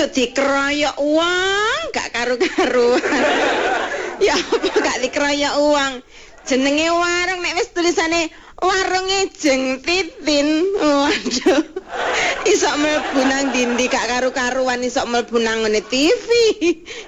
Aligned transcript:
Sok 0.00 0.16
dikeroyok 0.16 0.96
uang 0.96 1.80
gak 1.92 2.08
karu-karuan. 2.16 3.04
ya 4.24 4.32
apa 4.32 4.72
gak 4.80 5.04
dikeroyok 5.04 5.54
uang. 5.60 5.92
Jenenge 6.48 6.88
warung 6.88 7.44
nek 7.44 7.60
wis 7.60 7.68
tulisane 7.76 8.32
warunge 8.56 9.28
jeng 9.36 9.84
titin. 9.84 10.72
Waduh. 10.80 11.60
Iso 12.48 12.72
mlebu 12.80 13.20
nang 13.28 13.52
dindi 13.52 13.92
gak 13.92 14.08
karu-karuan 14.08 14.80
iso 14.80 15.04
mlebu 15.04 15.36
nang 15.36 15.68
ngene 15.68 15.84
TV. 15.84 16.28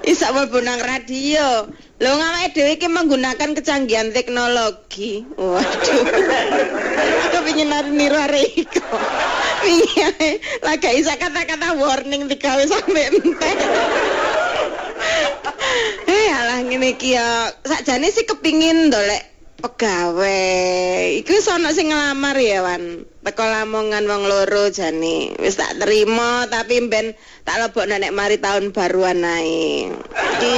Iso 0.04 0.28
mlebu 0.28 0.60
nang 0.60 0.84
radio. 0.84 1.72
Lho 2.02 2.18
ngawake 2.18 2.50
dhewe 2.58 2.70
iki 2.74 2.90
menggunakan 2.90 3.54
kecanggihan 3.54 4.10
teknologi. 4.10 5.22
Waduh. 5.38 6.02
Kepingin 7.32 7.70
niru 7.94 8.18
arek 8.18 8.58
iku. 8.58 8.82
Wingi 9.62 10.02
lagi 10.66 10.98
isa 10.98 11.14
kata-kata 11.14 11.78
warning 11.78 12.26
digawe 12.26 12.66
sampe 12.66 13.06
entek. 13.06 13.56
Eh 16.10 16.28
alah 16.34 16.66
ngene 16.66 16.98
iki 16.98 17.14
ya 17.14 17.54
sakjane 17.62 18.10
sih 18.10 18.26
kepingin 18.26 18.90
ndolek 18.90 19.22
pegawai. 19.62 21.22
Iku 21.22 21.38
sono 21.38 21.70
sing 21.70 21.94
ngelamar 21.94 22.34
ya, 22.42 22.66
Wan. 22.66 23.06
Teko 23.22 23.46
Lamongan 23.46 24.10
wong 24.10 24.26
loro 24.26 24.66
jane. 24.74 25.38
Wis 25.38 25.54
tak 25.54 25.78
terima 25.78 26.50
tapi 26.50 26.82
ben 26.90 27.14
tak 27.46 27.62
lebokno 27.62 27.94
nek 27.94 28.10
mari 28.10 28.42
tahun 28.42 28.74
baruan 28.74 29.22
ae. 29.22 29.86
Iki 30.10 30.54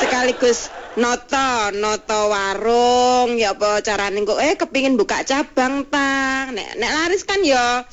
sekaligus 0.00 0.72
noto, 0.96 1.72
noto 1.76 2.20
warung 2.32 3.36
ya 3.36 3.56
apa 3.56 3.80
carane 3.84 4.24
kok 4.24 4.40
eh 4.40 4.56
kepingin 4.56 4.96
buka 4.96 5.22
cabang 5.22 5.86
tang. 5.88 6.56
Nek 6.56 6.80
nek 6.80 6.90
laris 6.90 7.22
kan 7.28 7.40
ya 7.44 7.84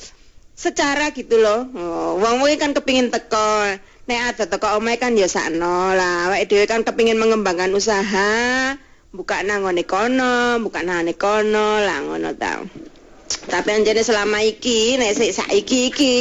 secara 0.56 1.12
gitu 1.12 1.40
loh. 1.40 1.68
Oh, 1.76 2.20
wong 2.20 2.40
kuwi 2.44 2.56
kan 2.56 2.72
kepingin 2.72 3.12
teko. 3.12 3.78
Nek 4.04 4.20
ada 4.36 4.44
teko 4.48 4.80
omahe 4.80 5.00
kan 5.00 5.16
ya 5.16 5.28
sakno 5.28 5.96
lah. 5.96 6.32
Awake 6.32 6.48
dhewe 6.48 6.64
kan 6.68 6.82
kepingin 6.84 7.16
mengembangkan 7.20 7.72
usaha. 7.72 8.76
buka 9.14 9.46
nang 9.46 9.62
ngene 9.62 9.86
kono, 9.86 10.58
buka 10.58 10.82
nang 10.82 11.06
ngene 11.06 11.14
kono, 11.14 11.78
lah 11.78 12.02
ngono 12.02 12.34
ta. 12.34 12.58
Tapi 13.46 13.70
anjene 13.70 14.02
selama 14.02 14.42
iki, 14.42 14.98
nek 14.98 15.14
sik 15.14 15.30
saiki 15.30 15.80
iki, 15.94 16.16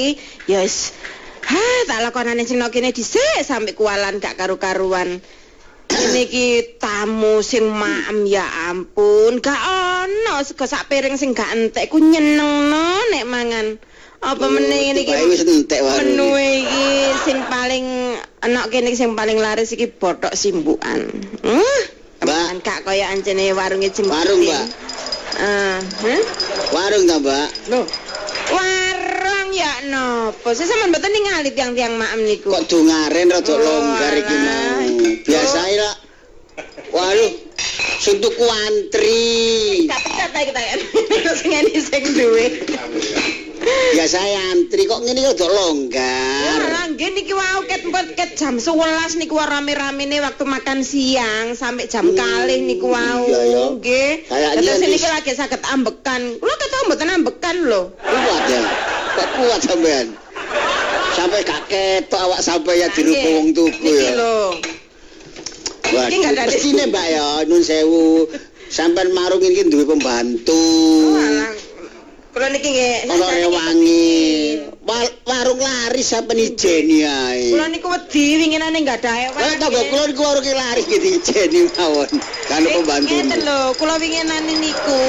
ya 0.45 0.61
wis 0.61 0.93
ha 1.43 1.65
tak 1.89 1.99
lakonane 2.05 2.45
sing 2.45 2.61
kene 2.69 2.93
dhisik 2.93 3.41
sampe 3.41 3.73
kualan 3.73 4.21
gak 4.21 4.37
karu-karuan. 4.37 5.19
Ini 5.93 6.25
iki 6.25 6.47
tamu 6.81 7.45
sing 7.45 7.69
maem 7.69 8.25
ya 8.25 8.45
ampun, 8.73 9.37
gak 9.37 9.61
ono 9.61 10.41
sego 10.41 10.65
sak 10.65 10.89
piring 10.89 11.15
sing 11.21 11.37
gak 11.37 11.53
entek 11.53 11.93
ku 11.93 12.01
nyenengno 12.01 12.87
nek 13.13 13.25
mangan. 13.29 13.67
Apa 14.23 14.45
meneh 14.47 14.89
ngene 14.89 14.99
iki? 15.03 15.13
Menu 15.83 16.29
iki 16.39 16.87
sing 17.27 17.37
paling 17.45 17.85
enak 18.41 18.65
kene 18.71 18.95
sing 18.95 19.13
paling 19.13 19.37
laris 19.37 19.75
iki 19.75 19.91
botok 19.91 20.33
simbukan. 20.33 21.11
Hmm? 21.43 21.79
Mbak. 22.23 22.63
Kak 22.63 22.79
kaya 22.87 23.11
ancene 23.11 23.51
warunge 23.51 23.91
jengking. 23.91 24.07
Warung, 24.07 24.41
Mbak. 24.47 24.65
Eh, 25.33 25.79
huh? 25.83 26.21
Warung 26.71 27.03
ta, 27.03 27.19
Mbak? 27.19 27.47
Loh. 27.67 27.85
Ya 29.53 29.85
nopo? 29.85 30.49
Saya 30.51 30.65
sampean 30.65 30.89
mboten 30.89 31.13
ningali 31.13 31.53
tiang-tiang 31.53 31.93
maem 31.93 32.25
niku. 32.25 32.49
Kok 32.49 32.65
dungaren 32.65 33.29
rada 33.29 33.53
Oh, 33.53 33.57
longgar 33.61 34.13
iki 34.17 34.35
mau. 34.35 34.81
Biasa 35.21 35.59
lah. 35.77 35.95
Waduh, 36.89 37.31
sing 37.97 38.17
tuku 38.17 38.45
antri. 38.45 39.85
Pecat-pecat 39.85 40.29
ta 40.29 40.39
kita 40.41 40.61
ya. 40.61 40.75
Sing 41.39 41.49
ngene 41.49 41.73
sing 41.77 42.03
duwe. 42.13 42.45
Biasa 43.93 44.17
antri 44.53 44.85
kok 44.85 45.01
ngene 45.01 45.33
kok 45.33 45.49
longgar. 45.49 46.57
Ora 46.61 46.81
nggih 46.89 47.09
niki 47.13 47.33
wau 47.33 47.61
ket 47.65 47.81
ket 48.13 48.31
jam 48.37 48.57
11 48.57 49.17
niku 49.17 49.37
rame-ramene 49.37 50.21
waktu 50.21 50.43
makan 50.45 50.81
siang 50.81 51.53
sampai 51.53 51.85
jam 51.85 52.09
Hmm, 52.09 52.17
kalih 52.17 52.57
niku 52.61 52.89
wau. 52.89 53.25
iya, 53.25 53.41
ya. 53.41 53.63
Nggih. 53.73 54.11
Kayaknya 54.29 54.61
Terus 54.65 54.81
niki 54.81 55.07
lagi 55.09 55.31
saged 55.33 55.61
ambekan. 55.69 56.21
Kula 56.37 56.55
ketok 56.57 56.81
mboten 56.89 57.09
ambekan 57.09 57.55
lho. 57.65 57.81
Kuat 57.97 58.43
ya. 58.49 58.61
Kok 59.13 59.27
kuat 59.37 59.61
sampean? 59.61 60.07
Sampai 61.13 61.45
gak 61.45 61.61
ketok 61.69 62.21
awak 62.25 62.41
sampai 62.41 62.81
ya 62.81 62.89
wong 62.89 63.53
tuku 63.53 63.85
ya. 63.93 64.17
lho. 64.17 64.57
Waduh, 65.93 66.09
Iki 66.09 66.15
nggak 66.25 66.33
ada- 66.33 66.49
mestine 66.49 66.83
Mbak 66.89 67.05
ya, 67.05 67.27
nun 67.45 67.61
sewu. 67.61 68.25
Sampean 68.73 69.13
marung 69.13 69.45
iki 69.45 69.69
duwe 69.69 69.85
pembantu. 69.85 70.57
Oh. 71.13 71.62
Kula 72.33 72.49
niki 72.49 72.65
nggih. 72.65 73.13
Ono 73.13 73.25
rewangi. 73.29 74.17
Wa- 74.83 75.13
Warung 75.23 75.61
laris 75.61 76.09
sampean 76.11 76.41
ijeni 76.41 77.05
ae. 77.05 77.53
Kula 77.53 77.69
niku 77.69 77.87
wedi 77.93 78.41
winginane 78.41 78.73
enggak 78.81 79.05
ada 79.05 79.29
ewan. 79.29 79.37
Lah 79.39 79.53
tanggo 79.61 79.81
kula 79.87 80.03
niku 80.09 80.21
warung 80.25 80.43
laris 80.43 80.85
gitu 80.89 81.07
ijeni 81.21 81.69
mawon. 81.77 82.09
Kan 82.49 82.65
pembantu. 82.65 83.13
Ngeten 83.13 83.41
lho, 83.45 83.59
kula 83.77 83.95
winginane 84.01 84.53
niku 84.57 85.01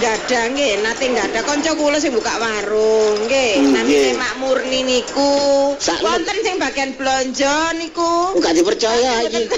enggak 0.00 0.26
nggih, 0.26 0.80
nate 0.80 1.04
enggak 1.12 1.44
kanca 1.44 1.76
kula 1.76 2.00
sing 2.00 2.16
buka 2.16 2.34
warung 2.40 3.28
nggih. 3.28 3.52
Hmm, 3.60 3.72
Namine 3.76 4.16
nggih. 4.16 4.16
Mak 4.16 4.34
Murni 4.40 4.80
niku. 4.80 5.32
Wonten 5.76 6.36
sing 6.40 6.56
bagian 6.56 6.90
blonjo 6.96 7.56
niku. 7.76 8.32
Kok 8.32 8.40
gak 8.40 8.56
dipercaya 8.56 9.28
iki. 9.28 9.44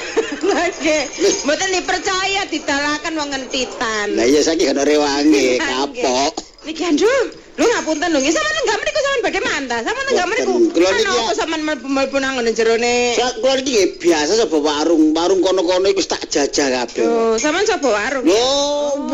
Nggih. 0.48 1.03
Mboten 1.44 1.69
dipercaya 1.72 2.42
didalaken 2.48 3.12
wong 3.14 3.28
ngentitan. 3.31 4.16
Lah 4.16 4.26
iya 4.26 4.41
saiki 4.42 4.66
kan 4.66 4.81
rewangi 4.82 5.56
Nggih. 5.56 5.62
kapok. 5.62 6.32
Niki 6.68 6.84
anduh, 6.84 7.32
lu 7.56 7.64
ngapunten 7.64 8.12
lho, 8.12 8.20
nggih 8.20 8.28
sampean 8.28 8.60
enggak 8.60 8.78
mriku 8.84 9.00
sampean 9.00 9.22
badhe 9.24 9.40
mantah. 9.40 9.80
Sampean 9.80 10.06
enggak 10.12 10.28
mriku. 10.28 10.54
Niki 10.68 11.04
apa 11.08 11.32
sampean 11.32 11.62
mlebu-mlebu 11.64 12.16
nang 12.20 12.36
ngene 12.36 12.52
jerone. 12.52 13.16
Sa 13.16 13.40
kula 13.40 13.56
iki 13.56 13.72
nggih 13.72 13.88
biasa 13.96 14.32
sapa 14.36 14.56
warung, 14.60 15.16
warung 15.16 15.40
kono-kono 15.40 15.88
iku 15.88 16.04
tak 16.04 16.28
jajah 16.28 16.68
kabeh. 16.84 17.08
Yo, 17.08 17.40
sampean 17.40 17.64
sapa 17.64 17.88
warung? 17.88 18.28
Lho, 18.28 18.52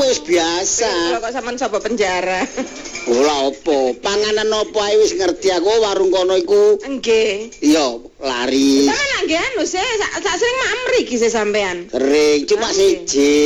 wis 0.02 0.18
biasa. 0.26 1.22
kok 1.22 1.30
sampean 1.30 1.54
sapa 1.54 1.78
penjara. 1.78 2.42
Ora 3.04 3.52
apa, 3.52 3.78
panganan 4.00 4.48
apa 4.48 4.80
ae 4.88 4.96
wis 4.96 5.12
ngerti 5.12 5.52
aku 5.52 5.68
warung 5.84 6.08
kono 6.08 6.40
iku 6.40 6.80
Nggih. 6.80 7.52
iya 7.60 8.00
laris. 8.16 8.88
Sampeyan 8.88 9.20
nggih 9.28 9.40
anu 9.44 9.62
sih, 9.68 9.84
sak 10.00 10.36
sering 10.40 10.56
mak 10.56 10.72
mriki 10.88 11.16
sih 11.20 11.28
sampean. 11.28 11.76
Sering 11.92 12.48
cuma 12.48 12.72
siji. 12.72 13.36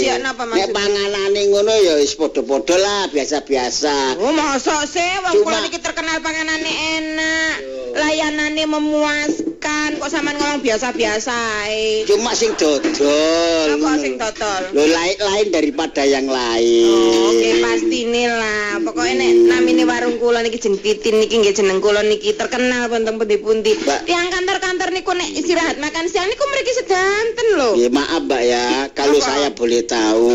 Siji 0.00 0.08
apa 0.08 0.32
Nek 0.32 0.48
maksudnya? 0.48 0.72
panganane 0.72 1.40
ngono 1.52 1.72
ya 1.76 1.94
wis 2.00 2.16
padha-padha 2.16 2.76
lah, 2.80 3.02
biasa-biasa. 3.12 4.16
Oh, 4.16 4.32
mosok 4.32 4.88
sih 4.88 5.10
wong 5.28 5.44
kula 5.44 5.60
niki 5.60 5.76
terkenal 5.76 6.16
panganane 6.24 6.70
enak, 6.96 7.54
layanane 7.96 8.64
memuaskan, 8.68 9.96
kok 9.96 10.10
sampean 10.12 10.36
ngomong 10.36 10.60
biasa-biasa 10.60 11.32
ae. 11.66 12.04
Cuma 12.04 12.36
sing 12.36 12.52
dodol. 12.60 13.66
Apa 13.80 13.96
sing 13.96 14.14
lho. 14.16 14.22
totol? 14.22 14.62
Lho 14.76 14.84
lain 14.84 15.16
lain 15.16 15.46
daripada 15.48 16.04
yang 16.04 16.28
lain. 16.28 16.86
Oh, 16.92 17.32
oke 17.32 17.50
pasti 17.64 17.98
nih 18.06 18.28
lah. 18.28 18.84
Pokoknya 18.84 19.14
nek 19.16 19.32
namine 19.48 19.84
warung 19.88 20.20
kula 20.20 20.44
niki 20.44 20.60
jeng 20.60 20.76
titin 20.76 21.24
niki 21.24 21.40
nggih 21.40 21.56
jeneng 21.56 21.80
kula 21.80 22.04
niki 22.04 22.36
terkenal 22.36 22.92
wonten 22.92 23.16
pundi-pundi. 23.16 23.72
Tiang 24.04 24.28
kantor-kantor 24.28 24.92
niku 24.92 25.16
nek 25.16 25.32
istirahat 25.32 25.80
makan 25.80 26.06
siang 26.12 26.28
niku 26.28 26.44
mriki 26.52 26.72
sedanten 26.76 27.48
lho. 27.56 27.70
Ya 27.80 27.88
maaf 27.88 28.22
Mbak 28.26 28.42
ya, 28.42 28.66
kalau 28.92 29.18
saya 29.22 29.54
boleh 29.54 29.86
tahu. 29.86 30.28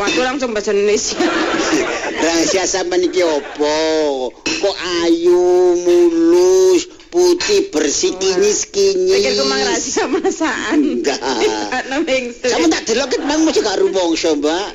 Waduh 0.00 0.24
langsung 0.24 0.50
bahasa 0.56 0.74
Indonesia. 0.74 1.20
Rahasia 2.18 2.64
sampean 2.66 3.06
iki 3.06 3.22
opo? 3.22 3.76
Kok 4.42 4.76
ayu, 5.06 5.78
mulus, 5.86 6.90
putih, 7.08 7.70
bersih, 7.70 8.12
kinyis-kinyis. 8.18 9.14
Pikir 9.14 9.32
ku 9.38 9.44
mang 9.46 9.62
rahasia 9.62 10.04
masakan. 10.10 10.78
Enggak. 10.98 11.20
Kamu 12.52 12.66
tak 12.68 12.82
delok 12.90 13.06
kan 13.14 13.20
mang 13.22 13.40
mesti 13.46 13.62
gak 13.62 13.78
rumongso, 13.78 14.34
Mbak. 14.34 14.68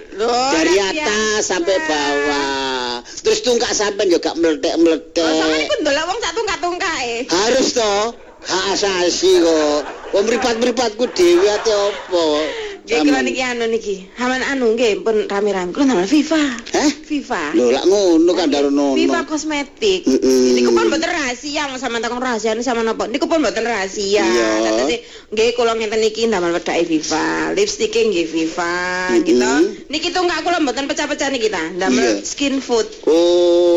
Dari 0.55 0.75
atas 0.79 1.41
sampai 1.43 1.75
bawah. 1.83 3.03
Terus 3.03 3.39
tungkak 3.43 3.71
sampean 3.75 4.07
Oh, 4.13 4.19
sama 4.19 4.39
meletek-meletek. 4.39 5.25
niku 5.59 5.75
ndelok 5.83 6.05
wong 6.07 6.19
sak 6.23 6.33
tungkak-tungkake. 6.37 7.15
Harus 7.27 7.67
toh. 7.75 8.15
Hak 8.43 8.75
asasi 8.75 9.39
kok. 9.39 9.81
Wong 10.11 10.23
mripat-mripatku 10.27 11.03
dhewe 11.15 11.47
ate 11.47 11.71
opo? 11.71 12.43
Nggih 12.83 12.99
kula 13.07 13.19
niki 13.23 13.39
anu 13.39 13.65
niki. 13.71 13.95
Haman 14.19 14.43
anu 14.43 14.75
nggih 14.75 15.07
pun 15.07 15.15
rame-rame. 15.31 15.71
Kula 15.71 15.87
nama 15.87 16.03
Viva. 16.03 16.43
Heh? 16.75 16.91
Viva. 17.07 17.55
Lho 17.55 17.71
lak 17.71 17.87
ngono 17.87 18.31
kan 18.35 18.51
darono. 18.51 18.91
Viva 18.91 19.23
kosmetik. 19.23 20.03
Mm-mm. 20.03 20.51
Niku 20.59 20.75
pun 20.75 20.91
mboten 20.91 21.07
rahasia, 21.07 21.71
wong 21.71 21.79
sampean 21.79 22.03
takon 22.03 22.19
rahasia 22.19 22.51
ini 22.51 22.59
sama 22.59 22.83
napa? 22.83 23.07
Niku 23.07 23.31
pun 23.31 23.39
mboten 23.39 23.63
rahasia. 23.63 24.27
Iya. 24.27 24.49
Dadi 24.83 24.99
nggih 25.31 25.49
kula 25.55 25.79
ngenten 25.79 26.03
niki 26.03 26.27
ndamel 26.27 26.51
wedake 26.51 26.83
Viva, 26.83 27.55
lipstick 27.55 27.95
nggih 27.95 28.27
Viva 28.27 28.75
Mm-mm. 29.15 29.23
gitu. 29.23 29.51
Niki 29.87 30.11
tunggak 30.11 30.43
kula 30.43 30.59
mboten 30.59 30.83
pecah-pecah 30.91 31.31
niki 31.31 31.47
ta, 31.47 31.63
ndamel 31.71 32.19
Iya. 32.19 32.27
skin 32.27 32.59
food. 32.59 32.85
Oh. 33.07 33.72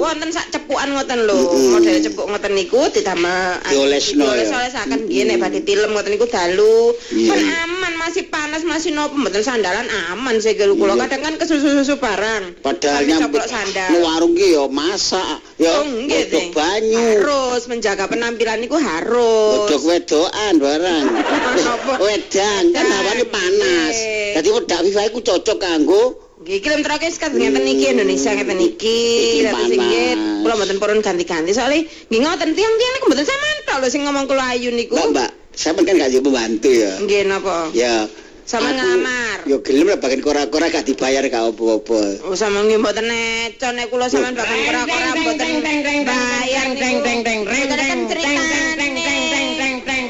Wonten 0.00 0.30
sak 0.32 0.52
cepukan 0.52 0.88
ngoten 0.92 1.24
lho. 1.26 1.38
Model 1.76 1.96
cepuk 2.00 2.26
ngoten 2.28 2.52
niku 2.52 2.80
ditambah 2.92 3.66
Diolesno 3.68 4.24
ya. 4.24 4.44
Dioles-olesaken 4.46 5.00
nggih 5.08 5.22
nek 5.26 5.36
badhe 5.42 5.60
tilem 5.64 5.90
ngoten 5.92 6.12
niku 6.14 6.26
dalu. 6.28 6.92
Kan 7.12 7.40
aman 7.40 7.92
masih 8.00 8.28
panas 8.30 8.62
masih 8.62 8.92
nopo 8.94 9.16
mboten 9.16 9.42
sandalan 9.42 9.86
aman 10.12 10.38
sih 10.38 10.54
kula 10.56 10.94
kadang 10.96 11.22
kan 11.24 11.34
kesusu-susu 11.40 11.98
barang. 11.98 12.60
Padahal 12.62 13.02
nyambut 13.06 13.42
sandal. 13.46 13.90
warung 14.06 14.38
ki 14.38 14.54
ya 14.54 14.64
masak, 14.70 15.42
ya 15.58 15.72
Oh, 15.76 15.84
nggih, 15.84 16.30
Ding. 16.30 16.50
banyu. 16.54 16.94
Harus 16.96 17.66
menjaga 17.66 18.06
penampilan 18.06 18.62
niku 18.62 18.78
harus. 18.78 19.66
Godhog 19.66 19.82
wedokan 19.88 20.54
barang. 20.62 21.04
Apa? 21.76 21.92
Wedan 21.98 22.70
kan 22.70 22.84
hawane 22.86 23.24
panas. 23.26 23.96
Dadi 24.38 24.48
wedak 24.52 24.80
wifi 24.84 25.08
ku 25.10 25.20
cocok 25.24 25.58
kanggo 25.58 26.25
Nggih, 26.46 26.62
kirim 26.62 26.80
terakhir 26.86 27.10
sekat 27.10 27.34
ngeten 27.34 27.66
iki 27.66 27.90
Indonesia 27.90 28.30
ngeten 28.30 28.60
iki. 28.62 29.02
Iki 29.42 29.50
sing 29.66 29.82
nggih 29.82 30.10
panas. 30.14 30.42
kula 30.46 30.54
mboten 30.54 30.78
purun 30.78 31.02
ganti-ganti 31.02 31.50
soalnya 31.50 31.82
nggih 32.06 32.20
ngoten 32.22 32.54
tiyang-tiyang 32.54 32.92
niku 32.94 33.06
mboten 33.10 33.26
sampean 33.26 33.58
tok 33.66 33.76
lho 33.82 33.88
sing 33.90 34.02
ngomong 34.06 34.30
kula 34.30 34.54
ayu 34.54 34.70
niku. 34.70 34.94
Mbak, 34.94 35.10
Mbak, 35.10 35.30
sampean 35.58 35.82
kan 35.90 35.98
gak 35.98 36.10
jadi 36.14 36.22
pembantu 36.22 36.70
ya. 36.70 36.92
Nggih 37.02 37.20
napa? 37.26 37.74
Ya. 37.74 38.06
Sama 38.46 38.70
aku- 38.70 38.78
ngelamar. 38.78 39.38
Ya 39.42 39.56
gelem 39.58 39.86
lah 39.90 39.98
bagian 39.98 40.22
kora-kora 40.22 40.70
gak 40.70 40.86
dibayar 40.86 41.26
gak 41.26 41.50
apa-apa. 41.50 42.02
Oh 42.30 42.38
sama 42.38 42.62
nggih 42.62 42.78
mboten 42.78 43.10
neco 43.10 43.68
nek 43.74 43.86
kula 43.90 44.06
sampean 44.06 44.38
bahkan 44.38 44.58
kora-kora 44.70 45.08
mboten 45.18 45.50
bayar 45.66 46.66
niku. 46.78 47.10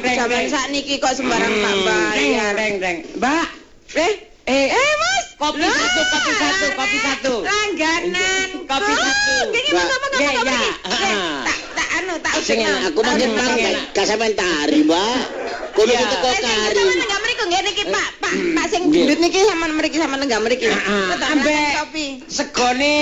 Sampeyan 0.05 0.47
sakniki 0.53 1.01
kok 1.01 1.17
sembarang 1.17 1.49
tak 1.49 1.77
bayar. 1.81 2.53
Mbak, 3.17 3.47
Eh, 3.97 4.13
eh, 4.45 4.67
eh 4.69 4.93
Mas, 5.01 5.16
kopi 5.37 5.61
Loh. 5.61 5.69
satu, 5.69 6.01
kopi 6.09 6.33
satu, 6.33 6.67
kopi 6.73 6.99
satu. 7.01 7.35
Langganan. 7.45 8.49
Kopi 8.65 8.93
satu. 8.97 9.37
Gengi 9.53 9.71
mau 9.77 9.85
ngomong 9.85 10.11
apa 10.17 10.31
kopi? 10.33 10.57
Tak, 11.47 11.59
tak 11.77 11.89
anu, 12.03 12.15
tak 12.25 12.33
usah. 12.41 12.47
Sengen, 12.47 12.75
aku 12.89 13.01
makin 13.05 13.31
pangin. 13.37 13.75
Gak 13.93 14.07
sampai 14.09 14.33
tari, 14.35 14.81
mbak. 14.83 15.21
Kudu 15.77 15.93
yeah. 15.93 16.01
kita 16.09 16.17
kok 16.25 16.35
kari. 16.41 16.73
Sama 16.73 16.95
nenggak 16.97 17.21
meriku, 17.21 17.43
gak 17.53 17.63
niki, 17.69 17.83
eh, 17.85 17.93
pak. 17.93 18.09
Pak, 18.17 18.33
hmm, 18.33 18.57
pak 18.57 18.67
sing 18.73 18.83
gendut 18.91 19.19
niki 19.21 19.39
sampean 19.45 19.71
sama 19.71 19.77
meriki, 19.77 19.97
sama 20.01 20.17
nenggak 20.17 20.41
Ambek 20.41 20.59
Ambe, 21.31 21.59
sekone 22.33 22.97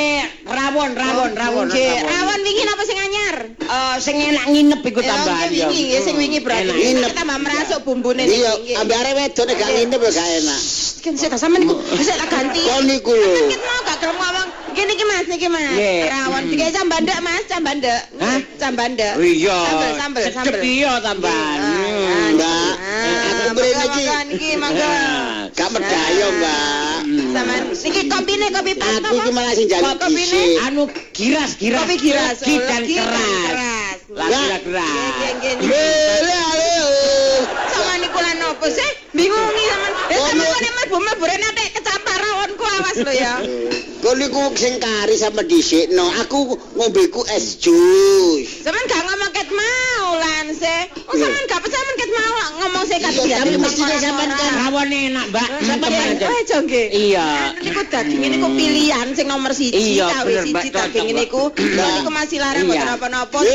rawon, 0.44 0.90
oh, 0.90 0.98
rawon, 0.98 1.30
rawon. 1.38 1.66
Rawon, 1.70 2.38
wingi 2.42 2.62
napa 2.66 2.82
sing 2.82 2.98
anyar? 2.98 3.36
Eh, 3.64 3.96
sing 3.98 4.16
enak 4.16 4.44
nginep 4.46 4.80
iku 4.82 5.00
Ya, 5.00 5.08
tambahan 5.10 5.48
nggih, 5.48 5.66
wingi 5.66 5.98
sing 5.98 6.14
wingi 6.14 6.38
berarti. 6.38 6.68
Nginep. 6.68 7.08
Kita 7.08 7.16
tambah 7.16 7.38
merasuk 7.40 7.80
bumbune 7.82 8.22
niki. 8.22 8.38
Iya, 8.38 8.52
nggih. 8.54 8.76
ambek 8.78 8.96
arek 8.96 9.12
wedok 9.16 9.44
nek 9.44 9.56
gak 9.56 9.70
nginep 9.72 10.00
ya 10.00 10.10
gak 10.12 10.28
enak. 10.38 10.60
Kan 11.00 11.12
saya 11.14 11.36
sampean 11.36 11.60
niku 11.62 11.74
bisa 11.92 12.12
tak 12.20 12.28
ganti. 12.28 12.60
Kon 12.62 12.84
niku 12.84 13.12
lho. 13.12 13.32
Kan 13.46 13.60
mau 13.60 13.80
gak 13.82 13.96
gelem 13.98 14.16
ngomong. 14.16 14.48
Gini 14.74 14.90
iki 14.90 15.04
Mas, 15.06 15.26
niki 15.26 15.46
Mas. 15.46 15.70
Rawon 16.04 16.42
tiga 16.48 16.66
cambandek 16.72 17.18
Mas, 17.20 17.44
cambandek. 17.46 18.00
Hah? 18.18 18.38
Cambandek. 18.58 19.12
Oh 19.14 19.22
iya. 19.22 19.58
Sambel, 19.62 19.92
sambel, 19.96 20.22
sambel. 20.34 20.60
iya 20.60 20.92
tambahan. 20.98 21.58
Ah, 21.60 21.72
Hmm. 22.04 22.34
Mbak, 22.34 22.72
ah, 22.74 23.28
aku 23.30 23.42
monggo, 23.46 23.62
mrene 23.62 23.84
iki. 24.34 24.50
monggo. 24.58 24.92
Gak 25.54 25.68
medayo, 25.70 26.26
Mbak. 26.34 26.83
Sampean 27.14 27.62
niki 27.70 28.02
kopine 28.10 28.46
kopi 28.50 28.72
pas 28.74 28.98
Aku 28.98 29.14
iki 29.20 29.30
malah 29.30 29.54
sing 29.54 29.68
jaluk 29.70 29.86
Kok 29.94 29.98
kopine? 30.08 30.40
Anu 30.66 30.82
giras, 31.14 31.50
giras, 31.60 31.82
Kopi 31.86 31.96
giras. 32.02 32.36
legi 32.42 32.56
dan 32.58 32.82
keras. 32.82 33.98
dan 34.10 34.56
keras. 34.66 34.92
Lele 35.62 36.38
lele. 36.58 36.74
Sama 37.70 37.94
niku 38.02 38.18
lan 38.18 38.38
opo 38.50 38.66
sih? 38.66 38.90
Bingungi 39.14 39.64
sampean. 39.70 39.92
Eh 40.10 40.18
Oh, 40.18 40.26
sampean 40.26 40.48
kok 40.50 40.60
nek 40.64 40.72
mlebu-mlebu 40.74 41.24
rene 41.26 41.48
nek 41.54 41.68
rawonku 41.78 42.13
awas 42.74 42.96
lho 42.98 43.12
ya. 43.12 43.34
Niku 44.14 44.40
sing 44.54 44.78
kari 44.78 45.16
sama 45.16 45.42
dhisikno. 45.42 46.04
Aku 46.22 46.38
ngombeku 46.76 47.24
es 47.32 47.56
jus. 47.56 48.46
Sampeyan 48.62 48.84
gak 48.86 49.02
ngomong 49.02 49.30
ket 49.32 49.48
mau 49.48 50.08
lan 50.14 50.46
se. 50.52 50.76
Oh 51.08 51.12
Iya. 51.12 51.24
sampeyan 51.24 51.44
gak 51.48 51.60
sampeyan 51.64 51.96
ket 51.96 52.10
mau 52.12 52.32
ngomong 52.60 52.84
se 52.84 52.96
kat 53.00 53.12
Iya, 53.16 53.36
tapi 53.40 53.56
mestinya 53.56 53.96
sampean 53.96 54.30
kan 54.30 54.52
Rawon 54.60 54.90
enak, 54.92 55.26
Mbak. 55.32 55.48
Sampeyan 55.62 55.80
Temen 55.82 56.14
aja. 56.14 56.26
eh 56.30 56.42
jongge. 56.46 56.84
Iya. 56.92 57.26
Niku 57.58 57.80
daging 57.88 58.20
niku 58.28 58.48
pilihan 58.52 59.06
sing 59.12 59.26
nomor 59.26 59.50
siji 59.50 59.96
Iya, 59.96 60.06
tahu 60.12 60.24
bener, 60.28 60.44
Mbak, 60.52 60.62
siji 60.62 60.70
daging 60.70 61.06
niku. 61.10 61.42
Niku 61.56 62.10
masih 62.12 62.38
larang 62.38 62.64
Iya. 62.64 62.84
mboten 62.84 62.88
napa-napa. 62.92 63.38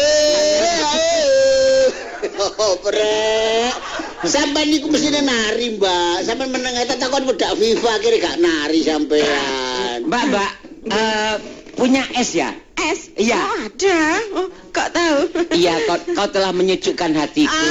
Oh, 2.40 2.76
brek. 2.84 3.76
Sampai 4.20 4.68
niku 4.68 4.92
mesti 4.92 5.16
nari, 5.16 5.80
Mbak. 5.80 6.28
Sampai 6.28 6.52
meneng 6.52 6.76
eta 6.76 7.00
takon 7.00 7.24
bedak 7.24 7.56
FIFA 7.56 7.94
kira 8.04 8.18
gak 8.20 8.38
nari 8.44 8.84
sampean. 8.84 10.12
Mbak, 10.12 10.24
Mbak, 10.28 10.52
eh, 10.92 11.36
punya 11.80 12.04
es 12.20 12.36
ya? 12.36 12.52
Es. 12.76 13.16
Iya. 13.16 13.40
Oh, 13.40 13.56
ada. 13.64 14.00
Oh, 14.36 14.48
kok 14.76 14.90
tahu? 14.92 15.20
Iya, 15.56 15.88
kau, 15.88 15.98
kau 16.20 16.28
telah 16.36 16.52
menyejukkan 16.52 17.16
hatiku. 17.16 17.64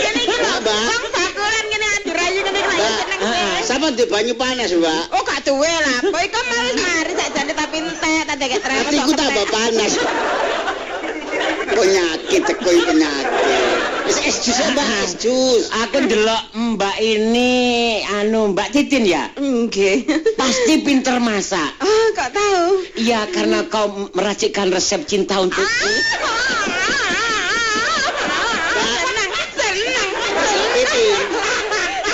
Ngene 0.00 0.22
ngene 0.24 0.46
lho 0.48 0.58
Mbak, 0.64 0.84
seneng 2.72 3.20
ah, 3.20 3.36
ah. 3.36 3.56
Sama 3.68 3.92
di 3.92 4.08
banyu 4.08 4.32
panas, 4.32 4.72
Mbak. 4.72 5.02
Oh 5.12 5.22
gak 5.28 5.44
duwe 5.44 5.68
lah. 5.68 6.00
Kok 6.08 6.44
males 6.48 6.76
mari 6.80 7.12
sakjane 7.20 7.52
tapi 7.52 7.76
entek 7.84 8.24
tak 8.24 8.36
deket 8.40 8.60
trepes. 8.64 8.84
Hatiku 8.88 9.12
tambah 9.12 9.46
panas. 9.52 9.92
Penyakit, 11.72 12.42
cekoi 12.44 12.78
penyakit. 12.84 13.80
Es 14.04 14.18
es 14.20 14.36
jus 14.44 14.58
ya, 14.60 14.68
Mbak, 14.76 14.88
es 15.08 15.12
jus. 15.16 15.72
Aku 15.72 16.04
delok 16.04 16.42
Mbak 16.52 16.96
ini, 17.00 17.52
anu 18.20 18.52
Mbak 18.52 18.68
Titin 18.76 19.08
ya, 19.08 19.32
Nggih. 19.40 20.04
pasti 20.36 20.84
pinter 20.84 21.16
masak. 21.16 21.72
Oh, 21.80 22.06
kok 22.12 22.28
tahu? 22.36 22.84
Iya, 23.00 23.24
karena 23.32 23.64
kau 23.72 23.88
meracikkan 24.12 24.68
resep 24.68 25.06
cinta. 25.08 25.40
Senang, 25.40 25.56
senang. 25.56 26.92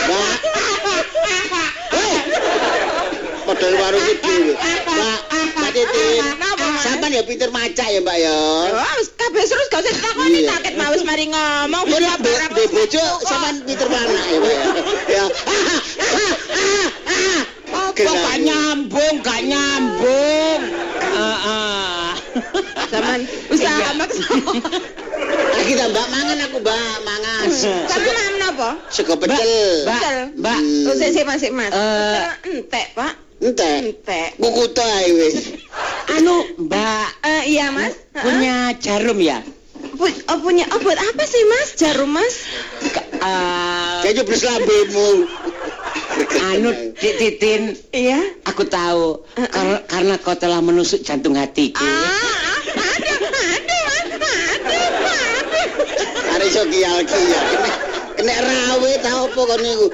Mbak. 0.09 0.35
Hei, 1.93 2.15
Modal 3.49 3.73
warung 3.81 4.07
itu, 4.07 4.35
Mbak. 4.55 5.19
Mbak 5.57 5.71
Titin. 5.75 6.48
Sampai 6.89 7.11
ya 7.11 7.23
pinter 7.23 7.51
macak 7.51 7.87
ya, 7.87 8.01
Mbak 8.01 8.17
ya. 8.19 8.37
Oh, 8.71 8.95
wis 8.97 9.09
kabeh 9.13 9.45
terus 9.45 9.67
gak 9.69 9.81
usah 9.81 9.93
ditakoni 9.93 10.39
Iya. 10.39 10.49
sakit 10.51 10.73
mau 10.75 10.91
wis 10.91 11.05
mari 11.05 11.25
ngomong. 11.27 11.85
Kok 11.85 12.19
barang 12.19 12.51
di 12.51 12.65
bojo 12.67 13.05
kok. 13.15 13.19
sampean 13.23 13.57
pinter 13.63 13.89
mana 13.89 14.09
ya, 14.25 14.39
Mbak 14.39 14.55
ya. 14.55 14.67
Ya. 15.09 15.25
Apa 17.69 17.93
Kenapa? 17.93 18.17
gak 18.23 18.39
nyambung, 18.41 19.15
gak 19.21 19.41
nyambung. 19.45 20.61
Ah, 21.11 21.39
ah. 21.45 22.11
Zaman 22.89 23.19
usaha 23.53 23.77
Iya. 23.79 23.91
maksa. 23.95 24.25
Ah, 25.51 25.63
kita 25.63 25.85
Mbak 25.87 26.07
mangan 26.09 26.39
aku, 26.41 26.57
Mbak, 26.59 26.97
mangan. 27.03 27.45
Sama 27.51 27.85
Sego, 27.91 28.11
mam 28.11 28.35
napa? 28.39 28.71
sego 28.89 29.15
pecel. 29.15 29.85
Mbak. 29.85 30.01
Mbak, 30.37 30.59
Hmm. 30.59 30.97
Sik 30.97 31.11
sik 31.13 31.25
Mas, 31.25 31.43
Mas. 31.51 31.71
Eh. 31.71 32.25
Entek, 32.49 32.87
Pak. 32.95 33.13
Ente, 33.39 34.35
kuku 34.35 34.65
ae 34.83 35.09
wis. 35.15 35.37
anu 36.11 36.43
Mbak 36.59 37.07
Eh, 37.23 37.43
iya, 37.55 37.71
Mas. 37.71 37.95
Punya 38.11 38.75
jarum 38.83 39.19
ya? 39.23 39.39
Pu- 39.95 40.11
oh, 40.27 40.39
punya 40.43 40.67
oh, 40.75 40.81
buat 40.83 40.99
apa 40.99 41.23
sih, 41.23 41.43
Mas? 41.47 41.79
Jarum, 41.79 42.11
Mas? 42.11 42.35
Ka- 42.91 43.07
ah, 43.23 44.03
Kayaknya 44.03 44.23
beres 44.27 44.43
lambemu. 44.43 45.09
anu 46.51 46.69
Dik 46.99 47.15
Titin, 47.15 47.63
Iya. 47.95 48.19
aku 48.43 48.67
tahu 48.67 49.23
kar- 49.39 49.87
karena 49.87 50.19
kau 50.19 50.35
telah 50.35 50.59
menusuk 50.59 51.07
jantung 51.07 51.39
hatiku. 51.39 51.79
Ah, 51.79 52.59
aduh, 52.75 53.19
aduh, 53.23 53.83
aduh, 54.03 54.23
aduh. 54.51 54.91
Are 56.35 56.43
iso 56.43 56.63
kial-kial. 56.67 57.47
Nek 58.27 58.39
rawe 58.43 58.91
ta 59.03 59.11
apa 59.25 59.41
kono 59.47 59.57
niku? 59.63 59.87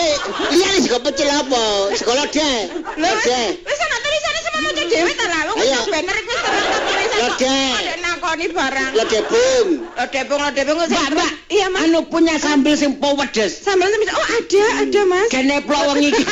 Eh, 0.00 0.14
liyane 0.50 0.78
sego 0.82 0.98
pecel 1.04 1.30
opo? 1.40 1.60
Sekolah 1.98 2.26
dhek. 2.34 2.66
Dhek. 2.98 3.52
Wis 3.66 3.80
ana 3.86 3.96
tulisane 4.08 4.40
maca 4.58 4.82
dhewe 4.84 5.12
ta 5.12 5.26
lah. 5.28 5.40
Wong 5.46 5.56
wis 5.58 5.86
banner 5.86 6.16
iku 6.16 6.32
tak 6.32 6.80
tulisan. 6.82 7.20
Ada 7.28 7.94
nakoni 8.00 8.46
barang. 8.48 8.90
Lodeh 8.94 9.22
bung. 9.26 9.68
Lodeh 9.94 10.22
bung, 10.24 10.40
lodeh 10.40 10.62
bung. 10.64 10.78
Mbak, 10.80 11.08
Mbak, 11.12 11.30
Iya, 11.48 11.66
Mas. 11.68 11.80
anu 11.82 12.00
punya 12.06 12.34
sambal 12.36 12.74
sing 12.74 12.96
pedes. 12.96 13.52
Sambal 13.60 13.88
semisal. 13.88 14.14
Oh, 14.14 14.26
ada, 14.28 14.62
ada, 14.84 15.00
Mas. 15.04 15.28
Kene 15.28 15.56
plok 15.60 15.82
wong 15.86 15.98
iki. 16.02 16.24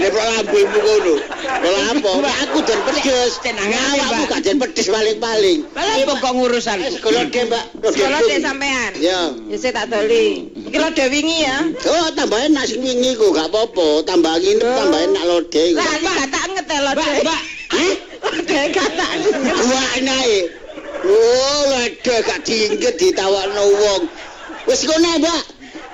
Pro 0.00 0.22
lambemu 0.22 0.78
kono. 0.80 1.14
Kalau 1.40 1.80
apa? 1.92 2.30
Aku 2.46 2.58
dan 2.62 2.80
pedes. 2.82 3.32
Tenangane, 3.40 4.00
Awakmu 4.00 4.16
Mbak. 4.16 4.28
gak 4.28 4.40
den 4.42 4.56
pedes 4.58 4.86
paling-paling. 4.88 5.58
Apa 5.70 6.12
kok 6.16 6.32
ngurusan? 6.32 6.78
Eh, 6.80 6.90
Sego 6.90 7.08
lodeh, 7.10 7.42
Mbak. 7.46 7.64
Bung. 7.78 7.94
deh 8.26 8.38
sampean. 8.40 8.90
Ya. 8.98 9.20
Ya 9.46 9.56
saya 9.56 9.72
tak 9.76 9.86
doli. 9.90 10.48
Iki 10.66 10.78
lodeh 10.78 11.06
wingi 11.08 11.38
ya. 11.44 11.56
Oh, 11.84 12.08
tambahin 12.12 12.52
nasi 12.52 12.76
wingi 12.76 13.14
ku 13.14 13.30
gak 13.30 13.48
apa-apa. 13.48 14.04
Tambah 14.04 14.34
nginep, 14.36 14.64
Oh. 14.64 14.76
tambahin 14.78 15.10
nak 15.12 15.24
lodeh. 15.26 15.66
ku. 15.74 15.78
Lah, 15.78 15.94
iki 15.94 16.08
gak 16.08 16.28
tak 16.30 16.44
ngetel 16.48 16.80
Mbak. 16.94 17.22
Mbak, 17.22 17.42
Hah? 17.70 17.94
Tak 18.20 18.66
ngetel. 18.74 19.18
Wah, 19.70 19.92
nae. 20.02 20.38
Oh, 21.00 21.60
lodeh 21.70 22.18
gak 22.26 22.40
diingget 22.44 22.94
ditawakno 23.00 23.64
wong. 23.78 24.02
Wis 24.68 24.84
kene, 24.84 25.10
Mbak. 25.22 25.42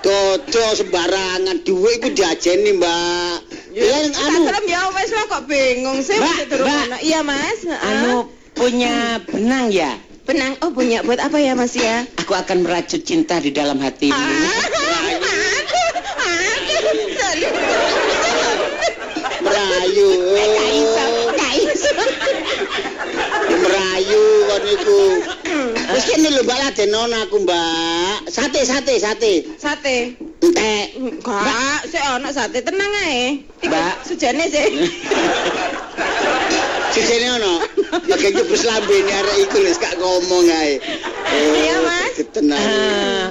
Dodo 0.04 0.64
sembarangan 0.78 1.66
duwe 1.66 1.98
iku 1.98 2.08
diajeni, 2.14 2.78
Mbak. 2.78 3.36
Ya 3.76 4.08
anu 4.08 4.48
serem 4.48 4.64
ya 4.72 4.88
wes 4.96 5.12
lo 5.12 5.28
kok 5.28 5.44
bingung 5.44 6.00
sih 6.00 6.16
Mbak, 6.16 6.48
Mbak. 6.48 7.00
Iya 7.04 7.20
Mas. 7.20 7.60
Anu 7.68 8.32
punya 8.56 9.20
benang 9.28 9.68
ya? 9.68 9.92
benang 10.26 10.58
oh 10.58 10.74
punya 10.74 11.06
buat 11.06 11.22
apa 11.22 11.38
ya 11.38 11.54
Mas 11.54 11.78
ya? 11.78 12.02
Aku 12.18 12.34
akan 12.34 12.66
merajut 12.66 12.98
cinta 13.06 13.38
di 13.38 13.54
dalam 13.54 13.78
hatimu. 13.78 14.18
merayu. 19.56 20.08
Merayu 23.56 24.22
kon 24.48 24.60
niku. 24.66 25.00
Wis 25.86 26.04
kene 26.10 26.28
lho 26.34 26.42
Mbak 26.44 26.58
ladenon 26.60 27.12
aku, 27.24 27.36
Mbak. 27.46 28.28
Sate, 28.28 28.60
sate, 28.68 28.94
sate. 29.00 29.32
Sate. 29.56 29.96
Entek. 30.44 30.86
Enggak, 31.00 31.80
sik 31.88 32.04
ono 32.12 32.28
sate 32.34 32.60
tenang 32.60 32.92
ae. 33.08 33.40
Iku 33.64 33.72
Mbak. 33.72 33.94
Sujane 34.04 34.44
sih. 34.52 34.68
Sijene 36.96 37.28
ono. 37.40 37.54
Bagian 38.08 38.32
jebus 38.36 38.64
lambene 38.64 39.12
arek 39.12 39.36
iku 39.48 39.56
lho 39.60 39.72
gak 39.76 39.94
ngomong 40.00 40.48
ae. 40.48 40.80
Iya, 41.32 41.76
Mas. 41.84 42.16
Tenang. 42.32 42.60
Ah, 42.60 43.26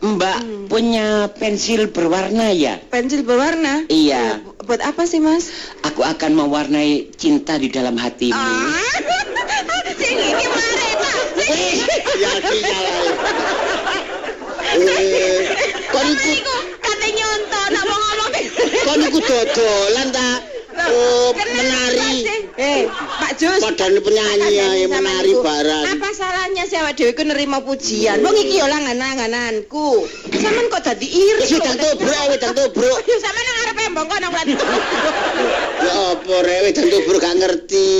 Mbak 0.00 0.38
punya 0.72 1.28
pensil 1.36 1.92
berwarna 1.92 2.54
ya? 2.54 2.80
Pensil 2.88 3.26
berwarna. 3.26 3.84
Iya. 3.90 4.40
Bu- 4.70 4.78
Buat 4.78 4.86
apa 4.86 5.02
sih 5.02 5.18
Mas? 5.18 5.50
Aku 5.82 6.06
akan 6.06 6.30
mewarnai 6.38 7.10
cinta 7.18 7.58
di 7.58 7.74
dalam 7.74 7.98
hatimu. 7.98 8.38
Ah, 8.38 8.70
iki 9.98 10.46
mare 10.46 10.90
ta. 10.94 11.10
Ya 12.14 12.30
salah. 12.38 12.94
Eh, 14.70 15.42
kon 15.90 16.06
iku 16.14 16.54
kate 16.78 17.08
nyontok 17.18 17.66
nak 17.74 17.82
ngomong. 17.82 18.30
kon 18.86 19.00
iku 19.10 19.18
dodolan 19.18 20.14
ta? 20.14 20.38
Oh, 20.82 21.30
menari. 21.32 22.24
Eh, 22.56 22.80
Pak 22.90 23.32
Jus. 23.36 23.60
Padahal 23.60 23.98
penyanyi 23.98 24.48
ya, 24.52 24.68
yang 24.78 24.90
menari 24.90 25.32
barang. 25.32 25.84
Apa 25.90 26.08
salahnya 26.10 26.64
sih 26.64 26.76
awak 26.76 26.94
dhewe 26.94 27.12
ku 27.12 27.22
nerima 27.22 27.60
pujian? 27.60 28.20
Wong 28.20 28.36
iki 28.36 28.56
yo 28.56 28.66
langanan-langananku. 28.66 30.04
Sampeyan 30.30 30.66
kok 30.68 30.82
dadi 30.82 31.06
iri. 31.06 31.40
Wis 31.40 31.52
wedang 31.52 31.76
tubruk, 31.76 32.24
wedang 32.28 32.52
tubruk. 32.52 32.98
Yo 33.02 33.16
sampeyan 33.18 33.44
nang 33.44 33.56
ngarepe 33.56 33.82
mbongko 33.90 34.14
nang 34.18 34.30
ulat. 34.30 34.46
Ya 35.80 35.94
apa 36.12 36.34
rek 36.40 36.58
wedang 36.64 36.86
tubruk 36.88 37.20
gak 37.20 37.36
ngerti. 37.36 37.90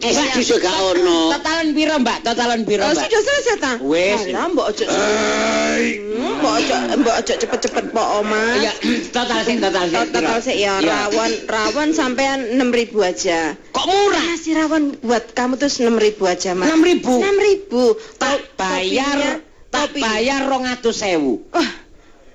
Eh 0.00 0.10
sak 0.10 0.34
bisa 0.34 0.54
gak 0.58 0.74
ono. 0.74 1.30
Totalan 1.32 1.68
piro, 1.72 1.94
Mbak? 1.96 2.18
Totalan 2.22 2.60
piro, 2.64 2.82
Oh, 2.82 2.90
Mbak? 2.90 3.04
sudah 3.04 3.20
selesai 3.22 3.56
ta? 3.58 3.72
Wes. 3.80 4.20
Alah, 4.28 4.46
mbok 4.50 4.66
ojo. 4.70 4.84
Hmm, 4.84 6.38
Mbok 6.40 6.52
ojo, 6.58 6.74
mbok 6.98 7.14
ojo 7.20 7.32
cepet-cepet 7.34 7.84
Pak 7.90 8.08
Oma. 8.18 8.42
Ya, 8.60 8.72
total 9.14 9.40
sih, 9.42 9.56
total 9.58 9.84
sih. 9.86 9.98
Total 10.10 10.38
sih 10.40 10.56
ya, 10.58 10.74
Iya. 10.76 11.08
rawon 11.08 11.30
rawon 11.46 11.88
sampean 12.04 12.38
6000 12.60 13.00
aja. 13.00 13.40
Kok 13.72 13.86
murah? 13.88 14.24
Nasi 14.28 14.52
rawon 14.52 14.84
buat 15.00 15.32
kamu 15.32 15.56
tuh 15.56 15.72
6000 15.72 16.20
aja, 16.28 16.50
Mas. 16.52 16.68
6.000. 16.68 17.00
6000. 17.00 18.20
Tak 18.20 18.38
bayar, 18.60 19.40
tak 19.72 19.88
bayar 19.96 20.40
200.000. 20.44 21.48
Wah, 21.48 21.70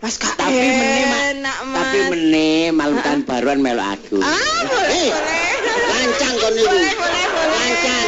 Mas 0.02 0.16
Kak. 0.18 0.34
Tapi 0.36 0.58
meneh, 0.58 1.38
enak, 1.38 1.58
Mas. 1.70 1.78
Tapi 1.78 1.98
meneh 2.10 2.64
malam 2.74 2.98
tahun 3.00 3.22
baruan 3.30 3.60
melu 3.62 3.84
aku. 3.84 4.18
Ah, 4.18 4.34
boleh, 4.66 4.90
Eh, 4.90 5.10
boleh. 5.14 5.86
lancang 5.86 6.34
kon 6.34 6.52
niku. 6.58 6.66
Boleh, 6.66 6.94
boleh, 6.98 7.26
boleh. 7.30 7.54
Lancang. 7.54 8.08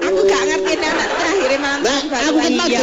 Aku 0.00 0.20
gak 0.26 0.42
ngerti 0.48 0.72
nih 0.74 0.92
malam 1.58 1.80
Mbak, 1.80 1.98
tahun 2.06 2.28
aku 2.30 2.38
kan 2.38 2.52
mau 2.54 2.66
Iya. 2.68 2.80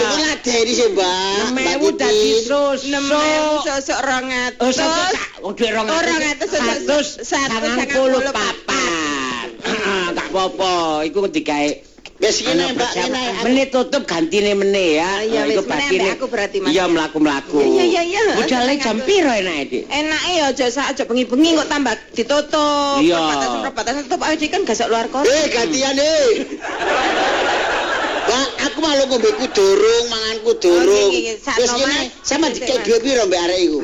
sih, 0.68 0.88
Mbak. 0.92 1.38
Mbak 1.38 1.52
Mewu 1.56 1.88
dadi 1.94 2.16
Titin. 2.18 2.44
susu. 2.44 2.88
6000 2.90 3.64
sosok 3.64 4.00
200. 4.02 4.52
Oh, 4.60 4.72
satu 4.74 5.02
sak. 5.14 5.28
Wong 5.46 5.54
duwe 5.56 5.70
200. 5.72 5.88
200, 5.88 6.36
satu, 6.42 6.58
Satus 6.58 7.08
satu, 7.22 7.54
sangang 7.54 7.88
puluh 7.94 8.22
papat. 8.28 9.48
Ah, 9.68 10.08
Gak 10.12 10.28
apa-apa, 10.32 10.74
iku 11.06 11.28
digawe 11.28 11.70
Wis 12.18 12.42
kene, 12.42 12.66
Anu, 12.66 12.82
Mbak, 12.82 12.92
kene. 12.98 13.24
Meneh 13.46 13.70
tutup 13.70 14.10
gantine 14.10 14.58
ya. 14.98 15.22
Iya, 15.22 15.46
Nah, 15.46 15.54
iku 15.54 15.62
wis, 15.70 16.18
aku 16.18 16.26
berarti, 16.26 16.58
Mas, 16.66 16.74
Iya, 16.74 16.90
ya? 16.90 16.90
mlaku-mlaku. 16.90 17.62
Iya, 17.62 17.84
iya, 17.86 18.02
iya. 18.02 18.24
Budale 18.34 18.74
jam 18.82 18.98
piro 19.06 19.30
enake, 19.30 19.64
Dik? 19.70 19.84
Enake 19.86 20.32
ya 20.34 20.50
aja 20.50 20.66
sak 20.74 20.98
aja 20.98 21.06
bengi-bengi 21.06 21.62
kok 21.62 21.70
tambah 21.70 21.94
ditutup. 22.18 23.06
Iya. 23.06 23.22
Perbatasan-perbatasan 23.22 24.02
tutup 24.10 24.22
aja 24.26 24.46
kan 24.50 24.62
gak 24.66 24.90
luar 24.90 25.06
kota. 25.14 25.30
Eh, 25.30 25.46
gantian 25.54 25.94
eh. 25.94 26.26
Aku 28.28 28.84
malu 28.84 29.04
ngombe 29.08 29.32
kudurung, 29.40 30.06
mangan 30.12 30.38
kudurung. 30.44 31.08
Oh, 31.08 31.16
iki, 31.16 31.20
iki, 31.24 31.34
sak 31.40 31.56
Wis 31.58 31.72
no, 31.72 31.80
kene, 31.80 31.88
Mas. 31.88 32.08
sama 32.28 32.48
dikek 32.52 32.84
duwe 32.84 33.00
piro 33.00 33.24
mbak 33.26 33.42
arek 33.48 33.60
iku? 33.64 33.80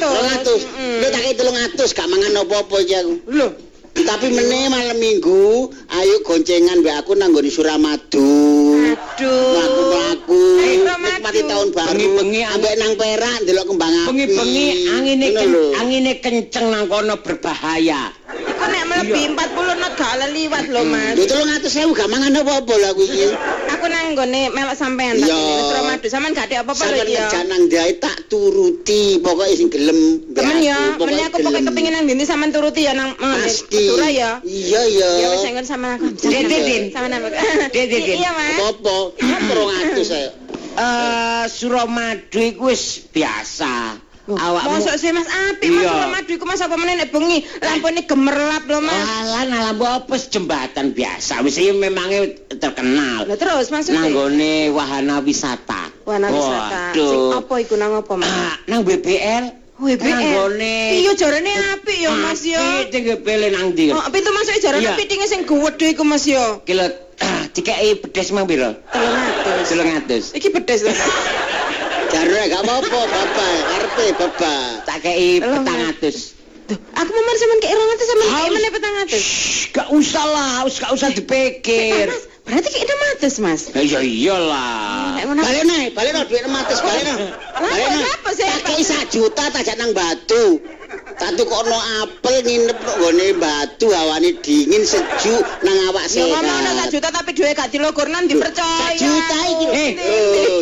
200. 0.00 1.00
Lho 1.00 1.08
tak 1.12 1.20
kei 1.20 1.34
300 1.36 1.92
gak 1.92 2.08
mangan 2.08 2.32
apa-apa 2.40 2.76
iki 2.80 2.94
aku. 2.96 3.12
Lho, 3.28 3.48
Tapi 3.90 4.26
meneh 4.32 4.70
malam 4.70 4.96
minggu, 4.96 5.66
ayo 5.92 6.14
goncengan 6.24 6.80
mbak 6.80 7.04
aku 7.04 7.12
nang 7.14 7.36
nggone 7.36 7.50
Suramadu. 7.52 8.32
aduh. 8.96 9.52
Mlaku-mlaku, 9.52 10.40
Nikmati 11.30 11.46
tahun 11.46 11.68
baru. 11.70 11.90
Bengi-bengi 11.94 12.40
ambek 12.44 12.74
nang 12.74 12.92
Perak 12.98 13.34
ndelok 13.40 13.64
kembang 13.64 13.92
api. 13.94 14.06
Bengi-bengi 14.10 14.66
angine 14.90 15.26
ken- 15.30 15.74
angine 15.78 16.12
kenceng 16.18 16.66
nang 16.68 16.84
kono 16.84 17.14
berbahaya. 17.22 18.10
Iku 18.30 18.64
nek 18.66 18.82
melebihi 18.84 19.26
40 19.30 19.38
knot 19.72 19.92
gak 19.94 20.10
oleh 20.12 20.28
liwat 20.32 20.64
lho, 20.68 20.82
Mas. 20.84 21.14
Lho 21.14 21.24
300.000 21.24 21.70
gak 21.92 22.08
mangan 22.08 22.34
apa-apa 22.36 22.72
lho 22.72 22.86
aku 22.88 23.02
iki. 23.04 23.26
Aku 23.70 23.86
nang 23.86 24.06
nggone 24.12 24.40
melok 24.50 24.74
sampean 24.74 25.14
Iya. 25.16 25.24
tak 25.24 25.38
kene 25.38 25.62
Suramadu. 25.64 26.06
Sampean 26.08 26.32
gak 26.32 26.46
ada 26.46 26.56
apa-apa 26.60 26.82
lho 26.82 26.90
Sampeyan 26.90 27.06
ya. 27.08 27.22
kerja 27.24 27.40
nang 27.46 27.60
ndae 27.64 27.90
tak 27.96 28.16
turuti, 28.26 29.02
pokoke 29.18 29.54
sing 29.54 29.68
gelem. 29.68 29.98
Temen 30.30 30.56
ya, 30.60 30.76
aku, 30.94 31.02
meneh 31.04 31.24
aku 31.24 31.36
pokoke 31.40 31.60
kepengin 31.64 31.92
nang 31.94 32.04
ndi 32.04 32.24
sampean 32.24 32.50
turuti 32.50 32.80
ya 32.84 32.92
nang 32.92 33.14
Pasti. 33.14 33.86
Madura 33.88 34.08
ya. 34.10 34.30
Iya 34.42 34.82
ya. 34.88 35.08
Ya 35.16 35.26
wis 35.30 35.46
engko 35.46 35.62
sama 35.64 35.94
aku. 35.94 36.10
Dek, 36.20 36.42
dek. 36.44 36.82
Sama 36.90 37.06
nama. 37.06 37.30
Dek, 37.70 37.84
dek. 37.86 38.02
Iya, 38.12 38.30
Mas. 38.30 38.58
Apa-apa? 38.58 38.96
300 39.16 40.02
saya. 40.02 40.30
Eh, 40.80 41.44
Suramadu 41.52 42.40
iku 42.40 42.72
wis 42.72 43.04
biasa. 43.12 44.08
Awakmu 44.30 44.78
Mosok 44.78 44.94
sih 44.94 45.10
Mas 45.10 45.26
apik 45.26 45.68
Mas. 45.74 45.90
Suramadu 45.90 46.30
iku 46.30 46.44
Mas 46.46 46.62
apa 46.62 46.78
meneh 46.78 46.94
nek 47.02 47.10
bengi 47.10 47.42
lampune 47.60 48.00
gemerlap 48.06 48.64
lho 48.64 48.80
Mas. 48.80 49.04
Alah 49.04 49.44
nalambu 49.44 49.84
apa 49.84 50.08
wis 50.16 50.30
jembatan 50.32 50.96
biasa. 50.96 51.44
Wis 51.44 51.58
iki 51.60 51.74
memangnya 51.74 52.32
terkenal. 52.56 53.28
Lah 53.28 53.36
terus 53.36 53.68
maksudnya 53.68 54.06
Nanggone 54.06 54.72
wahana 54.72 55.20
wisata. 55.20 55.92
Wana 56.08 56.32
wisata. 56.32 56.96
Waduh. 56.96 57.10
Sing 57.10 57.22
apa 57.44 57.54
iku 57.60 57.74
nang 57.76 57.92
apa 58.00 58.12
Mas? 58.16 58.30
Ah, 58.30 58.54
nang 58.70 58.80
BBL. 58.86 59.44
WBL. 59.80 60.12
Nanggone. 60.12 60.76
Iya 61.00 61.12
jarane 61.16 61.52
apik 61.76 61.96
ya 61.98 62.12
Mas 62.12 62.40
ya. 62.44 62.60
Apik, 62.60 62.92
Ning 62.92 63.04
BBL 63.18 63.42
nang 63.52 63.66
ndi? 63.72 63.90
Oh, 63.90 64.04
pintu 64.12 64.30
masuk 64.30 64.56
jarane 64.60 64.94
pitinge 64.94 65.26
sing 65.26 65.42
gede 65.48 65.86
iku 65.96 66.04
Mas 66.06 66.24
ya. 66.28 66.60
Kilo 66.62 66.86
dikei 67.54 67.94
pedes 68.00 68.28
mang 68.32 68.46
piro? 68.48 68.72
300. 68.92 69.68
300. 69.68 70.36
Iki 70.38 70.48
pedes 70.56 70.80
lho. 70.84 70.92
Jarene 72.10 72.42
gak 72.50 72.62
apa-apa, 72.66 73.00
Bapak. 73.06 73.54
Karepe 73.70 74.06
Bapak. 74.18 74.62
Tak 74.82 74.98
kei 75.04 75.38
Telung 75.38 75.62
petang 75.62 75.80
atus. 75.94 76.18
Tuh, 76.66 76.78
aku 76.94 77.10
memar 77.10 77.34
sampean 77.34 77.58
kek 77.62 77.72
200 77.74 78.10
sampean 78.10 78.28
kek 78.30 78.34
Haus. 78.34 78.50
meneh 78.54 78.70
400. 78.70 79.18
Shh, 79.18 79.62
Gak 79.74 79.88
usah 79.90 80.24
lah, 80.26 80.54
wis 80.66 80.78
gak 80.78 80.92
usah 80.94 81.10
dipikir. 81.10 82.06
Mas, 82.10 82.24
berarti 82.46 82.68
kek 82.70 82.84
600 83.22 83.42
Mas. 83.42 83.60
Ya 83.74 83.82
iya 83.82 84.00
iyalah. 84.02 85.18
Balik 85.22 85.64
nih, 85.66 86.22
duit 86.26 86.42
600, 86.46 86.82
balik 86.82 87.02
nih. 87.06 87.16
Balik 87.58 88.10
apa 88.10 88.30
sih? 88.34 88.46
Tak 88.46 88.62
kei 88.66 88.82
sak 88.82 89.02
juta, 89.10 89.44
tak 89.50 89.62
jak 89.66 89.78
nang 89.78 89.90
batu. 89.94 90.62
Tak 91.20 91.36
tukono 91.36 91.76
apel 92.00 92.40
nginep 92.40 92.78
nang 92.80 92.96
gone 92.96 93.28
batu, 93.36 93.92
hawane 93.92 94.40
dingin, 94.40 94.80
sejuk, 94.82 95.44
nang 95.60 95.76
awak 95.86 96.08
Ya 96.08 96.24
sehat. 96.24 96.32
ngomong 96.40 96.76
sak 96.80 96.88
juta 96.90 97.08
tapi 97.12 97.30
duwe 97.30 97.52
gak 97.52 97.68
dilogorno 97.68 98.24
ndi 98.24 98.34
percaya. 98.34 98.88
Sak 98.88 98.96
juta 98.96 99.36
iki. 99.46 99.66
Eh, 99.68 99.90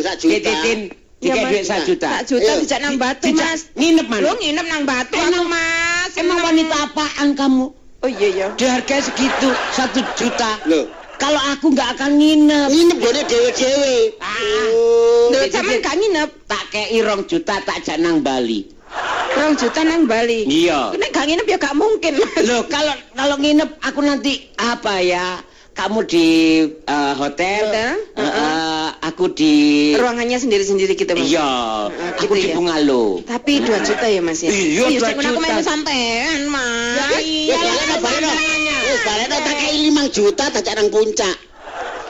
sak 0.03 0.17
juta. 0.19 0.35
Dititin, 0.35 0.79
Iya, 1.19 1.35
dikei 1.35 1.43
Mas. 1.43 1.51
duit 1.51 1.65
sak 1.65 1.81
juta. 1.85 2.09
Sak 2.11 2.23
juta 2.27 2.51
Ayo. 2.53 2.61
dijak 2.61 2.81
nang 2.81 2.97
batu 2.97 3.27
Mas. 3.31 3.61
Nginep 3.73 4.07
mana? 4.07 4.23
Lu 4.23 4.33
nginep 4.35 4.67
nang 4.67 4.83
batu 4.83 5.15
aku 5.15 5.43
Mas. 5.47 6.11
Emang 6.15 6.39
wanita 6.43 6.77
apaan 6.85 7.29
kamu? 7.33 7.67
Oh 7.99 8.11
iya 8.11 8.29
ya. 8.31 8.47
Dihargai 8.55 8.99
segitu, 9.01 9.49
satu 9.71 10.03
juta. 10.15 10.59
Loh, 10.67 10.87
Kalau 11.19 11.43
aku 11.51 11.71
nggak 11.71 11.99
akan 11.99 12.15
nginep. 12.15 12.69
nginep 12.71 12.99
gone 12.99 13.23
dhewe-dhewe. 13.25 13.97
Ah. 14.19 14.39
Oh. 14.71 15.31
Lho 15.31 15.39
Jadi- 15.41 15.51
sampean 15.51 15.79
gak 15.81 15.97
nginep 15.97 16.31
Tak 16.47 16.63
kei 16.69 16.99
rong 16.99 17.27
juta, 17.27 17.59
tak 17.61 17.83
jak 17.83 17.99
nang 17.99 18.23
Bali. 18.23 18.78
2 18.91 19.55
juta 19.57 19.81
nang 19.83 20.05
Bali. 20.05 20.45
Iya. 20.45 20.93
Nek 20.93 21.11
gak 21.11 21.27
nginep 21.27 21.47
ya 21.47 21.57
gak 21.57 21.75
mungkin. 21.75 22.19
Loh, 22.43 22.63
kalau 22.67 22.95
kalau 23.13 23.37
nginep 23.37 23.71
aku 23.79 24.01
nanti 24.01 24.33
apa 24.55 24.99
ya? 24.99 25.41
Kamu 25.71 26.03
di 26.03 26.27
eh, 26.67 27.13
hotel, 27.15 27.71
Hotel? 27.71 27.95
eh, 28.19 28.27
eh, 28.27 28.89
aku 28.99 29.31
di 29.31 29.55
Ruangannya 29.95 30.35
sendiri-sendiri 30.35 30.99
gitu 30.99 31.15
Mas. 31.15 31.31
Iya, 31.31 31.39
Ah, 31.39 31.87
aku 32.19 32.35
gitu 32.35 32.35
di 32.35 32.51
ya. 32.51 32.55
Bungalow. 32.59 33.23
Tapi 33.23 33.63
2 33.63 33.87
juta 33.87 34.07
ya 34.11 34.19
Mas 34.19 34.43
ya. 34.43 34.51
Iya, 34.51 34.59
Iya, 34.91 34.99
dua 34.99 35.07
sing 35.07 35.15
aku 35.15 35.23
juta. 35.23 35.39
melu 35.39 35.63
sampean 35.63 36.41
Mas. 36.51 36.99
Ya, 36.99 37.07
nih, 37.15 37.95
balik 37.95 38.27
nih. 38.27 38.79
Wis 38.91 39.03
nih, 39.07 39.39
tak 39.39 39.55
kei 39.55 39.79
5 39.87 40.11
juta, 40.11 40.45
tak 40.51 40.67
nang 40.75 40.89
puncak. 40.91 41.37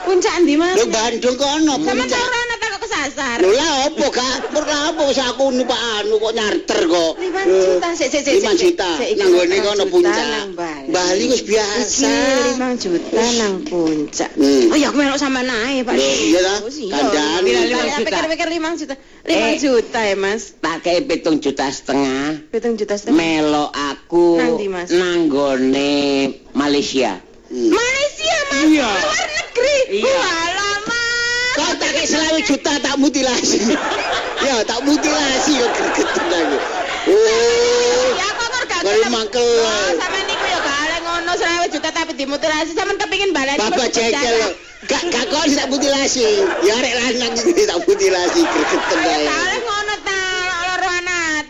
Puncak 0.01 0.33
ndi 0.41 0.57
Mas? 0.57 0.73
Lho 0.73 0.85
Bandung 0.89 1.37
kono 1.37 1.73
Sama 1.77 1.93
puncak. 1.93 2.17
ora 2.17 2.39
ana 2.41 2.55
tak 2.57 2.71
kesasar. 2.81 3.37
Lho 3.37 3.49
lah 3.53 3.71
opo 3.85 4.05
gak? 4.09 4.49
Wis 5.09 5.17
aku 5.25 5.49
numpak 5.49 5.73
anu 5.73 6.21
kok 6.21 6.37
nyarter 6.37 6.85
kok. 6.85 7.13
5 7.17 7.49
juta 7.49 7.87
sik 7.97 8.13
sik 8.13 8.21
sik. 8.21 8.45
5 8.45 8.61
juta. 8.61 8.89
Nang 9.17 9.29
gone 9.33 9.57
kono 9.65 9.83
puncak. 9.89 10.53
Bali 10.85 11.25
wis 11.33 11.41
biasa. 11.49 12.13
Iki 12.13 12.61
5 12.61 12.77
juta 12.77 13.23
nang 13.41 13.65
puncak. 13.65 14.29
Hmm. 14.37 14.69
Oh 14.69 14.77
ya 14.77 14.93
aku 14.93 15.01
melok 15.01 15.17
sampean 15.17 15.49
ae, 15.49 15.81
Pak. 15.81 15.97
Loh, 15.97 16.13
iya 16.13 16.39
ta? 16.45 16.55
Oh, 16.61 16.69
lima 17.41 17.57
juta. 17.73 18.05
Pikir-pikir 18.05 18.47
5 18.53 18.77
juta. 18.77 18.95
5 19.25 19.33
Eh. 19.33 19.57
juta 19.57 19.99
ya, 20.05 20.13
Mas. 20.13 20.53
Tak 20.61 20.77
kei 20.85 21.01
pitung 21.01 21.41
juta 21.41 21.65
setengah. 21.73 22.45
7 22.53 22.77
juta 22.77 22.93
setengah. 22.93 23.17
Melo 23.17 23.65
aku 23.73 24.37
Nang 24.93 25.25
Malaysia. 26.53 27.17
Hmm. 27.49 27.73
Malaysia, 27.73 28.37
Mas. 28.53 28.61
Iya. 28.61 28.89
Luar 28.93 29.25
negeri. 29.25 29.77
Iya. 30.05 30.68
Kok 31.59 31.71
tak 31.75 31.89
kayak 31.91 32.07
selawe 32.07 32.39
juta 32.41 32.73
tak 32.79 32.95
mutilasi. 32.95 33.59
ya, 34.47 34.55
tak 34.63 34.79
mutilasi 34.81 35.53
kok. 35.59 35.71
Oh. 37.09 38.07
Ya 38.15 38.27
kok 38.31 38.47
gak 38.47 38.65
Kali 38.79 38.87
gelem. 38.95 39.11
mangkel. 39.11 39.43
Oh, 39.43 39.89
sampean 39.97 40.23
niku 40.23 40.45
ya 40.45 40.59
gak 40.59 40.77
oleh 40.79 40.99
ngono 41.03 41.31
20 41.35 41.73
juta 41.75 41.89
tapi 41.91 42.11
dimutilasi 42.15 42.71
sampean 42.71 42.95
kepengin 42.95 43.35
baleni. 43.35 43.59
Bapak 43.59 43.91
cekel. 43.91 44.55
Gak 44.87 45.03
gak 45.11 45.25
kok 45.27 45.43
tak 45.51 45.67
mutilasi. 45.67 46.23
Ya 46.63 46.73
arek 46.79 46.93
lanang 46.95 47.33
iki 47.35 47.63
tak 47.67 47.77
mutilasi 47.83 48.39
gregetan 48.39 48.97
Ya 49.03 49.11
ae. 49.11 49.25
gak 49.27 49.59
ngono 49.59 49.93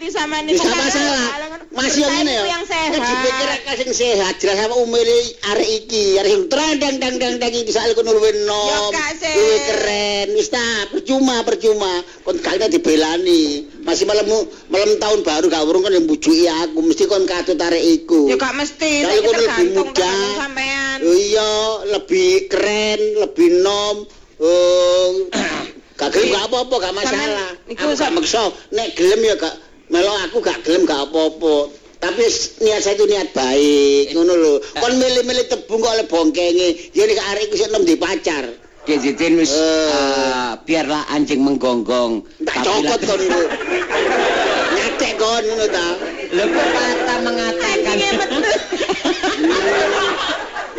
Wis 0.10 0.18
gak 0.18 0.26
Gak 0.58 0.78
masalah. 0.82 1.22
Masih 1.70 2.02
yang 2.02 2.26
ini 2.26 2.34
ya. 2.34 2.44
Yang 2.50 2.66
dipikir 2.98 3.48
akeh 3.62 3.74
sing 3.78 3.92
sehat, 3.94 4.42
jelas 4.42 4.58
apa 4.66 4.74
umure 4.82 5.20
arek 5.54 5.70
iki, 5.86 6.18
arek 6.18 6.34
sing 6.34 6.46
trendang 6.50 6.98
dang 6.98 7.16
dang 7.22 7.38
dang 7.38 7.54
iki 7.54 7.70
soal 7.70 7.94
kono 7.94 8.18
luwih 8.18 8.34
nom. 8.50 8.90
Luwih 8.90 9.60
keren. 9.70 10.28
Wis 10.34 10.50
ta, 10.50 10.90
percuma 10.90 11.46
percuma. 11.46 12.02
Kon 12.26 12.42
kalian 12.42 12.74
dibelani. 12.74 13.70
Masih 13.86 14.10
malam 14.10 14.26
malam 14.74 14.98
tahun 14.98 15.22
baru 15.22 15.46
gak 15.46 15.64
urung 15.70 15.86
kan 15.86 15.94
yang 15.94 16.10
bujuki 16.10 16.50
aku, 16.50 16.82
mesti 16.82 17.06
kon 17.06 17.30
katut 17.30 17.62
arek 17.62 18.02
iku. 18.02 18.34
Ya 18.34 18.42
gak 18.42 18.58
mesti, 18.58 19.06
Kalau 19.06 19.14
tapi 19.14 19.22
kono 19.22 19.30
lebih 19.30 19.46
tergantung 19.46 19.90
muda. 19.94 20.14
iya, 21.06 21.54
lebih 21.86 22.32
keren, 22.50 23.00
lebih 23.22 23.50
nom. 23.62 24.10
Oh, 24.42 25.30
gak 26.02 26.10
gelem 26.18 26.34
gak 26.34 26.46
apa-apa, 26.50 26.76
gak 26.82 26.96
masalah. 26.98 27.54
Iku 27.70 27.94
sam- 27.94 28.18
maksa, 28.18 28.50
nek 28.74 28.98
gelem 28.98 29.22
ya 29.22 29.38
gak 29.38 29.69
melok 29.90 30.18
aku 30.30 30.38
gak 30.42 30.62
gelem 30.66 30.86
gak 30.86 31.10
apa-apa. 31.10 31.70
Tapi 32.00 32.24
niat 32.64 32.80
saya 32.80 32.96
itu 32.96 33.06
niat 33.12 33.36
baik, 33.36 34.16
ngono 34.16 34.32
lho. 34.32 34.54
Kon 34.80 34.96
milih-milih 34.96 35.52
tebung 35.52 35.84
kok 35.84 36.00
oleh 36.00 36.08
bongkenge, 36.08 36.96
ya 36.96 37.04
nek 37.04 37.20
arek 37.36 37.52
iku 37.52 37.56
sik 37.60 37.76
di 37.84 38.00
pacar. 38.00 38.46
Dijitin 38.88 39.36
wis 39.36 39.52
Eh. 39.52 39.60
eh, 39.60 40.52
biarlah 40.64 41.04
anjing 41.12 41.44
menggonggong. 41.44 42.24
Tak 42.48 42.64
Tapi 42.64 42.66
cokot 42.66 43.00
kon 43.04 43.20
iku. 43.20 43.42
Nyatek 44.72 45.14
kon 45.20 45.44
ngono 45.44 45.66
ta. 45.68 45.88
Lho 46.32 46.46
pepatah 46.48 47.20
mengatakan. 47.20 47.98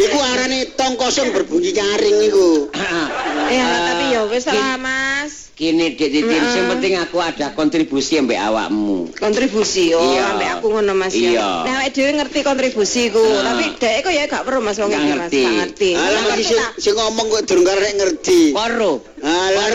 Iku 0.01 0.17
arane 0.17 0.65
tong 0.81 0.97
kosong 0.97 1.29
berbunyi 1.29 1.77
nyaring 1.77 2.19
iku. 2.25 2.73
Ya, 2.73 3.05
Eh, 3.53 3.61
tapi 3.61 4.05
ya 4.17 4.23
wis 4.33 4.49
lah, 4.49 4.81
Mas. 4.81 5.50
Gini 5.61 5.93
Dik 5.93 6.09
Titin, 6.09 6.25
Heeh. 6.33 6.53
sing 6.57 6.65
penting 6.73 6.97
aku 6.97 7.21
ada 7.21 7.53
kontribusi 7.53 8.17
mbek 8.17 8.41
awakmu. 8.41 9.13
kontribusi 9.13 9.93
oh 9.93 10.01
Iya. 10.01 10.33
ambek 10.33 10.49
aku 10.57 10.67
ngono 10.73 10.97
Mas 10.97 11.13
Iya. 11.13 11.37
ya. 11.37 11.49
Nah, 11.69 11.85
awake 11.85 11.93
dhewe 11.93 12.17
ngerti 12.17 12.41
kontribusiku, 12.41 13.21
Nah. 13.21 13.53
tapi 13.53 13.77
dhek 13.77 14.01
kok 14.01 14.09
ya 14.09 14.25
gak 14.25 14.49
perlu 14.49 14.65
Mas 14.65 14.81
wong 14.81 14.89
Mas, 14.89 15.05
ngerti. 15.05 15.45
ngerti. 15.45 15.91
Alah 15.93 16.21
ngerti 16.25 16.43
sing, 16.49 16.95
ngomong 16.97 17.27
kok 17.29 17.43
durung 17.45 17.69
karek 17.69 17.93
ngerti. 17.93 18.41
Koro. 18.57 19.05
Alah 19.21 19.69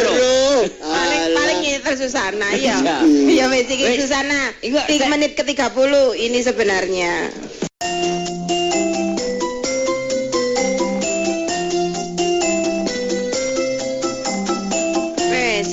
paling 0.82 1.22
paling 1.38 1.58
nyetel 1.62 1.96
Susana 2.02 2.50
ya. 2.58 2.82
Iya. 2.82 2.98
Ya 3.30 3.46
wis 3.46 3.70
iki. 3.70 3.86
Susana. 4.02 4.58
Iku, 4.66 4.82
saya- 4.82 5.14
menit 5.14 5.38
ke-30 5.38 5.94
ini 6.18 6.42
sebenarnya. 6.42 7.30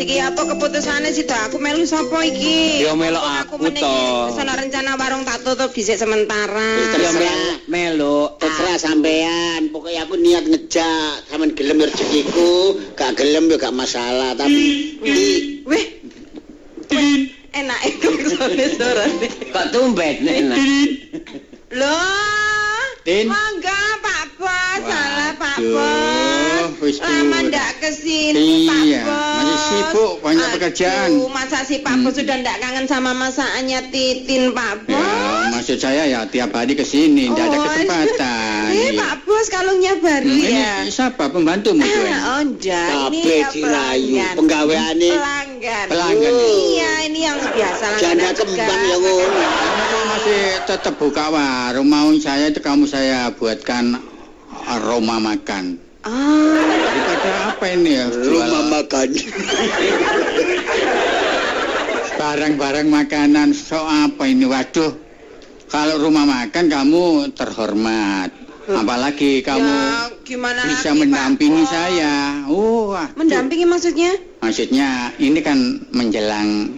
Iki 0.03 0.19
apa 0.19 0.43
keputusane 0.43 1.15
sih 1.15 1.25
Dak? 1.25 1.51
Aku 1.51 1.63
melu 1.63 1.87
sapa 1.87 2.27
iki? 2.27 2.83
Ya, 2.83 2.93
melok 2.99 3.23
Wong 3.23 3.37
aku, 3.47 3.55
toh. 3.79 4.35
Wis 4.35 4.39
ana 4.43 4.59
rencana 4.59 4.99
warung 4.99 5.23
tak 5.23 5.47
tutup 5.47 5.71
dhisik 5.71 5.97
sementara. 5.97 6.83
Wis 6.83 6.91
Ya 6.99 7.11
melu, 7.15 7.51
melu. 7.71 8.21
Terserah 8.43 8.79
sampean, 8.83 9.71
pokoknya 9.71 10.05
aku 10.05 10.15
niat 10.19 10.45
ngejak, 10.51 11.31
sampean 11.31 11.55
gelem 11.55 11.83
ya 11.83 11.87
rezekiku, 11.89 12.77
gak 12.99 13.15
gelem 13.15 13.47
ya 13.47 13.57
gak 13.63 13.75
masalah, 13.75 14.35
tapi 14.35 14.99
Weh. 15.67 15.87
Enak 17.53 17.81
itu 17.85 18.09
suara-suarane. 18.33 19.29
Kok 19.53 19.67
tumben 19.77 20.25
enak. 20.25 20.57
Loh, 21.77 22.85
Tin. 23.05 23.29
mangga 23.29 23.81
Pak 24.01 24.25
Bos, 24.41 24.81
salah 24.89 25.33
Pak 25.37 25.59
Bos. 25.61 26.12
Wis 26.93 27.01
Lama 27.01 27.17
sudah. 27.33 27.49
ndak 27.49 27.71
ke 27.81 27.91
sini 27.91 28.69
Pak 28.69 28.81
Iya, 28.85 29.01
Bos. 29.03 29.33
masih 29.33 29.59
sibuk, 29.65 30.13
banyak 30.21 30.49
pekerjaan. 30.53 31.09
Aduh, 31.09 31.29
masa 31.29 31.59
si 31.63 31.77
Pak 31.79 31.97
Bos 31.99 32.13
Hmm. 32.13 32.19
sudah 32.21 32.37
ndak 32.39 32.57
kangen 32.59 32.85
sama 32.85 33.11
masakannya 33.13 33.81
Titin 33.89 34.53
Pak 34.53 34.85
Bos? 34.85 34.93
Ya, 34.93 35.49
maksud 35.51 35.79
saya 35.79 36.03
ya 36.05 36.21
tiap 36.27 36.53
hari 36.53 36.73
ke 36.73 36.85
sini, 36.85 37.27
tidak 37.27 37.47
ada 37.47 37.57
Oh, 37.57 37.63
kesempatan. 37.65 38.65
Eh, 38.69 38.77
Iya. 38.93 39.01
Pak 39.01 39.15
Bos 39.25 39.47
kalungnya 39.49 39.93
baru 39.97 40.29
Hmm, 40.29 40.45
ya. 40.45 40.73
Ini 40.83 40.91
siapa 40.91 41.25
pembantumu 41.27 41.81
tuh? 41.81 42.05
Ah, 42.05 42.21
oh 42.31 42.41
enggak, 42.45 42.89
ini 43.09 43.19
ya 43.23 43.49
dirayu, 43.49 43.65
pelanggan. 44.13 44.35
penggaweane 44.37 45.11
Pelanggan. 45.11 45.87
Pelanggan. 45.89 46.33
Iya, 46.37 46.91
ini 47.07 47.19
yang 47.23 47.39
biasa 47.41 47.85
janda 47.97 48.29
langganan 48.29 48.35
kembang 48.37 48.53
juga. 48.77 48.85
ya 48.85 48.97
ngono. 48.99 49.41
Masih 50.05 50.41
tetap 50.63 50.95
buka 50.97 51.25
warung, 51.27 51.89
mau 51.89 52.13
saya 52.19 52.47
itu 52.47 52.61
kamu 52.61 52.85
saya 52.85 53.33
buatkan 53.33 53.97
aroma 54.69 55.17
makan. 55.19 55.81
Ah, 56.03 56.59
Daripada 56.59 57.31
apa 57.55 57.65
ini 57.71 57.91
ya? 57.95 58.07
Rumah 58.11 58.63
makan. 58.75 59.09
barang-barang 62.19 62.89
makanan 62.91 63.55
so 63.55 63.79
apa 63.79 64.27
ini? 64.27 64.47
Waduh, 64.47 64.95
kalau 65.71 66.03
rumah 66.03 66.27
makan 66.27 66.71
kamu 66.71 67.31
terhormat. 67.39 68.31
Apalagi 68.63 69.43
kamu 69.43 69.67
ya, 69.67 70.07
gimana 70.23 70.63
bisa 70.63 70.95
lagi, 70.95 70.95
Pak 70.95 70.99
mendampingi 71.03 71.63
Bos? 71.67 71.71
saya. 71.75 72.15
Oh, 72.47 72.95
waduh. 72.95 73.19
Mendampingi 73.19 73.67
maksudnya? 73.67 74.15
Maksudnya 74.39 75.11
ini 75.19 75.43
kan 75.43 75.59
menjelang 75.91 76.71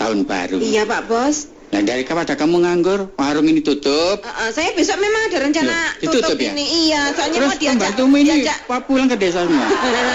tahun 0.00 0.24
baru. 0.24 0.56
Iya 0.64 0.88
Pak 0.88 1.12
Bos. 1.12 1.52
Nah 1.66 1.80
dari 1.82 2.06
kapan 2.06 2.30
kamu 2.30 2.56
nganggur? 2.62 3.00
Warung 3.18 3.46
ini 3.50 3.58
tutup. 3.58 4.22
Eh, 4.22 4.30
eh, 4.30 4.50
saya 4.54 4.70
besok 4.78 5.02
memang 5.02 5.22
ada 5.26 5.38
rencana 5.42 5.66
Loh, 5.66 5.90
ditutup 5.98 6.38
tutup 6.38 6.38
ya? 6.38 6.50
ini. 6.54 6.64
Iya, 6.86 7.02
soalnya 7.10 7.38
Terus 7.42 7.50
mau 7.50 7.58
diajak. 7.58 7.74
pembantumu 7.74 8.14
ini 8.22 8.26
diajak. 8.30 8.58
Pak 8.70 8.80
pulang 8.86 9.08
ke 9.10 9.16
desa 9.18 9.40
semua. 9.42 9.66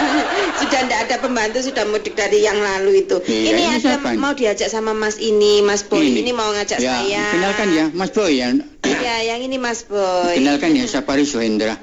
sudah 0.63 0.81
tidak 0.87 0.99
ada 1.09 1.15
pembantu 1.19 1.59
sudah 1.59 1.83
mudik 1.91 2.15
dari 2.15 2.39
yang 2.47 2.55
lalu 2.55 3.03
itu. 3.03 3.19
Iya, 3.27 3.51
ini 3.51 3.51
ini 3.51 3.63
ada 3.67 3.83
siapa 3.83 4.15
ini? 4.15 4.19
mau 4.23 4.31
diajak 4.31 4.69
sama 4.71 4.91
Mas 4.95 5.19
ini, 5.19 5.59
Mas 5.59 5.83
Boy. 5.83 6.23
Ini, 6.23 6.31
mau 6.31 6.49
ngajak 6.55 6.79
ya, 6.79 7.03
saya. 7.03 7.23
Kenalkan 7.35 7.67
ya, 7.75 7.85
Mas 7.91 8.11
Boy 8.15 8.31
ya. 8.39 8.47
Iya, 8.87 9.15
yang 9.35 9.39
ini 9.43 9.57
Mas 9.59 9.83
Boy. 9.83 10.39
Kenalkan 10.39 10.71
ya, 10.71 10.87
Sapari 10.87 11.27
Suhendra. 11.27 11.75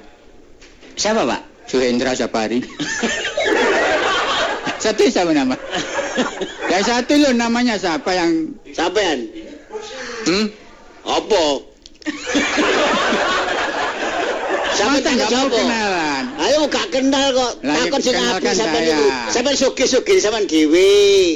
Siapa, 0.96 1.28
Pak? 1.28 1.68
Suhendra 1.68 2.16
Sapari. 2.16 2.64
satu 4.82 5.02
siapa 5.10 5.34
nama? 5.34 5.58
yang 6.70 6.84
satu 6.86 7.12
lo 7.18 7.30
namanya 7.34 7.74
siapa 7.76 8.10
yang 8.14 8.54
Sampean, 8.74 9.26
Hmm? 10.28 10.52
Apa? 11.08 11.44
Sampai 14.76 15.00
tanggal 15.00 15.24
apa? 15.24 15.56
Kenal. 15.56 15.97
Ayo 16.48 16.64
gak 16.66 16.88
kenal 16.88 17.26
kok. 17.30 17.52
Lah, 17.60 17.76
ya 17.76 17.82
Takon 17.84 18.00
sing 18.00 18.16
apik 18.16 18.50
sampean 18.50 18.82
saya. 18.82 18.96
niku. 18.96 19.06
Sampean 19.28 19.54
sugih-sugih 19.54 20.16
sampean 20.16 20.44
dhewe. 20.44 20.88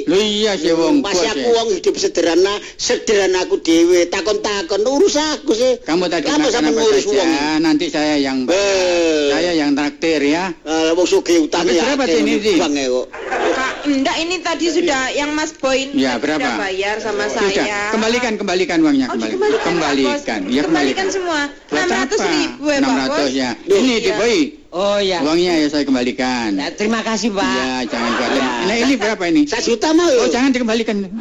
Lu 0.03 0.17
iya 0.17 0.51
sih 0.53 0.73
wong 0.73 0.99
Masih 0.99 1.21
bos 1.21 1.31
aku 1.31 1.39
ya. 1.39 1.53
wong 1.53 1.67
hidup 1.71 1.95
sederhana, 1.95 2.53
sederhana 2.75 3.39
aku 3.41 3.55
dhewe. 3.59 4.05
Takon-takon 4.07 4.81
urus 4.83 5.13
aku 5.15 5.53
sih. 5.53 5.77
Kamu 5.79 6.07
tadi 6.07 6.25
Kamu 6.25 6.39
makan 6.39 6.51
sampe 6.51 6.65
apa 6.67 6.79
ngurus 6.79 7.05
wong. 7.05 7.29
Nanti 7.59 7.85
saya 7.87 8.17
yang 8.17 8.43
bayar. 8.43 8.57
Eh. 8.57 9.29
Saya 9.29 9.51
yang 9.55 9.71
traktir 9.71 10.21
ya. 10.23 10.49
Ah, 10.63 10.91
wong 10.91 11.05
sugih 11.05 11.45
utang 11.45 11.61
Habis 11.61 11.77
berapa 11.77 12.03
sih 12.03 12.19
ini, 12.19 12.33
Di? 12.35 12.51
Bang 12.55 12.73
kok. 12.73 13.05
Kak, 13.53 13.73
enggak 13.85 14.17
ini 14.17 14.35
tadi 14.39 14.65
sudah 14.67 15.13
yang 15.13 15.29
Mas 15.31 15.53
Boy 15.53 15.85
ini 15.85 16.01
Ya, 16.01 16.17
berapa? 16.17 16.41
sudah 16.41 16.57
bayar 16.57 16.95
sama 16.97 17.29
Sudah, 17.29 17.53
saya. 17.53 17.93
kembalikan, 17.93 18.33
kembalikan 18.33 18.81
uangnya, 18.81 19.07
Oh, 19.07 19.13
kembalikan. 19.13 19.37
Pak 19.53 19.61
Kembalikan, 19.63 20.09
Bos. 20.09 20.23
ya 20.25 20.33
Kembalikan 20.33 20.65
kembalikan. 20.65 21.07
semua. 21.07 21.39
Buat 21.69 21.85
600 21.85 22.17
apa? 22.17 22.25
ribu 22.25 22.65
ya, 22.65 22.73
Pak 22.73 22.89
600 22.89 23.13
Bos. 23.13 23.29
ya. 23.31 23.49
Ini 23.69 23.77
iya. 23.91 23.97
di 23.99 24.11
Boy. 24.15 24.37
Oh 24.73 24.97
ya. 24.97 25.21
Uangnya 25.21 25.53
ya 25.61 25.67
saya 25.69 25.85
kembalikan. 25.85 26.57
Ya, 26.57 26.73
terima 26.73 27.05
kasih, 27.05 27.29
Pak. 27.29 27.45
Ya, 27.45 27.85
jangan 27.85 28.11
khawatir. 28.17 28.41
Ya. 28.41 28.53
Nah, 28.65 28.77
ini 28.81 28.93
berapa 28.97 29.23
ini? 29.29 29.41
Sak 29.45 29.61
juta 29.61 29.93
mau 29.93 30.09
Oh, 30.09 30.25
jangan 30.33 30.49
dikembalikan. 30.49 31.13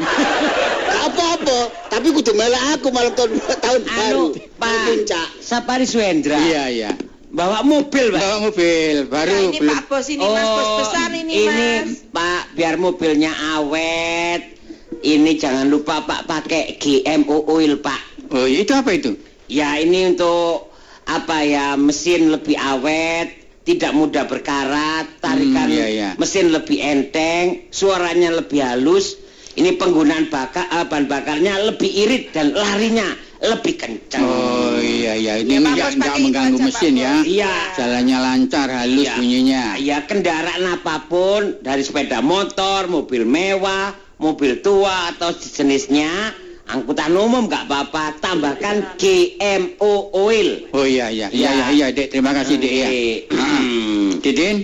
Apa-apa, 1.03 1.59
tapi 1.93 2.17
kudu 2.17 2.33
melak 2.33 2.81
aku 2.81 2.89
malam 2.89 3.13
tahun 3.13 3.37
tahun 3.61 3.81
baru. 3.85 4.25
Anu, 4.25 4.25
Tahun 4.33 4.57
Pak. 4.57 4.85
Puncak. 4.89 5.29
Sapari 5.45 5.85
Suhendra. 5.85 6.41
Iya, 6.41 6.65
iya. 6.73 6.91
bawa 7.29 7.61
mobil, 7.61 8.13
Pak. 8.13 8.21
Bawa 8.25 8.37
mobil 8.49 8.97
baru 9.09 9.33
Nah, 9.37 9.45
ini 9.45 9.59
belum. 9.61 9.73
Pak 9.77 9.85
Bos 9.89 10.07
ini 10.09 10.25
Mas 10.25 10.49
Bos 10.49 10.69
besar 10.85 11.11
ini, 11.13 11.35
Mas. 11.49 11.91
Pak, 12.09 12.43
biar 12.57 12.75
mobilnya 12.81 13.33
awet. 13.61 14.43
Ini 15.03 15.31
jangan 15.37 15.69
lupa 15.69 16.05
Pak 16.09 16.25
pakai 16.25 16.81
GMO 16.81 17.53
oil, 17.53 17.77
Pak. 17.85 18.33
Oh, 18.33 18.49
itu 18.49 18.73
apa 18.73 18.97
itu? 18.97 19.13
Ya, 19.51 19.77
ini 19.77 20.17
untuk 20.17 20.73
apa 21.05 21.45
ya? 21.45 21.75
Mesin 21.77 22.31
lebih 22.31 22.57
awet, 22.57 23.42
tidak 23.63 23.93
mudah 23.95 24.25
berkarat, 24.27 25.23
tarikan 25.23 25.71
Hmm, 25.71 25.77
iya, 25.79 25.87
iya. 25.87 26.09
mesin 26.19 26.51
lebih 26.51 26.79
enteng, 26.79 27.71
suaranya 27.71 28.35
lebih 28.35 28.59
halus. 28.59 29.19
Ini 29.53 29.77
penggunaan 29.77 30.33
bakar 30.33 30.65
eh, 30.65 30.87
bahan 30.89 31.07
bakarnya 31.07 31.61
lebih 31.69 31.87
irit 31.87 32.33
dan 32.33 32.57
larinya 32.57 33.05
lebih 33.43 33.75
kencang. 33.77 34.25
Oh 34.25 34.81
iya 34.81 35.13
iya 35.13 35.37
ini 35.37 35.61
Ya, 35.61 35.61
enggak 35.61 35.91
enggak 35.93 36.17
mengganggu 36.25 36.57
aja, 36.57 36.65
mesin 36.65 36.95
ya. 36.97 37.15
Iya. 37.21 37.55
Jalannya 37.77 38.19
lancar, 38.19 38.69
halus 38.73 39.05
Iya. 39.05 39.15
bunyinya. 39.21 39.65
Ya 39.77 39.99
kendaraan 40.09 40.65
apa 40.73 41.05
pun 41.05 41.61
dari 41.61 41.85
sepeda 41.85 42.25
motor, 42.25 42.89
mobil 42.89 43.29
mewah, 43.29 43.93
mobil 44.17 44.65
tua 44.65 45.13
atau 45.13 45.37
sejenisnya, 45.37 46.33
angkutan 46.73 47.13
umum 47.13 47.45
nggak 47.45 47.65
apa-apa, 47.65 48.17
tambahkan 48.19 48.97
GMO 48.97 49.93
oil. 50.13 50.49
Oh 50.73 50.83
iya 50.83 51.09
iya 51.09 51.29
iya 51.29 51.31
Ya. 51.31 51.51
iya 51.53 51.67
iya 51.71 51.87
Dek, 51.91 52.09
terima 52.11 52.33
kasih 52.33 52.57
Dek 52.57 52.73
ya. 52.73 52.89
Didin? 54.25 54.57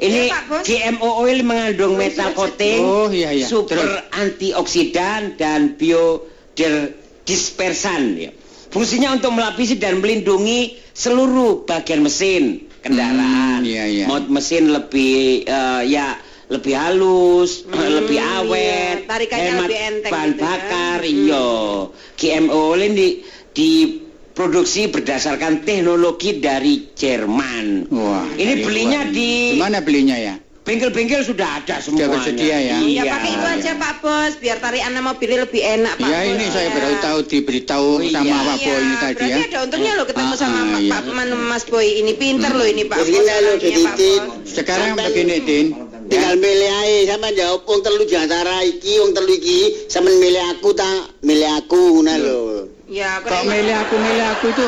Ini 0.00 0.20
Iya, 0.26 0.32
Pak 0.32 0.42
Bos. 0.48 0.64
GMO 0.64 1.08
oil 1.20 1.38
mengandung 1.44 1.92
metal 1.94 2.32
coating, 2.32 2.80
Oh 2.80 3.08
iya 3.08 3.30
iya. 3.30 3.44
super 3.44 3.76
Terus 3.76 4.00
antioksidan 4.10 5.36
dan 5.36 5.76
biodispersan. 5.76 8.02
Ya. 8.16 8.30
Fungsinya 8.70 9.12
untuk 9.12 9.34
melapisi 9.34 9.76
dan 9.76 10.00
melindungi 10.00 10.78
seluruh 10.94 11.66
bagian 11.68 12.00
mesin 12.00 12.64
kendaraan. 12.80 13.60
Hmm, 13.60 13.68
iya, 13.68 13.84
iya. 13.84 14.04
Mod 14.08 14.32
mesin 14.32 14.72
lebih 14.72 15.44
eh, 15.44 15.82
ya 15.84 16.16
lebih 16.50 16.74
halus, 16.74 17.62
Hmm, 17.64 17.90
lebih 17.96 18.18
iya. 18.18 18.38
awet, 18.38 18.96
Tarikannya 19.06 19.48
hemat 19.48 19.62
lebih 19.64 19.78
enteng 19.80 20.12
bahan 20.12 20.28
gitu 20.28 20.36
ya. 20.36 20.44
bakar. 20.44 20.98
Hmm. 21.00 21.14
Iya. 21.16 21.46
GMO 22.16 22.62
ini 22.76 23.06
diproduksi 23.54 24.82
berdasarkan 24.88 25.62
teknologi 25.62 26.36
dari 26.36 26.90
Jerman. 26.92 27.86
Wah. 27.88 28.26
Ini 28.32 28.52
dari 28.52 28.62
belinya 28.62 29.00
luar. 29.02 29.14
di- 29.14 29.50
Di 29.50 29.58
mana 29.58 29.78
belinya 29.80 30.16
ya? 30.16 30.36
Bengkel-bengkel 30.60 31.24
sudah 31.24 31.56
ada 31.56 31.80
Sudah 31.80 32.04
semuanya. 32.04 32.12
bersedia 32.12 32.56
ya? 32.60 32.76
Ya 32.78 32.78
Iya. 33.00 33.02
pakai 33.08 33.30
itu 33.32 33.46
aja 33.48 33.70
Pak 33.74 33.94
Bos, 33.98 34.32
biar 34.36 34.60
tarikan 34.60 34.92
mobilnya 35.00 35.38
lebih 35.40 35.62
enak 35.66 35.94
Pak 35.96 36.04
Ya 36.04 36.20
Bos. 36.20 36.30
ini 36.30 36.44
saya 36.46 36.62
ya. 36.62 36.70
baru 36.70 36.94
tahu 37.00 37.18
diberitahu 37.24 37.88
Oh, 37.90 37.98
iya. 37.98 38.12
sama 38.12 38.36
Pak 38.44 38.56
Boy 38.60 38.76
ini 38.76 38.86
Iya, 38.86 39.00
tadi 39.00 39.14
berarti 39.16 39.30
ya. 39.32 39.46
ada 39.48 39.58
untungnya 39.62 39.92
loh 39.94 40.06
ketemu 40.06 40.30
Ah, 40.30 40.38
sama 40.38 40.58
ah, 40.60 40.66
Pak 40.68 40.80
iya. 40.80 41.36
Mas 41.48 41.64
Boy 41.64 41.86
ini 41.96 42.12
pinter 42.14 42.50
loh 42.52 42.66
ini 42.68 42.82
Pak 42.84 42.96
Bos. 42.98 43.08
orangnya, 43.08 43.78
Pak. 43.80 43.96
Bos. 43.96 44.30
Sekarang 44.46 44.88
Sampai- 44.92 45.06
begini 45.08 45.36
Din. 45.40 45.66
Tinggal 46.10 46.34
milih 46.36 46.70
ae 46.82 46.96
sampean 47.06 47.32
jawab 47.32 47.62
wong 47.64 47.80
telu 47.80 48.02
di 48.02 48.16
antara 48.18 48.66
iki 48.66 48.98
wong 48.98 49.14
telu 49.14 49.30
iki 49.30 49.86
sampean 49.86 50.18
milih 50.18 50.42
aku 50.52 50.74
ta 50.74 50.90
milih 51.22 51.46
aku 51.56 51.78
ngono 51.96 52.14
lho. 52.18 52.38
Ya, 52.90 53.22
Kok 53.22 53.46
milih 53.46 53.76
aku 53.78 53.94
milih 53.94 54.24
aku 54.34 54.46
itu? 54.50 54.66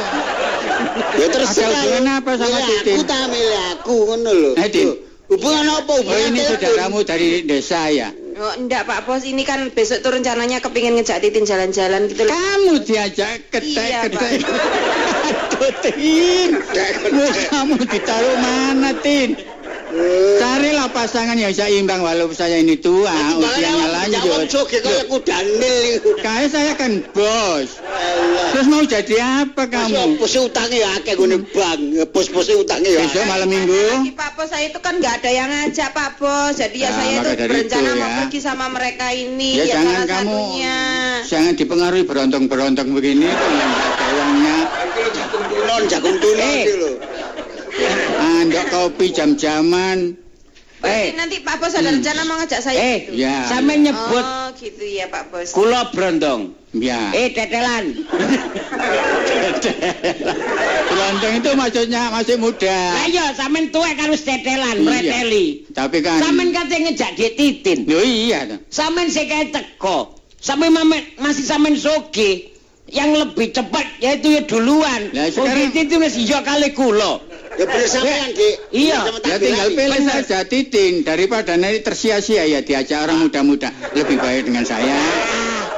Ya 1.19 1.27
terus 1.27 1.51
Ada 1.53 1.67
hubungan 1.75 2.07
apa 2.15 2.31
sama 2.39 2.47
milih 2.55 2.67
Titin? 2.79 2.95
aku 2.95 3.03
ta 3.03 3.19
milih 3.27 3.61
aku 3.75 3.95
ngono 4.07 4.31
lho. 4.31 4.53
Eh, 4.55 4.69
Din. 4.71 4.89
Hubungan 5.27 5.65
apa 5.67 5.93
Oh 5.97 6.19
ini 6.21 6.41
saudaramu 6.45 6.99
dari 7.03 7.43
desa 7.43 7.89
ya? 7.89 8.13
Oh, 8.33 8.53
enggak 8.55 8.85
Pak 8.85 9.05
Bos, 9.05 9.25
ini 9.25 9.43
kan 9.43 9.69
besok 9.71 10.01
tuh 10.01 10.13
rencananya 10.13 10.57
kepingin 10.59 10.97
ngejak 10.97 11.21
Titin 11.21 11.45
jalan-jalan 11.45 12.09
gitu 12.09 12.25
loh. 12.25 12.33
Kamu 12.33 12.81
diajak 12.81 13.51
Iya, 13.61 14.09
ketek-ketek. 14.09 14.41
Aduh, 15.29 15.73
Tin. 15.81 16.51
Kamu 17.49 17.77
ditaruh 17.83 18.37
mana, 18.41 18.91
Tin? 18.99 19.37
Eh, 19.93 20.41
Carilah 20.41 20.89
pasangan 20.89 21.37
yang 21.37 21.53
seimbang 21.53 22.01
walaupun 22.01 22.33
saya 22.33 22.65
ini 22.65 22.81
tua, 22.81 23.13
usianya 23.37 23.93
lanjut. 23.93 24.49
Kayak 26.25 26.49
saya 26.49 26.73
kan 26.81 27.05
bos. 27.13 27.77
Terus 28.53 28.67
mau 28.73 28.81
jadi 28.85 29.45
apa 29.45 29.69
Kamu 29.69 30.17
bos 30.17 30.33
utangnya 30.33 30.89
ya 30.89 30.89
akeh 30.97 31.13
gone 31.13 31.45
bang. 31.45 31.81
Bos-bos 32.09 32.49
utangnya 32.49 32.89
ya. 32.89 33.05
Besok 33.05 33.25
malam 33.29 33.49
minggu. 33.53 33.85
Lagi 34.01 34.13
Pak 34.17 34.31
Bos 34.33 34.49
saya 34.49 34.73
itu 34.73 34.81
kan 34.81 34.97
nggak 34.97 35.15
ada 35.21 35.31
yang 35.31 35.49
ngajak 35.53 35.89
Pak 35.93 36.11
Bos, 36.17 36.57
jadi 36.57 36.77
ya 36.77 36.89
Nah, 36.89 36.97
saya 36.97 37.13
itu 37.13 37.31
berencana 37.53 37.89
itu, 37.93 38.01
mau 38.01 38.09
ya. 38.09 38.17
pergi 38.25 38.39
sama 38.41 38.67
mereka 38.73 39.07
ini. 39.13 39.51
Ya, 39.61 39.65
ya 39.69 39.73
jangan 39.77 39.93
salah 39.93 40.09
kamu 40.09 40.33
satunya. 40.33 40.79
jangan 41.29 41.53
dipengaruhi 41.53 42.05
berontong-berontong 42.09 42.89
begini 42.97 43.29
nggak 43.29 43.89
ada 43.93 44.07
uangnya. 44.17 44.57
Jagung 45.13 45.45
tunon, 45.53 45.83
jagung 45.89 46.17
tunon 46.17 47.22
Andok 48.35 48.65
kopi 48.69 49.07
jam-jaman. 49.11 50.17
Eh. 50.83 51.15
nanti 51.15 51.39
Pak 51.39 51.63
Bos 51.63 51.71
ada 51.73 51.87
Hmm. 51.87 52.03
rencana 52.03 52.27
mau 52.27 52.35
ngajak 52.37 52.59
saya 52.59 52.75
Eh, 52.75 52.99
gitu. 53.07 53.15
Ya. 53.15 53.47
sampe 53.47 53.79
nyebut 53.79 54.19
Oh, 54.19 54.51
gitu 54.53 54.83
ya 54.83 55.07
Pak 55.07 55.31
Bos. 55.31 55.55
kula 55.55 55.95
brondong. 55.95 56.59
Ya. 56.75 57.15
Eh, 57.15 57.31
tetelan. 57.31 58.03
Berontong 60.91 61.35
itu 61.39 61.51
maksudnya 61.55 62.11
masih 62.11 62.37
muda. 62.37 62.79
Lah 62.99 63.07
iya, 63.07 63.31
sampean 63.31 63.71
tuwek 63.71 63.95
karo 63.95 64.15
tetelan, 64.15 64.77
Iya. 64.77 64.83
mreteli. 64.83 65.47
Tapi 65.71 66.03
kan 66.03 66.19
Sampean 66.19 66.51
kate 66.51 66.77
ngejak 66.81 67.11
Dik 67.15 67.33
Titin. 67.37 67.79
Loh 67.87 68.03
iya. 68.03 68.59
Sampean 68.67 69.07
sik 69.07 69.29
kae 69.29 69.49
teko. 69.49 70.19
Sampai 70.37 70.67
mamen 70.69 70.99
masih 71.17 71.47
sampean 71.47 71.79
soge. 71.79 72.51
Yang 72.91 73.11
lebih 73.25 73.55
cepat 73.55 73.87
yaitu 74.03 74.35
ya 74.35 74.43
duluan. 74.45 75.15
Lah, 75.15 75.31
Wong 75.33 75.49
sekarang- 75.49 75.73
Titin 75.73 76.03
wis 76.03 76.17
iya 76.19 76.43
kali 76.43 76.75
kula. 76.75 77.23
Ya 77.53 77.65
bener 77.69 77.89
sampean, 77.89 78.33
Dik. 78.33 78.57
Iya. 78.73 78.99
Ya 79.29 79.37
tinggal 79.37 79.69
pilih 79.77 80.03
saja 80.09 80.39
titin 80.49 81.05
daripada 81.05 81.53
nanti 81.61 81.85
tersia-sia 81.85 82.49
ya 82.49 82.65
diajak 82.65 83.05
orang 83.05 83.29
muda-muda. 83.29 83.69
Lebih 83.93 84.17
baik 84.17 84.49
dengan 84.49 84.65
saya. 84.65 84.97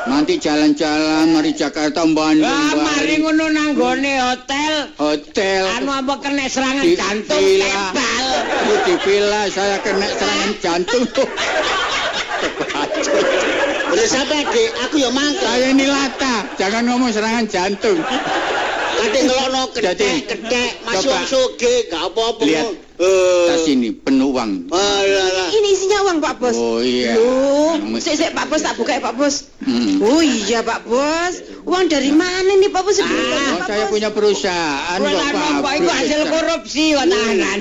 Nanti 0.05 0.37
jalan-jalan 0.37 1.33
mari 1.33 1.57
Jakarta 1.57 2.05
Bandung. 2.05 2.45
Ah, 2.45 2.77
mari 2.77 3.25
ngono 3.25 3.49
nanggone 3.49 4.21
hotel. 4.21 4.93
hotel. 5.01 5.65
Anu 5.81 5.91
apa 5.97 6.15
kena 6.21 6.45
serangan 6.47 6.85
Di 6.85 6.93
jantung 6.95 7.41
villa. 7.41 7.73
tebal. 7.91 8.27
Di 8.85 8.95
villa 9.01 9.43
saya 9.49 9.77
kena 9.81 10.07
serangan 10.13 10.51
jantung. 10.61 11.05
Bener 13.91 14.09
sampean, 14.11 14.45
Dik. 14.53 14.71
Aku 14.87 14.97
ya 15.01 15.09
mangkel. 15.09 15.43
saya 15.43 15.67
ini 15.73 15.87
lata, 15.89 16.37
jangan 16.61 16.83
ngomong 16.85 17.11
serangan 17.11 17.45
jantung. 17.49 17.99
Kate 19.05 19.19
ngelokno 19.23 19.63
Jadi, 19.71 20.09
ketek-ketek, 20.25 20.71
masuk 20.83 21.13
soge, 21.29 21.75
gak 21.87 22.03
apa-apa. 22.09 22.43
Lihat. 22.43 22.67
Eh. 22.95 23.47
Tas 23.51 23.67
ini 23.67 23.91
penuh 23.91 24.31
uang. 24.31 24.71
Alah. 24.71 25.51
Ini 25.51 25.69
isinya 25.69 25.99
uang 26.07 26.23
Pak 26.23 26.35
Bos. 26.39 26.55
Oh 26.55 26.79
iya. 26.79 27.19
Loh, 27.19 27.75
sik 27.99 28.15
sik 28.15 28.31
Pak 28.33 28.47
Bos 28.47 28.63
tak 28.63 28.79
buka 28.79 28.95
ya 28.95 29.03
Pak 29.03 29.19
Bos. 29.19 29.51
Hmm. 29.61 29.99
Oh 29.99 30.23
iya 30.23 30.63
Pak 30.63 30.87
Bos. 30.87 31.35
Uang 31.67 31.91
dari 31.91 32.15
mana 32.15 32.55
nih 32.55 32.71
Pak 32.71 32.83
Bos? 32.87 32.95
Sebelumnya, 32.95 33.39
Oh, 33.51 33.59
Pak 33.59 33.67
saya 33.67 33.85
Bos. 33.85 33.93
punya 33.99 34.09
perusahaan 34.15 34.99
kok 35.03 35.11
Pak. 35.59 35.73
iku 35.75 35.91
hasil 35.91 36.21
korupsi 36.31 36.85
kok 36.95 37.07
tahanan. 37.11 37.59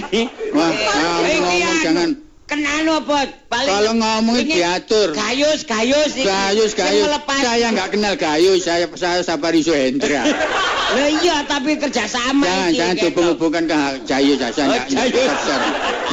Wah, 0.53 0.69
Eh, 0.69 0.77
kamu 0.85 1.25
iki 1.25 1.37
ngomong 1.41 1.65
anu, 1.65 1.81
jangan 1.81 2.09
Kenal 2.53 2.85
apa? 3.01 3.19
Paling 3.49 3.65
Kalau 3.67 3.93
ngomongin 3.97 4.45
ini 4.45 4.55
diatur. 4.61 5.09
Gayus, 5.09 5.65
gayus 5.65 6.13
iki. 6.13 6.21
Gayus, 6.21 6.71
gayus. 6.73 7.01
melepas. 7.03 7.41
Saya 7.41 7.65
nggak 7.73 7.89
kenal 7.89 8.13
gayus. 8.13 8.61
Saya 8.61 8.85
saya 8.93 9.25
Sapari 9.25 9.65
Suhendra. 9.65 10.21
Lah 10.93 11.09
iya, 11.09 11.41
tapi 11.49 11.81
kerjasama 11.81 12.45
jangan 12.45 12.69
iki. 12.69 12.77
jangan 12.77 12.95
gitu. 12.95 13.05
hubung-hubungkan 13.09 13.63
ke 13.65 13.77
gayus. 14.05 14.37
Saya 14.37 14.53
Oh, 14.53 14.65
nggak 14.69 14.85
nggak 14.85 15.07
gayus. 15.09 15.25
kasar. 15.27 15.61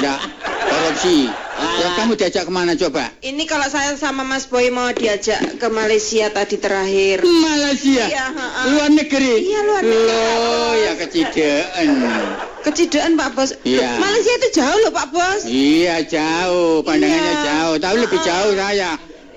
Nggak 0.00 0.18
korupsi. 0.62 1.18
Ya, 1.60 1.88
kamu 1.92 2.12
diajak 2.16 2.48
ke 2.48 2.52
mana 2.56 2.72
coba? 2.72 3.12
Ini 3.20 3.44
kalau 3.44 3.68
saya 3.68 3.92
sama 3.94 4.24
Mas 4.24 4.48
Boy 4.48 4.72
mau 4.72 4.88
diajak 4.90 5.60
ke 5.60 5.68
Malaysia 5.68 6.32
tadi 6.32 6.56
terakhir. 6.56 7.20
Malaysia. 7.20 8.08
Iya, 8.08 8.26
ha-ha. 8.32 8.62
Luar 8.66 8.88
negeri. 8.88 9.44
Iya, 9.44 9.60
luar 9.60 9.82
negeri. 9.84 10.08
Loh, 10.08 10.72
ya 10.74 10.92
kecidaan. 10.96 11.88
Kecidaan 12.60 13.16
Pak 13.16 13.30
Bos. 13.32 13.50
Iya. 13.64 13.96
Malaysia 13.96 14.32
itu 14.36 14.48
jauh 14.54 14.78
loh 14.84 14.92
Pak 14.92 15.08
Bos. 15.10 15.40
Iya 15.44 15.96
jauh, 16.04 16.84
pandangannya 16.84 17.32
Iya. 17.32 17.44
jauh. 17.48 17.76
Tapi 17.78 17.96
lebih 17.98 18.20
Ah. 18.20 18.26
jauh 18.28 18.52
saya. 18.52 18.90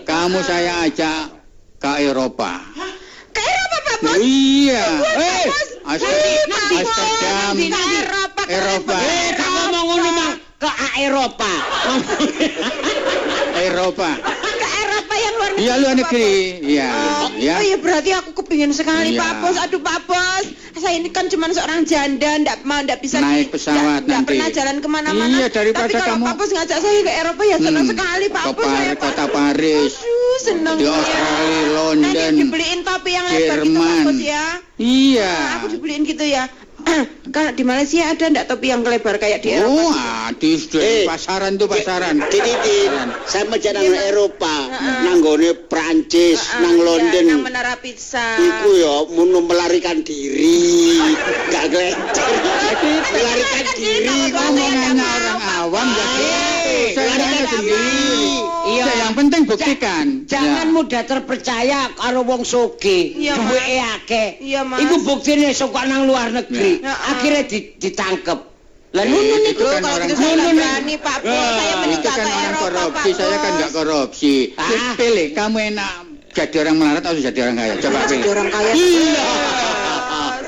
Kamu 0.03 0.39
Ah. 0.39 0.43
saya 0.43 0.71
ajak 0.83 1.23
ke 1.79 1.91
Eropa. 2.03 2.51
Ke 3.31 3.41
Eropa 3.41 3.77
Pak 3.79 3.97
Bos. 4.03 4.17
Iya. 4.19 4.86
Eh, 4.99 5.45
Amsterdam. 5.83 7.53
Ke 7.55 7.81
Eropa, 7.95 8.41
ke 8.43 8.51
Eropa. 8.51 8.95
Eh, 8.99 9.27
tak 9.33 9.49
ngomong 9.49 9.86
ngono 9.88 10.09
mang 10.12 10.33
ke 10.59 10.69
Eropa. 10.99 11.51
Eropa. 13.67 14.09
Ke 14.43 14.67
Eropa 14.83 15.15
yang 15.15 15.33
luar 15.33 15.42
negeri. 15.42 15.42
Iya 15.55 15.73
luar 15.77 15.93
negeri. 15.95 16.33
Iya. 16.63 16.89
Oh, 16.89 17.29
Ya. 17.35 17.55
oh 17.55 17.63
iya 17.63 17.77
berarti 17.77 18.09
aku 18.11 18.33
kepingin 18.35 18.71
sekali 18.71 19.13
Iya. 19.13 19.19
Pak 19.19 19.33
Bos. 19.39 19.55
Aduh 19.59 19.79
Pak 19.79 19.99
Bos, 20.03 20.45
saya 20.75 20.95
ini 20.95 21.09
kan 21.09 21.27
cuma 21.27 21.45
seorang 21.47 21.83
janda, 21.83 22.37
ndak 22.37 22.63
mau 22.63 22.79
ndak 22.79 22.99
bisa 22.99 23.19
Naik 23.19 23.49
pesawat 23.49 24.01
ndak- 24.01 24.09
nanti. 24.23 24.29
pernah 24.33 24.49
jalan 24.49 24.77
ke 24.77 24.87
mana-mana. 24.87 25.29
Iya, 25.31 25.47
daripada 25.47 25.85
Tapi 25.85 25.93
kalau 25.95 26.15
kamu- 26.15 26.25
Pak 26.25 26.35
Bos 26.35 26.49
ngajak 26.51 26.77
saya 26.79 26.99
ke 26.99 27.11
Eropa 27.13 27.43
ya 27.43 27.57
senang 27.57 27.83
Hmm, 27.83 27.91
sekali 27.91 28.25
Pak 28.27 28.45
Bos 28.51 28.65
saya. 28.65 28.93
Kota 28.95 29.25
Paris. 29.27 29.93
Aduh 29.95 30.37
senang. 30.39 30.75
Di 30.75 30.83
ya. 30.83 30.91
Australia, 30.91 31.59
Nanti 31.93 32.17
London, 32.17 32.31
dibeliin 32.39 32.79
topi 32.81 33.11
yang 33.11 33.25
lebar 33.27 33.57
gitu 33.61 33.77
Pak. 33.77 33.97
Bos 34.03 34.19
ya. 34.19 34.45
Iya. 34.75 35.31
Nah, 35.31 35.53
aku 35.55 35.67
dibeliin 35.69 36.01
gitu 36.03 36.23
ya. 36.23 36.43
Kalau 37.34 37.50
di 37.50 37.63
Malaysia 37.63 38.06
ada 38.06 38.30
ndak 38.30 38.46
topi 38.46 38.69
yang 38.69 38.84
lebar 38.84 39.17
kayak 39.17 39.41
di 39.41 39.56
Eropa? 39.56 39.89
Oh, 39.89 40.30
sudah 40.38 40.84
Eh. 40.84 41.04
pasaran 41.08 41.58
tuh 41.58 41.65
pasaran. 41.65 42.22
Titin, 42.30 42.91
sama 43.26 43.58
jalan 43.58 43.89
Iya. 43.89 44.12
Eropa, 44.12 44.69
Heeh. 44.69 45.00
nanggone 45.08 45.56
Prancis, 45.65 46.38
Ah, 46.52 46.62
nang 46.62 46.78
iya, 46.78 46.86
London. 46.86 47.24
nang 47.26 47.41
menara 47.41 47.74
pizza. 47.80 48.38
Iku 48.38 48.69
ya 48.76 48.96
mau 49.10 49.41
melarikan 49.41 50.04
diri, 50.04 51.00
gak 51.50 51.65
gelecer. 51.72 52.30
melarikan 53.10 53.65
diri. 53.74 54.17
Ngomongannya 54.30 55.06
orang 55.06 55.41
awam 55.58 55.88
ya 55.89 56.52
Ah, 57.13 57.19
tanya 57.19 57.45
sendiri. 57.45 58.34
Iya. 58.63 58.84
Ya, 58.84 58.93
yang 59.04 59.13
penting 59.13 59.41
buktikan. 59.43 60.06
Jangan 60.26 60.67
Ya. 60.67 60.73
mudah 60.73 61.02
terpercaya 61.04 61.80
karo 61.93 62.23
wong 62.23 62.41
soge. 62.43 63.13
Iya. 63.13 63.36
Duweke 63.36 63.78
akeh. 63.93 64.28
Iya, 64.39 64.62
Mas. 64.63 64.80
Iku 64.82 64.95
buktine 65.04 65.52
sok 65.52 65.76
nang 65.84 66.04
luar 66.04 66.32
negeri. 66.32 66.80
Ya. 66.80 66.93
Akhirnya 67.10 67.43
di- 67.43 67.76
ditangkep. 67.76 68.39
Lah 68.93 69.02
Eh, 69.02 69.10
nunun 69.10 69.41
itu 69.43 69.63
kan 69.63 69.82
kalau 69.82 70.06
gitu 70.06 70.15
saya 70.15 70.54
berani 70.54 70.95
Pak 70.95 71.17
Bos. 71.19 71.34
Ah, 71.34 71.49
Saya 71.52 71.76
menikah 71.82 72.13
kan 72.13 72.17
ke 72.19 72.30
orang 72.30 72.45
Eropa 72.45 72.62
korupsi, 72.63 73.10
saya 73.12 73.36
kan 73.36 73.41
Bos. 73.43 73.58
nggak 73.58 73.71
korupsi. 73.73 74.36
Ah. 74.54 74.93
Pilih, 74.93 75.28
kamu 75.34 75.58
enak 75.73 75.93
jadi 76.30 76.56
orang 76.62 76.76
melarat 76.78 77.04
atau 77.04 77.17
jadi 77.19 77.39
orang 77.41 77.58
kaya? 77.58 77.73
Coba 77.78 77.97
Jadi 77.99 78.10
pilih. 78.15 78.30
orang 78.32 78.47
kaya. 78.49 78.71
Iya. 78.71 79.30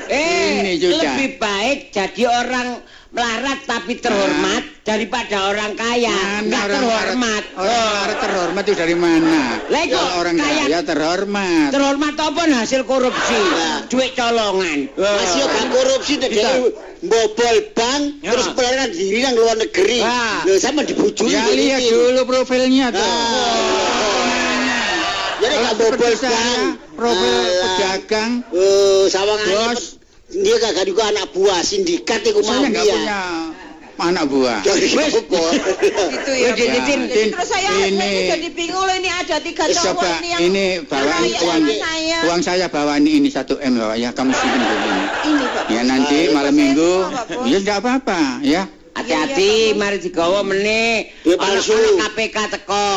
Eh, 0.06 0.50
Ini 0.56 0.72
juga. 0.78 1.02
lebih 1.10 1.30
baik 1.36 1.78
jadi 1.90 2.22
orang 2.24 2.68
melarat 3.16 3.64
tapi 3.64 3.96
terhormat 3.96 4.60
daripada 4.84 5.48
orang 5.48 5.72
kaya 5.72 6.12
Mana 6.12 6.44
nggak 6.44 6.60
orang 6.60 6.76
terhormat. 6.76 7.16
melarat? 7.16 7.44
Orang 7.56 7.80
melarat 7.80 8.18
terhormat 8.20 8.62
itu 8.62 8.76
dari 8.76 8.92
mana? 8.94 9.42
Itu 9.66 9.96
Kalau 9.96 10.12
orang 10.20 10.36
kaya- 10.36 10.62
kaya 10.62 10.80
terhormat. 10.84 11.68
Terhormat 11.72 12.14
apa 12.14 12.40
hasil 12.54 12.80
korupsi? 12.84 13.38
Nah. 13.40 13.78
Duit 13.88 14.12
colongan. 14.12 14.78
Masih 14.92 15.38
yo 15.38 15.46
gak 15.48 15.66
korupsi 15.72 16.12
dia 16.20 16.50
mbobol 16.98 17.56
bank 17.72 18.02
Ya. 18.20 18.30
terus 18.32 18.46
melarikan 18.52 18.88
diri 18.90 19.18
nang 19.22 19.34
luar 19.34 19.56
negeri. 19.56 19.98
Ah. 20.00 20.44
Lho 20.44 20.54
sama 20.56 20.80
dibujui. 20.82 21.32
Ya 21.32 21.48
lihat 21.48 21.80
dulu 21.82 22.20
profilnya 22.26 22.92
tuh. 22.92 23.00
Jadi 25.36 25.54
Kalau 25.54 25.64
gak 25.64 25.74
mbobol 25.74 25.92
seperti 26.04 26.16
saya, 26.20 26.36
bank. 26.36 26.68
profil 26.92 27.34
pedagang. 27.56 28.32
Oh, 28.50 29.04
sawangane 29.06 29.52
Bos. 29.72 29.95
Dia 30.36 30.56
kagak 30.58 30.84
juga 30.84 31.08
anak 31.08 31.30
buah 31.30 31.60
sindikat 31.60 32.20
iku 32.22 32.40
mau 32.40 32.60
ya. 32.60 32.68
punya 32.68 33.24
anak 33.96 34.24
buah. 34.28 34.60
Dari 34.60 34.92
apa? 34.92 35.44
Gitu 36.12 36.32
ya. 36.36 36.48
Wes, 36.52 36.64
Tin, 36.84 37.00
Pak. 37.00 37.08
Tin, 37.08 37.08
Jadi 37.08 37.32
terus 37.32 37.48
saya 37.48 37.70
ini- 37.82 38.28
jadi 38.28 38.48
bingung 38.52 38.84
loh 38.84 38.92
ini 38.92 39.08
ada 39.08 39.36
tiga 39.40 39.64
cowok 39.66 39.96
Coba 39.96 40.10
ini 40.20 40.28
yang 40.28 40.40
ini 40.44 40.66
bawa 40.84 41.00
Raya 41.16 41.38
uang, 41.40 41.62
saya. 41.80 42.18
uang 42.28 42.40
saya 42.44 42.66
bawa 42.68 42.92
ini 43.00 43.10
ini 43.16 43.28
satu 43.28 43.56
m 43.56 43.72
bawa 43.74 43.96
ya 43.96 44.12
kamu 44.12 44.32
simpen 44.32 44.60
dulu 44.60 44.84
ini. 44.84 45.04
ini 45.24 45.44
Pak. 45.48 45.64
Ya 45.72 45.80
nanti 45.82 46.18
Ah, 46.22 46.32
malam 46.34 46.54
minggu 46.54 46.92
ya 47.48 47.56
tidak 47.56 47.76
apa-apa 47.80 48.20
ya. 48.44 48.62
Hati-hati, 48.96 49.76
mari 49.76 50.00
digawa 50.00 50.40
meneh. 50.40 51.12
Anak 51.28 51.68
KPK 51.68 52.36
teko. 52.48 52.88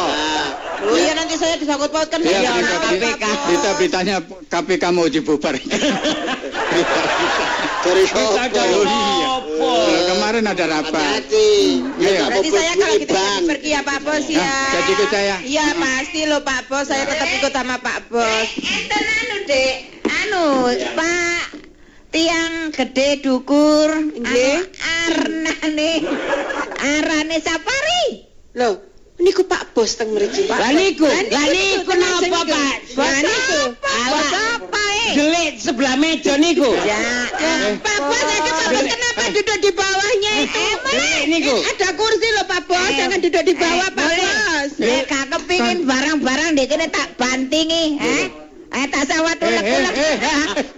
Oh 0.80 0.96
iya 0.96 1.12
nanti 1.12 1.36
saya 1.36 1.56
disangkut 1.56 1.90
pautkan 1.90 2.20
Ya, 2.22 2.40
Iya, 2.40 2.52
berita, 2.52 2.56
anak 2.56 2.80
berita, 2.90 3.08
KPK. 3.12 3.24
berita 3.46 3.70
beritanya 3.76 4.16
KPK 4.48 4.84
mau 4.90 5.06
dibubar. 5.06 5.56
Dari 7.80 8.04
apa? 8.06 8.20
Oh, 8.20 8.36
iya. 8.84 9.28
apa? 9.40 9.72
Nah, 9.72 10.02
kemarin 10.06 10.44
ada 10.46 10.66
rapat. 10.68 11.00
Hati-hati. 11.00 11.52
Iya. 11.98 12.22
Berarti 12.28 12.50
saya 12.52 12.74
kalau 12.76 12.96
gitu 13.00 13.14
Bang. 13.14 13.24
jadi 13.24 13.48
pergi 13.48 13.70
ya 13.72 13.82
Pak 13.82 14.00
Bos 14.04 14.26
ya. 14.28 14.40
Nah, 14.40 14.68
jadi 14.70 14.90
ikut 14.92 15.10
saya. 15.10 15.36
Iya 15.42 15.66
pasti 15.74 16.22
loh 16.28 16.42
Pak 16.44 16.62
Bos, 16.68 16.86
saya 16.86 17.04
tetap 17.08 17.28
ikut 17.32 17.52
sama 17.52 17.76
Pak 17.80 18.00
Bos. 18.12 18.48
Enten 18.60 19.04
anu 19.06 19.36
Dek, 19.48 19.76
anu 20.06 20.46
Pak 20.94 21.44
tiang 22.10 22.54
gede 22.70 23.10
dukur, 23.22 23.88
Nggih. 24.12 24.60
anu 24.60 24.68
arnane 25.08 25.92
arane 26.78 27.38
safari. 27.40 28.04
Loh, 28.54 28.82
niku 29.20 29.44
Pak 29.44 29.72
Bos 29.72 29.92
teng 29.94 30.12
mriki. 30.12 30.48
Lah 30.48 30.72
niku, 30.72 31.04
lah 31.06 31.46
niku 31.46 31.92
napa, 31.94 32.40
Pak? 32.42 32.76
Lah 32.96 33.20
niku. 33.20 33.60
Bos 33.78 34.30
apa 34.32 34.82
eh? 34.82 35.12
Gelik 35.14 35.54
sebelah 35.60 35.96
meja 35.96 36.34
niku. 36.36 36.72
Ya, 36.82 37.00
Eh. 37.30 37.76
Pak 37.78 37.98
Bos, 38.02 38.16
saya 38.18 38.42
Pak 38.42 38.66
Bos 38.70 38.86
kenapa 38.86 39.24
duduk 39.30 39.58
di 39.60 39.72
bawahnya 39.72 40.34
itu? 40.42 40.64
Gelik 40.86 41.24
niku. 41.30 41.56
Ada 41.62 41.88
kursi 41.94 42.28
loh 42.34 42.46
Pak 42.48 42.62
Bos, 42.66 42.90
jangan 42.90 43.20
duduk 43.20 43.44
di 43.44 43.54
bawah 43.54 43.90
Pak 43.92 44.10
Bos. 44.10 44.72
Eh, 44.80 45.02
gak 45.04 45.26
kepingin 45.30 45.78
barang-barang 45.84 46.52
di 46.56 46.64
kene 46.66 46.88
tak 46.88 47.08
bantingi, 47.16 47.86
eh? 47.98 48.26
Ayo 48.70 48.86
tak 48.88 49.10
sawat 49.10 49.34
Eh, 49.36 49.44
eh, 49.44 49.50
ulek-ulek. 49.50 49.94
eh. 49.98 50.16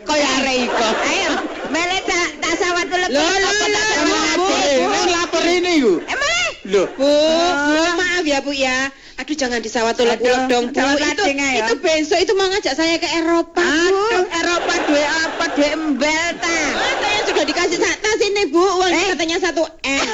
Kaya 0.01 0.27
arek 0.39 0.57
iko. 0.63 0.87
Ayo, 1.03 1.31
mele 1.67 1.99
tak 2.07 2.27
tak 2.39 2.53
sawat 2.55 2.87
ulek-ulek. 2.87 3.51
Bu, 3.51 3.67
ulek-ulek? 3.67 4.75
Bu, 4.79 4.99
lapor 5.11 5.43
ini. 5.43 5.73
Eh, 5.99 6.15
mele. 6.15 6.40
Loh, 6.63 6.85
Bu, 6.93 7.01
Bu, 7.01 7.81
maaf 7.97 8.21
ya 8.21 8.37
Bu 8.39 8.53
ya. 8.53 8.85
Aduh 9.17 9.33
jangan 9.33 9.57
disawat 9.59 9.97
ulek-ulek 9.97 10.45
Aduh, 10.45 10.47
dong 10.47 10.65
Bu. 10.69 10.77
Itu, 10.93 11.23
aja. 11.25 11.47
itu 11.59 11.73
besok 11.77 12.17
itu 12.17 12.31
mau 12.33 12.47
ngajak 12.47 12.73
saya 12.73 12.95
ke 12.95 13.05
Eropa 13.11 13.65
Bu. 13.65 13.97
Aduh, 13.97 14.23
Eropa 14.29 14.73
duwe 14.85 15.01
apa 15.01 15.43
duwe 15.51 15.67
embel 15.71 16.27
ta? 16.37 16.47
Ah, 16.47 16.93
saya 16.97 17.19
sudah 17.25 17.43
dikasih 17.43 17.75
sa- 17.75 17.97
tas 17.97 18.19
ini 18.19 18.41
Bu, 18.47 18.61
uang 18.61 18.89
Eh. 18.89 19.05
katanya 19.09 19.37
satu 19.41 19.63
M. 19.81 20.05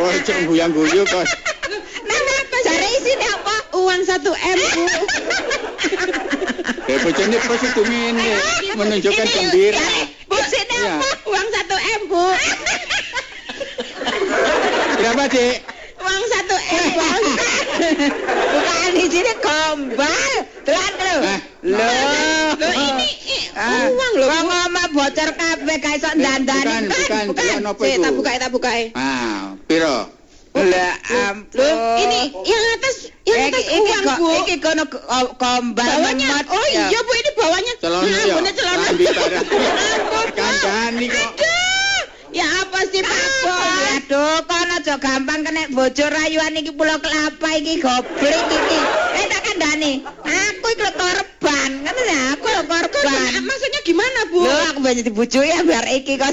oh, 0.00 0.12
cek 0.22 0.36
guyang-guyu 0.46 1.02
kok. 1.04 1.24
Nah, 2.04 2.18
apa 2.18 2.56
jare 2.64 2.86
isine 2.96 3.26
apa? 3.28 3.54
Uang 3.76 4.00
satu 4.02 4.30
M 4.32 4.58
Bu. 4.72 4.84
Ya, 6.88 6.96
bojone 6.98 7.36
bos 7.44 7.60
itu 7.60 7.80
ngene, 7.84 8.30
menunjukkan 8.72 9.26
gembira. 9.28 9.84
Bu, 10.24 10.36
sini 10.42 10.74
Iya. 10.74 10.96
apa? 10.96 11.08
Uang 11.28 11.46
satu 11.52 11.76
M 11.76 12.00
Bu. 12.08 12.24
Berapa, 15.18 15.34
Dik? 15.34 15.58
Uang 15.98 16.22
satu 16.30 16.54
Bos. 16.94 17.26
Bukan 18.54 18.90
di 18.94 19.06
sini 19.10 19.32
gombal. 19.42 20.30
Telan 20.62 20.92
lho. 20.94 21.16
Eh, 21.26 21.40
Loh, 21.66 22.54
Loh 22.54 22.70
ini 22.72 23.08
Ah, 23.58 23.90
uang 23.90 24.12
loh 24.14 24.28
Wong 24.30 24.46
ngomong 24.46 24.88
bocor 24.94 25.30
kabeh 25.34 25.74
gak 25.82 25.98
iso 25.98 26.06
bukan, 26.06 26.22
dandani. 26.22 26.86
bukan, 26.86 27.24
bukan, 27.34 27.58
apa 27.66 27.82
itu? 27.82 27.98
tak 27.98 28.12
buka, 28.14 28.30
tak 28.38 28.50
buka. 28.54 28.70
Ah, 28.94 29.58
piro? 29.66 30.06
Lah 30.54 30.94
ampun. 31.28 31.74
Ini 31.98 32.20
yang 32.34 32.64
atas 32.74 32.96
yang 33.22 33.40
atas 33.44 33.62
Iki- 33.62 33.74
iki 33.74 33.90
uang 33.90 34.04
Bu. 34.16 34.28
Iki 34.38 34.54
kono 34.58 34.82
go- 34.86 35.02
oh, 35.02 35.34
Bawahnya, 35.74 36.30
oh 36.46 36.66
ya. 36.70 36.90
iya 36.90 37.00
Bu 37.00 37.12
ini 37.12 37.30
bawahnya 37.34 37.72
Celana 37.78 38.06
Nah, 38.06 38.22
ya. 38.22 38.52
celana. 38.54 38.86
Ampun, 38.90 40.26
Bu. 40.30 40.34
Kandhani 40.34 41.06
kok. 41.10 41.27
Ya 42.38 42.46
apa 42.62 42.78
sih 42.94 43.02
Pak 43.02 43.26
Bos? 43.42 43.98
Aduh, 43.98 44.38
kono 44.46 44.74
aja 44.78 44.94
gampang 45.02 45.42
kena 45.42 45.66
bojo 45.74 46.06
rayuan 46.06 46.54
iki 46.54 46.70
pulau 46.70 47.02
kelapa 47.02 47.48
iki 47.58 47.82
goblok 47.82 48.46
iki. 48.46 48.78
Eh 49.18 49.26
tak 49.26 49.40
kandhani. 49.42 50.06
Aku 50.22 50.66
iki 50.70 50.86
lho 50.86 50.92
korban, 50.94 51.70
ngono 51.82 52.00
ya, 52.06 52.38
aku 52.38 52.46
lho 52.46 52.62
korban. 52.70 53.42
Maksudnya 53.42 53.80
gimana 53.82 54.20
Bu? 54.30 54.46
Lho 54.46 54.54
aku 54.70 54.78
banyak 54.86 55.02
dibujui 55.10 55.50
ya 55.50 55.66
biar 55.66 55.82
iki 55.90 56.14
kon. 56.14 56.30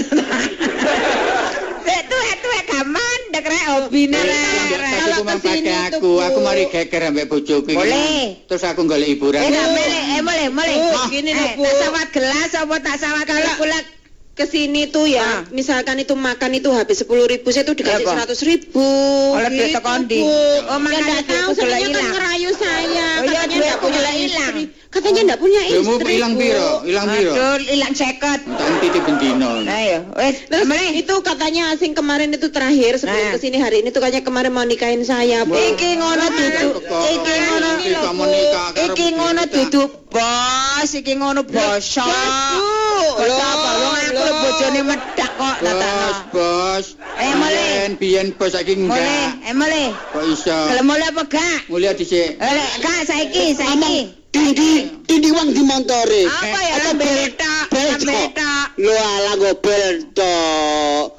Sik 1.82 2.02
tuwek-tuwek 2.13 2.63
gaman 2.70 3.20
dek 3.34 3.46
rek 3.50 3.65
hobine 3.65 4.22
Kalau 4.22 4.78
rek. 4.78 4.94
Kalau 5.02 5.18
aku 5.18 5.26
ke 5.26 5.36
sini 5.41 5.70
pakai 5.74 5.89
tuh, 5.89 5.98
aku, 5.98 6.12
aku 6.22 6.38
mari 6.46 6.63
geger 6.70 7.02
ambek 7.10 7.26
bojoku 7.34 7.70
iki. 7.74 7.82
Boleh. 7.82 8.46
Terus 8.46 8.62
aku 8.62 8.86
golek 8.86 9.10
hiburan. 9.10 9.41
Eh, 9.41 9.50
boleh, 9.50 10.02
eh 10.06 10.22
boleh, 10.22 10.48
boleh. 10.54 10.76
Oh, 10.86 11.10
gini 11.10 11.34
eh, 11.34 11.38
loh, 11.41 11.50
Bu. 11.58 11.65
Tak 11.65 11.74
sawat 11.82 12.08
gelas 12.13 12.52
apa 12.54 12.76
tak 12.78 12.96
sawat 13.02 13.26
Kalau- 13.26 13.58
kulak 13.58 13.94
Ke 14.36 14.43
sini 14.43 14.91
tuh 14.91 15.08
ya, 15.08 15.24
Ah. 15.24 15.39
misalkan 15.56 15.95
itu 15.95 16.12
makan 16.12 16.60
itu 16.60 16.67
habis 16.76 17.00
sepuluh 17.00 17.24
ribu, 17.24 17.56
saya 17.56 17.63
tuh 17.63 17.71
dikasih 17.71 18.04
seratus 18.04 18.43
ribu. 18.43 18.84
Oleh 19.32 19.48
duit 19.48 19.71
gitu, 19.71 19.80
tekondi. 19.80 20.19
Bu. 20.19 20.28
Oh, 20.28 20.60
ya 20.60 20.76
makanya 20.76 21.24
duitku 21.24 21.32
tahu, 21.32 21.50
soalnya 21.56 21.88
kan 21.88 22.06
ngerayu 22.19 22.52
saya. 22.52 23.08
Oh, 23.15 23.24
iya, 23.32 23.41
punya 23.48 23.76
gula 23.80 24.12
hilang. 24.12 24.56
Katanya 24.95 25.21
nggak 25.27 25.41
punya 25.41 25.62
istri. 25.67 26.15
ilang 26.15 26.34
Bu. 26.34 26.39
piro? 26.39 26.69
Ilang 26.81 27.08
piro? 27.10 27.31
Aduh, 27.36 27.60
hilang 27.62 27.91
seket. 27.91 28.39
Tak 28.41 28.69
titip 28.79 29.03
bendino. 29.03 29.51
Ayo, 29.62 30.08
wes, 30.13 30.47
Terus 30.47 30.63
boleh. 30.63 30.89
itu 30.95 31.15
katanya 31.19 31.63
asing 31.69 31.91
kemarin 31.91 32.31
itu 32.31 32.47
terakhir 32.47 32.95
sebelum 32.95 33.19
Nah. 33.21 33.31
ke 33.31 33.39
sini 33.39 33.58
hari 33.58 33.84
ini 33.84 33.91
tuh 33.91 33.99
katanya 33.99 34.23
kemarin 34.23 34.49
mau 34.49 34.63
nikahin 34.63 35.03
saya. 35.03 35.43
Bu. 35.43 35.51
Iki 35.51 35.89
ngono 35.95 36.25
duduk, 36.29 36.73
iki 36.79 37.36
ngono, 37.38 37.69
Iki 37.75 37.91
kamu 37.93 38.23
nikah 38.25 38.67
karo 38.71 38.86
iki 38.88 39.05
ngono 39.12 39.41
duduk 39.45 39.89
bos, 40.08 40.89
iki 40.89 41.13
ngono 41.13 41.41
bosok. 41.43 42.08
Bos. 42.08 43.13
Bos 43.15 43.36
apa? 43.36 43.69
Wong 43.75 43.95
aku 43.97 44.12
lho 44.15 44.31
bojone 44.34 44.81
medak 44.86 45.31
kok 45.34 45.55
Bos, 45.55 45.60
tatana. 45.62 46.10
bos. 46.31 46.86
Eh, 47.15 47.34
mulai. 47.34 47.91
Biyen, 47.95 48.27
bos 48.31 48.47
saiki 48.49 48.73
enggak. 48.75 49.43
eh 49.43 49.53
boleh. 49.53 49.88
Kok 49.91 50.23
iso? 50.25 50.55
Kalau 50.55 50.84
mulai 50.84 51.03
apa 51.05 51.23
gak? 51.25 51.60
Mulia 51.67 51.91
dhisik. 51.91 52.36
Eh, 52.38 52.51
gak 52.79 52.99
saiki, 53.05 53.51
saiki. 53.53 54.23
Tindi, 54.36 54.71
tindi 55.08 55.32
wang 55.32 55.48
di 55.56 55.63
montore. 55.63 56.28
Apa 56.28 56.60
ya? 56.60 56.76
Beta, 56.91 57.54
beta. 57.71 58.52
Lu 58.76 58.91
ala 58.91 59.39
gobel 59.39 60.12
to. 60.12 60.36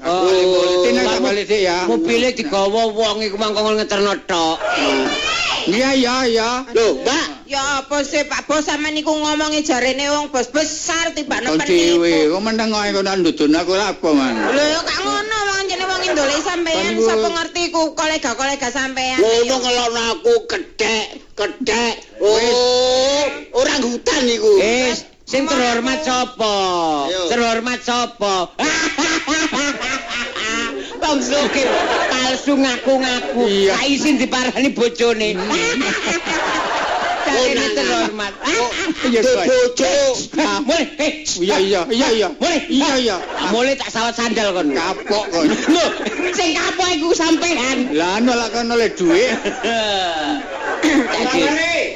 Oh, 0.05 0.29
tinang 0.85 1.09
Tindi 1.09 1.17
nggak 1.25 1.25
ya. 1.65 1.89
Mobilnya 1.89 2.37
digawa 2.37 2.93
wong 2.93 3.25
iku 3.25 3.41
mangkong 3.41 3.81
ngeterno 3.81 4.13
tok. 4.29 4.61
Iya, 5.65 5.97
iya, 5.97 6.15
iya. 6.29 6.51
Loh, 6.77 7.01
mbak. 7.01 7.36
Ya 7.47 7.63
apa 7.79 8.03
sih 8.03 8.27
Pak 8.27 8.51
Bos 8.51 8.67
sama 8.67 8.91
niku 8.91 9.15
ngomongi 9.15 9.63
jarene 9.63 10.11
wong 10.11 10.35
bos 10.35 10.51
besar 10.51 11.15
tiba 11.15 11.39
dhewe, 11.39 11.63
niku. 11.63 12.35
kok 12.35 12.43
meneng 12.43 12.75
kok 12.75 12.91
kok 12.91 13.07
ndudun 13.23 13.55
aku 13.55 13.71
ora 13.79 13.95
apa 13.95 14.09
man. 14.11 14.35
Lho 14.51 14.65
ya 14.67 14.81
gak 14.83 14.99
ngono 14.99 15.37
wong 15.55 15.63
jane 15.71 15.85
wong 15.87 16.03
Indole 16.11 16.37
sampean 16.43 16.99
sapa 16.99 17.29
ngerti 17.31 17.71
ku 17.71 17.95
kolega-kolega 17.95 18.67
sampean. 18.75 19.23
Ngono 19.23 19.63
ngelokno 19.63 20.03
aku 20.19 20.35
kedek, 20.51 21.07
kedek. 21.39 21.95
Oh, 22.19 23.23
orang 23.63 23.95
hutan 23.95 24.27
iku. 24.27 24.53
Eh, 24.59 24.99
sing 25.23 25.47
terhormat 25.47 26.03
sapa? 26.03 26.55
Terhormat 27.31 27.79
sapa? 27.89 28.51
Wong 30.99 31.19
sugih 31.23 31.67
palsu 32.11 32.59
ngaku-ngaku. 32.59 33.71
Isin 33.87 34.19
diparani 34.19 34.75
bojone. 34.75 35.39
Jarene 37.27 37.55
Nana. 37.59 37.75
terhormat. 37.75 38.33
Iya, 39.07 39.21
bojo. 39.23 39.93
Ah, 40.39 40.59
Mulai, 40.63 40.85
eh, 40.99 41.13
Iya 41.37 41.57
iya 41.59 41.81
iya 41.91 42.09
iya. 42.15 42.29
mulai. 42.39 42.61
Iya 42.67 42.91
iya. 42.97 43.17
Ah, 43.35 43.51
Mulai 43.51 43.75
tak 43.75 43.91
sawat 43.91 44.15
sandal 44.15 44.55
kon. 44.55 44.71
Kapok 44.73 45.25
kon. 45.31 45.47
Lho, 45.47 45.87
sing 46.33 46.55
kapok 46.55 46.89
iku 46.95 47.11
sampean. 47.13 47.91
Lah 47.93 48.23
nolak 48.23 48.55
kon 48.55 48.71
oleh 48.71 48.89
dhuwit. 48.95 49.35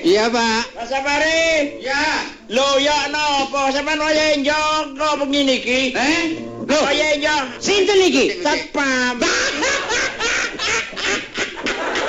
Iya, 0.02 0.26
Pak. 0.28 0.62
Mas 0.74 0.88
Safari. 0.88 1.78
Ya. 1.78 2.02
Lho 2.50 2.66
ya 2.82 3.06
napa 3.08 3.70
sampean 3.70 4.02
waya 4.02 4.34
njok 4.36 4.98
kok 4.98 5.14
begini 5.22 5.62
iki? 5.62 5.80
Eh? 5.94 6.22
lho, 6.66 6.78
Waya 6.82 7.08
njok. 7.14 7.42
sinten 7.62 8.00
iki? 8.02 8.42
Satpam. 8.42 9.22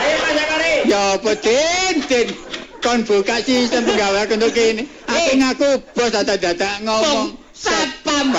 Ayo 0.01 0.15
Mas 0.17 0.33
Safari. 0.33 0.73
Ya 0.89 1.01
apa 1.19 1.31
Tin? 1.37 1.95
Tin. 2.09 2.27
Kon 2.81 3.05
buka 3.05 3.37
sistem 3.45 3.85
penggawe 3.85 4.25
untuk 4.25 4.51
kene. 4.57 4.89
Aku 5.05 5.29
Eh. 5.31 5.37
ngaku 5.37 5.69
bos 5.93 6.09
data-data 6.09 6.81
ngomong 6.81 7.37
satpam. 7.53 8.33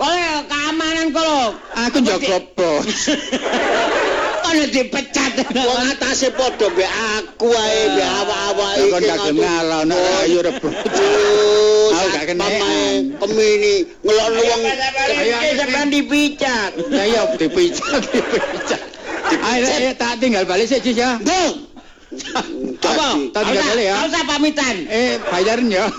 Kowe 0.00 0.24
keamanan 0.48 1.12
kok. 1.12 1.50
Aku 1.76 1.98
jaga 2.00 2.38
bos. 2.56 2.88
Kono 4.42 4.64
dipecat. 4.68 5.32
Wong 5.54 5.80
atase 5.92 6.28
padha 6.32 6.66
mbek 6.72 6.88
aku 6.88 7.48
ae, 7.52 7.80
mbek 7.94 8.08
awak-awak 8.20 8.72
Lah, 8.72 8.86
kon 8.90 9.00
gak 9.00 9.18
gelem 9.22 9.36
ngalah, 9.38 9.80
nek 9.86 10.00
ayo 10.24 10.38
rebut. 10.44 10.74
Aku 11.92 12.06
gak 12.16 12.24
kena. 12.32 12.46
Kemini 13.20 13.74
ngelokno 14.02 14.40
wong 14.40 14.62
iki 15.20 15.48
sampean 15.56 15.88
dipicat. 15.92 16.72
Ya 16.90 17.04
ya 17.12 17.22
dipicat, 17.36 18.00
dipicat. 18.08 18.82
Ayo, 19.32 19.94
tak 19.96 20.20
tinggal 20.20 20.44
balik 20.44 20.68
Cis, 20.68 20.92
ya. 20.92 21.16
Bu, 21.22 21.71
apa? 22.82 23.06
Tak 23.32 23.42
tinggal 23.48 23.64
balik 23.72 23.84
ya. 23.88 23.94
Kau 23.96 24.06
usah 24.10 24.24
pamitan. 24.28 24.76
Eh, 24.88 25.12
bayarin 25.30 25.68
ya. 25.72 25.84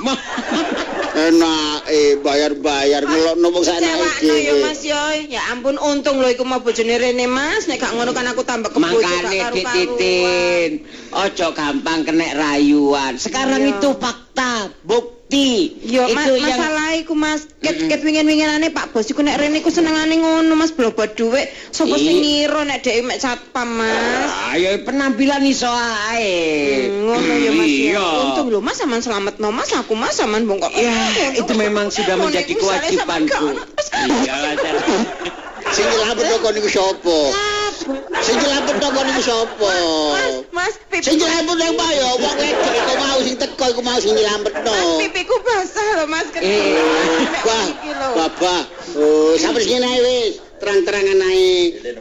enak 1.13 1.85
eh 1.93 2.17
bayar-bayar 2.25 3.05
ngelokno 3.05 3.47
wong 3.53 3.61
sak 3.61 3.77
enake 3.77 4.25
Cewakno 4.25 4.33
ya. 4.33 4.53
Mas 4.65 4.81
yo. 4.81 5.03
Ya 5.29 5.41
ampun 5.53 5.77
untung 5.77 6.17
lho 6.17 6.29
iku 6.33 6.43
mau 6.45 6.61
bojone 6.61 6.97
Rene 6.97 7.29
Mas. 7.29 7.69
Nek 7.69 7.81
gak 7.81 7.93
ngono 7.93 8.11
kan 8.17 8.25
aku 8.29 8.41
tambah 8.45 8.73
kebojo 8.73 8.97
Makane 8.97 9.39
dititin. 9.53 10.71
Ojo 11.13 11.47
gampang 11.53 12.05
kena 12.05 12.33
rayuan. 12.33 13.17
Sekarang 13.21 13.61
itu 13.61 13.93
fakta, 13.97 14.73
bukti. 14.85 15.22
Yo 15.33 16.05
ma 16.13 16.21
itu 16.29 16.37
yang 16.37 16.45
masalah 16.45 16.89
iku 16.99 17.13
Mas. 17.17 17.49
Ket 17.63 17.77
ket 17.89 18.01
wingin-winginane 18.05 18.69
Pak 18.69 18.93
Bos 18.93 19.09
iku 19.09 19.25
nek 19.25 19.41
Rene 19.41 19.65
iku 19.65 19.73
senengane 19.73 20.21
ngono 20.21 20.53
Mas 20.53 20.69
blobot 20.69 21.17
dhuwit. 21.17 21.49
Sopo 21.73 21.97
Ih. 21.97 22.05
sing 22.05 22.17
ngira 22.21 22.61
nek 22.69 22.85
dhek 22.85 23.01
mek 23.01 23.17
satpam 23.17 23.81
Mas. 23.81 24.29
Ayo 24.53 24.85
penampilan 24.85 25.41
iso 25.49 25.69
ae. 25.69 26.89
Hmm, 26.89 27.09
ngono 27.09 27.33
ya 27.33 27.51
Mas. 27.51 27.67
ya. 27.67 27.81
Iya. 27.97 28.07
Untung 28.29 28.47
lho 28.53 28.59
Mas 28.61 28.77
sampean 28.77 29.01
selamat 29.01 29.41
no 29.41 29.49
Mas 29.49 29.73
aku 29.73 29.97
Mas 29.97 30.13
sampean 30.13 30.45
bongkok. 30.45 30.69
Ya, 30.77 30.93
itu 31.33 31.53
memang 31.57 31.89
sudah 31.89 32.13
menjadi 32.13 32.53
kewajibanku. 32.53 33.57
Iya. 34.21 34.37
Sing 35.73 35.89
nyelamet 35.89 36.27
kok 36.37 36.51
niku 36.53 36.69
sapa? 36.69 37.19
Sing 38.23 38.35
nyelamet 38.37 38.75
kok 38.77 38.93
niku 38.93 39.21
sapa? 39.25 39.69
Mas, 40.13 40.33
Mas, 40.53 40.75
pipi. 40.87 41.03
Sing 41.03 41.15
nyelamet 41.17 41.55
nang 41.57 41.73
apa 41.73 41.85
ya? 41.91 42.09
Wong 42.21 42.35
wedok 42.37 42.73
iku 42.77 42.93
mau 43.01 43.19
sing 43.25 43.35
teko 43.41 43.65
iku 43.73 43.81
mau 43.81 43.97
sing 43.99 44.13
nyelametno. 44.13 44.71
Mas, 44.71 44.89
pipiku 45.01 45.35
basah 45.41 45.87
lho 45.97 46.05
Mas. 46.07 46.27
Eh. 46.37 46.77
Wah. 47.43 47.67
Bapak. 48.13 48.63
Oh, 48.95 49.33
sampe 49.41 49.65
ngene 49.65 49.87
ae 49.89 49.99
wis. 50.05 50.33
Terang-terangan 50.61 51.19
ae. 51.27 51.51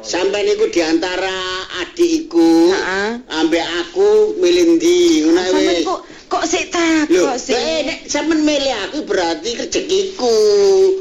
Sampeyan 0.04 0.54
iku 0.54 0.64
diantara 0.70 1.38
adikku. 1.82 2.70
Heeh. 2.70 3.10
Ambek 3.42 3.64
aku 3.82 4.38
milih 4.38 4.78
ndi, 4.78 5.26
ngono 5.26 5.40
wis. 5.56 5.82
kok 5.82 6.00
kok 6.30 6.44
sik 6.46 6.70
takok 6.72 7.36
sih. 7.36 7.56
eh, 7.56 7.78
nek 7.88 7.98
sampean 8.06 8.46
milih 8.46 8.72
aku 8.86 9.02
berarti 9.08 9.58
rezekiku. 9.58 10.36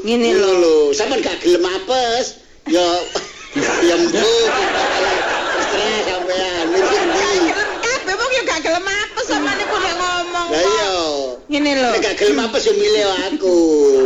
Ngene 0.02 0.34
lho. 0.34 0.50
lho. 0.58 0.76
Sampean 0.90 1.22
gak 1.22 1.38
gelem 1.44 1.62
apes, 1.62 2.42
ya 2.66 2.82
ya 3.56 3.96
mbok. 3.98 4.48
Terserah 5.52 6.00
sampean 6.08 6.64
milih 6.68 7.02
ndi. 7.04 7.50
Kabeh 7.82 8.14
wong 8.16 8.30
yo 8.32 8.42
gak 8.44 8.60
gelem 8.64 8.86
apes 8.86 9.26
sampean 9.28 9.56
niku 9.56 9.76
nek 9.76 9.94
ngomong. 9.94 10.46
Lah 10.48 10.58
kok. 10.58 10.72
iya. 10.72 10.92
Ngene 11.52 11.70
lho. 11.76 11.90
Nek 11.92 12.00
gak 12.02 12.14
gelem 12.16 12.38
apes 12.40 12.62
ya 12.64 12.72
milih 12.72 13.04
aku. 13.28 13.56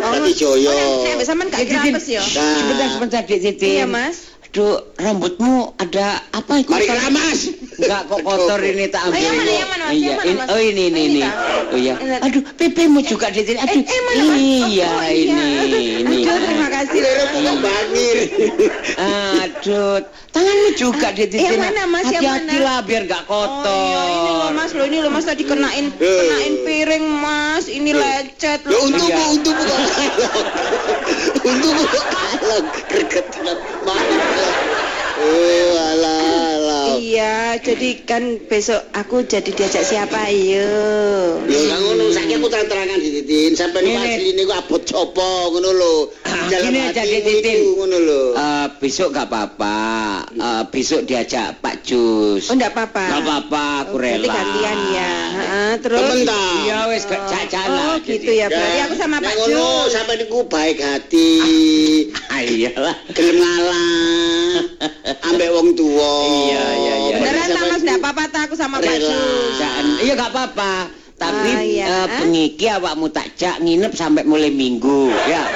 Dadi 0.03 0.31
Oh, 0.31 0.35
Joyo. 0.35 0.75
nek 1.05 1.15
nek 1.17 1.27
sampean 1.27 1.49
gak 1.49 1.61
Eh, 1.63 1.67
kira 1.67 1.81
Titin. 1.81 1.93
apes 1.95 2.07
yo. 2.11 2.23
Sebentar, 2.27 2.89
sebentar, 2.91 3.21
Dik 3.23 3.39
Titin. 3.41 3.71
Iya, 3.71 3.87
Mas. 3.87 4.17
Aduh, 4.47 4.73
rambutmu 4.97 5.55
ada 5.77 6.07
apa 6.31 6.53
itu? 6.57 6.73
Mari 6.73 6.87
keramas. 6.87 7.39
Enggak 7.77 8.09
kok 8.09 8.21
kotor 8.21 8.57
ini 8.59 8.89
tak 8.89 9.05
ambil. 9.05 9.13
Oh, 9.13 9.21
yang 9.21 9.37
mana, 9.37 9.53
yang 9.53 9.69
mana, 9.69 9.85
Mas? 9.85 9.93
Iya, 9.93 10.01
Yang 10.01 10.17
mana, 10.17 10.25
ini- 10.25 10.39
Mas? 10.39 10.49
oh 10.49 10.61
ini 10.63 10.83
ini 10.87 11.01
Ini? 11.13 11.21
Oh 11.67 11.77
iya. 11.77 11.95
Aduh, 12.23 12.43
pipimu 12.57 13.01
juga 13.03 13.29
di 13.29 13.43
sini. 13.43 13.59
Aduh. 13.59 13.77
Eh, 13.77 13.85
eh, 13.85 14.01
mana? 14.01 14.23
Iya, 14.33 14.89
Oh, 14.89 14.97
oh, 14.97 15.11
ini 15.13 15.45
ini. 16.01 16.17
Aduh, 16.25 16.37
terima 16.41 16.69
kasih. 16.73 17.01
Aduh, 18.97 19.97
tanganmu 20.33 20.71
juga 20.75 21.09
di 21.13 21.25
sini. 21.27 21.45
Yang 21.45 21.61
mana, 21.61 21.83
Mas? 21.85 22.05
Yang 22.07 22.15
Hati-hati 22.17 22.49
mana? 22.49 22.65
lah 22.65 22.79
biar 22.81 23.03
enggak 23.05 23.23
kotor. 23.29 23.69
Oh 23.69 23.77
iya 23.77 24.01
ini 24.09 24.31
loh 24.33 24.51
mas, 24.53 24.71
loh 24.73 24.87
ini 24.87 24.99
loh 24.99 25.11
mas 25.11 25.25
tadi 25.25 25.43
kenain 25.45 25.87
Eh. 25.91 26.01
kenain 26.01 26.55
piring 26.63 27.05
mas, 27.13 27.65
ini 27.69 27.91
lecet 27.93 28.65
Lho 28.65 28.73
loh. 28.73 28.81
untungmu 28.89 29.11
Iya. 29.13 29.27
untungmu. 29.33 29.75
Untungmu 31.47 31.85
kalong 31.85 32.67
greget 32.89 33.27
mati. 33.85 34.17
Oh 35.29 35.43
alah 35.43 35.66
Iya, 37.17 37.57
jadi 37.57 38.05
kan 38.05 38.21
besok 38.45 38.77
aku 38.93 39.25
jadi 39.25 39.49
diajak 39.49 39.81
siapa 39.81 40.29
ayo. 40.29 40.69
Ya 41.49 41.59
gak 41.65 41.81
ngono, 41.81 42.13
saiki 42.13 42.37
aku 42.37 42.45
terang-terangan 42.47 43.01
dititin, 43.01 43.57
sampai 43.57 43.89
Ngene. 43.89 44.05
asli 44.05 44.37
niku 44.37 44.53
abot 44.53 44.85
sapa 44.85 45.25
ngono 45.49 45.71
lho. 45.73 45.97
Dalam 46.53 46.77
hatimu 46.77 47.19
Titin. 47.25 47.57
ngono 47.73 47.97
lho. 47.97 48.23
Eh, 48.37 48.67
besok 48.77 49.17
gak 49.17 49.33
apa-apa. 49.33 49.79
Eh, 50.29 50.63
besok 50.69 51.09
diajak 51.09 51.57
Pak 51.57 51.81
Jus. 51.83 52.53
Oh 52.53 52.55
enggak 52.55 52.77
apa-apa. 52.77 53.05
Gak 53.09 53.21
apa-apa, 53.25 53.65
aku 53.81 53.97
Oh, 53.97 53.99
rela. 53.99 54.29
gantian 54.29 54.79
ya. 54.93 55.15
Heeh, 55.33 55.73
terus. 55.81 56.21
Ta? 56.23 56.45
Iya 56.61 56.79
wes 56.87 57.03
gak 57.07 57.23
jajan 57.27 57.69
Oh 57.73 57.97
gitu 57.99 58.29
ya, 58.31 58.53
berarti 58.53 58.79
aku 58.85 58.95
sama 58.95 59.25
Pak 59.25 59.35
ngono, 59.35 59.57
Jus. 59.57 59.89
sampai 59.89 60.21
niku 60.21 60.45
baik 60.45 60.85
hati. 60.85 61.33
Ah, 62.29 62.45
iyalah. 62.45 62.97
Gelem 63.09 63.41
ngalah. 63.41 63.89
Ambek 65.27 65.49
wong 65.49 65.73
tuwa. 65.73 66.13
Iya, 66.45 66.65
iya, 66.77 66.95
iya. 67.09 67.17
Beneran 67.19 67.49
tak 67.49 67.65
mas, 67.71 67.81
enggak 67.83 67.99
apa-apa 68.03 68.23
tak 68.29 68.43
aku 68.51 68.55
sama 68.55 68.77
Pak 68.83 68.95
Iya 70.03 70.13
gak 70.15 70.31
apa-apa. 70.35 70.73
Tapi 71.17 71.49
Ah, 71.49 71.65
iya. 71.65 71.87
eh, 71.89 72.07
bengi 72.21 72.53
iki 72.53 72.69
awakmu 72.69 73.09
tak 73.09 73.33
jak 73.41 73.57
nginep 73.65 73.97
sampai 73.97 74.29
mulai 74.29 74.53
minggu, 74.53 75.09
ya. 75.25 75.49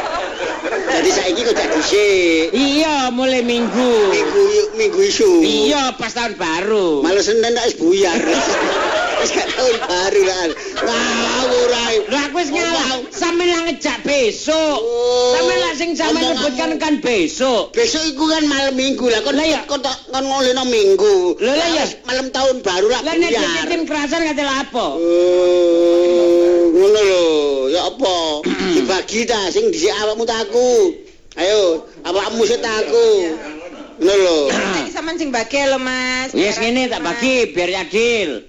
Jadi 0.91 1.11
saiki 1.13 1.41
kok 1.45 1.55
dhisik. 1.55 2.51
Iya, 2.51 3.13
mulai 3.13 3.45
minggu. 3.45 3.93
Minggu 4.11 4.43
minggu 4.75 5.01
isu. 5.05 5.31
Iya, 5.45 5.95
pas 6.01 6.17
tahun 6.17 6.35
baru. 6.41 7.05
Malah 7.05 7.23
Senin 7.23 7.53
tak 7.53 7.65
wis 7.69 7.77
buyar. 7.77 8.17
Wis 9.21 9.37
gak 9.37 9.53
tahun 9.53 9.77
baru 9.85 10.23
lah. 10.25 10.45
Aku 10.81 11.10
wis 12.41 12.49
ngalah. 12.51 12.89
Sampe 13.13 13.45
lah 13.45 13.61
ngejak 13.69 13.99
besok. 14.03 14.79
Oh. 14.81 15.33
Sampe 15.37 15.55
lah 15.61 15.73
sing 15.77 15.91
sampe 15.93 16.17
Omonganmu. 16.17 16.33
nyebutkan 16.41 16.71
kan 16.81 16.95
besok. 17.05 17.63
Besok 17.77 18.03
iku 18.09 18.25
kan 18.27 18.49
malam 18.49 18.75
minggu 18.75 19.05
lah 19.07 19.21
kon 19.21 19.37
Lah 19.37 19.47
iya. 19.47 19.61
kon 19.69 19.81
kon 19.85 20.25
ngolehno 20.25 20.65
minggu. 20.67 21.37
Lah, 21.45 21.55
lah 21.55 21.69
wis 21.85 22.01
malam 22.09 22.27
tahun 22.33 22.65
baru 22.65 22.89
lah 22.89 23.01
Lah 23.05 23.15
nek 23.15 23.31
buyar. 23.31 23.43
dikitin 23.45 23.81
kerasan 23.85 24.21
kate 24.25 24.45
lapo? 24.45 24.87
Oh, 24.97 26.61
ngono 26.73 27.01
lho. 27.01 27.25
Ya 27.71 27.81
apa? 27.87 28.17
Dibagi 28.75 29.29
ta 29.29 29.53
sing 29.53 29.69
dhisik 29.71 29.93
awakmu 29.95 30.25
ta 30.25 30.41
aku. 30.43 30.97
Ayo, 31.39 31.87
awakmu 32.03 32.43
sik 32.43 32.59
ta 32.59 32.83
Ngono 34.01 34.15
lho. 34.17 34.39
Saiki 34.49 34.93
sampean 34.97 35.17
sing 35.21 35.29
bagi 35.29 35.61
lho 35.61 35.77
mas. 35.77 36.33
Wis 36.33 36.57
ngene 36.57 36.89
tak 36.89 37.05
bagi 37.05 37.53
biar 37.53 37.85
adil. 37.85 38.49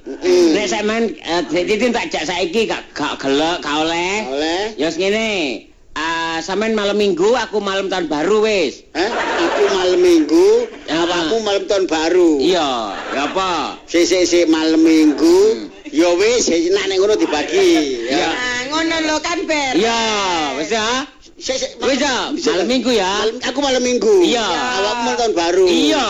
Nek 0.56 0.68
sampean 0.72 1.12
eh, 1.20 1.44
titin 1.68 1.92
tak 1.92 2.08
jak 2.08 2.24
saiki 2.24 2.72
gak 2.72 2.88
gak 2.96 3.20
gelek, 3.20 3.60
gak 3.60 3.76
oleh. 3.84 4.16
Oleh? 4.32 4.64
Ya 4.80 4.88
wis 4.88 4.96
ngene. 4.96 5.68
Ah, 5.92 6.40
sampean 6.40 6.72
malam 6.72 6.96
minggu, 6.96 7.36
aku 7.36 7.60
malam 7.60 7.92
tahun 7.92 8.08
baru 8.08 8.48
wis. 8.48 8.88
Hah? 8.96 9.12
Aku 9.44 9.64
malam 9.76 10.00
minggu, 10.00 10.72
awakmu 10.88 11.44
malam 11.44 11.68
tahun 11.68 11.84
baru. 11.92 12.40
Iya, 12.40 12.72
ya 13.12 13.28
apa? 13.28 13.76
Sik 13.92 14.08
sik 14.08 14.24
sik 14.24 14.46
malam 14.48 14.80
minggu, 14.80 15.68
Ya 15.92 16.08
wis, 16.16 16.48
nek 16.48 16.88
nek 16.88 16.98
ngono 17.04 17.20
dibagi. 17.20 18.08
Ya. 18.08 18.32
Nah, 18.32 18.60
ngono 18.72 18.96
lho 19.12 19.16
kan 19.20 19.44
ber. 19.44 19.76
Iya, 19.76 20.00
wis 20.56 20.72
ya. 20.72 21.04
Wis 21.42 21.98
ya, 21.98 22.30
Bisa, 22.30 22.54
malam 22.54 22.68
minggu 22.70 22.92
ya. 22.94 23.12
Malam- 23.26 23.42
aku 23.42 23.60
malam 23.66 23.82
minggu. 23.82 24.16
Iya. 24.22 24.46
Awakmu 24.46 25.02
malam 25.10 25.18
tahun 25.18 25.34
baru. 25.34 25.66
Iya. 25.66 26.08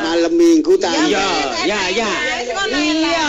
Malam 0.00 0.32
minggu 0.32 0.72
ta. 0.80 0.88
Iya, 1.04 1.26
ya, 1.68 1.80
ya. 1.92 2.08
Wis 2.40 2.48
ngono 2.48 2.72
ya, 2.72 2.80
Iya. 2.80 2.96
Iya. 3.04 3.28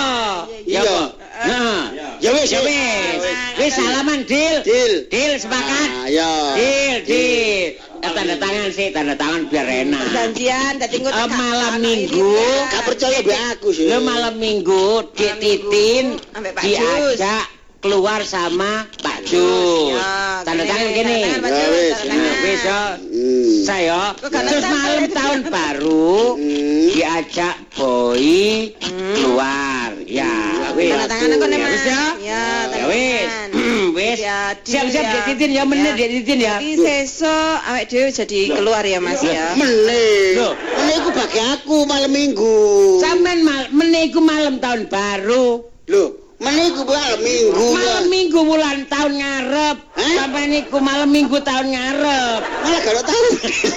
Ya, 0.63 0.81
Pak. 0.87 1.09
Nah, 1.41 1.81
Ya 2.21 2.29
wis, 2.37 2.47
ya 2.47 2.61
ya 2.61 2.61
wis. 2.63 3.21
Wis 3.59 3.71
salaman, 3.75 4.19
Dil. 4.23 4.55
Dil. 4.63 4.93
Dil 5.11 5.31
sepakat. 5.35 5.89
Ah, 5.91 6.07
ya. 6.07 6.31
Dil, 6.55 6.97
Dil. 7.03 7.67
Eh, 8.01 8.09
tanda 8.15 8.35
tangan 8.39 8.69
sih, 8.73 8.87
tanda 8.89 9.13
tangan 9.13 9.45
biar 9.45 9.67
enak. 9.67 10.05
Janjian 10.09 10.73
engko 10.79 11.09
Eh, 11.09 11.13
tekak 11.13 11.29
malam 11.35 11.73
minggu. 11.77 12.33
Gak 12.71 12.83
percaya 12.87 13.19
be 13.21 13.35
aku 13.51 13.69
sih. 13.69 13.91
Lo 13.91 14.01
malam 14.01 14.39
minggu 14.39 15.05
Dik 15.13 15.33
Titin 15.37 16.17
Ambek 16.33 16.55
Pak 16.55 16.63
Jus. 16.63 16.79
diajak 17.19 17.45
keluar 17.81 18.21
sama 18.21 18.85
Pak 19.01 19.25
Jus. 19.25 19.97
Ya, 19.97 20.45
Tanda 20.45 20.63
tangan 20.63 20.85
tanda 20.85 20.93
gini. 20.93 21.19
tangan, 21.25 21.39
Pak 21.41 21.49
Ya, 21.49 21.57
Jus, 21.57 21.71
wis, 21.73 21.93
tanda 21.97 22.05
Nah, 22.07 22.21
tangan. 22.21 22.45
wis 22.45 22.61
ya. 22.61 22.81
Hmm. 23.01 23.49
Saya 23.61 23.99
Kok 24.17 24.29
terus 24.31 24.65
malam 24.65 25.03
tahun 25.11 25.39
baru 25.47 26.15
Hmm. 26.37 26.85
diajak 26.91 27.55
Boy 27.73 28.25
keluar. 28.79 29.89
Ya, 30.05 30.33
wis. 30.73 30.91
Tanda 30.93 31.05
tangan 31.09 31.49
Ya, 31.49 31.57
Mas. 31.57 31.71
wis 31.71 31.83
ya. 31.83 32.03
Tanda 32.69 32.85
wis. 32.87 33.29
tangan. 33.29 33.49
Wis. 33.91 34.23
Ya, 34.23 34.55
Dil, 34.55 34.71
Siap-siap 34.71 35.03
ya. 35.03 35.11
Dik 35.11 35.23
Titin 35.27 35.51
ya 35.51 35.63
menit 35.67 35.93
Ya. 35.93 35.99
Dik 35.99 36.09
Titin 36.15 36.39
ya. 36.39 36.55
Jadi 36.57 36.71
sesuk 36.79 37.57
awake 37.67 37.87
dhewe 37.91 38.07
jadi 38.09 38.39
keluar 38.55 38.83
ya 38.87 38.99
Mas 39.03 39.19
ya. 39.19 39.51
Loh. 39.59 40.55
Meneh 40.55 40.95
iku 40.95 41.09
bagi 41.11 41.39
aku 41.43 41.77
malam 41.83 42.07
minggu. 42.07 42.55
Sampean 43.03 43.43
mal 43.43 43.67
meniku 43.69 44.23
malam 44.23 44.63
tahun 44.63 44.87
baru. 44.87 45.67
Loh, 45.91 46.20
meneh 46.41 46.73
iku 46.73 46.81
malam 46.89 47.19
minggu. 47.21 47.65
Malam 47.77 48.05
minggu 48.09 48.39
bulan 48.41 48.77
tahun 48.89 49.13
ngarep. 49.21 49.77
Sampai 49.93 50.43
niku 50.49 50.77
malam 50.81 51.09
minggu 51.13 51.37
tahun 51.45 51.67
ngarep. 51.69 52.39
Malah 52.41 52.79
gak 52.81 53.05
tahu. 53.05 53.27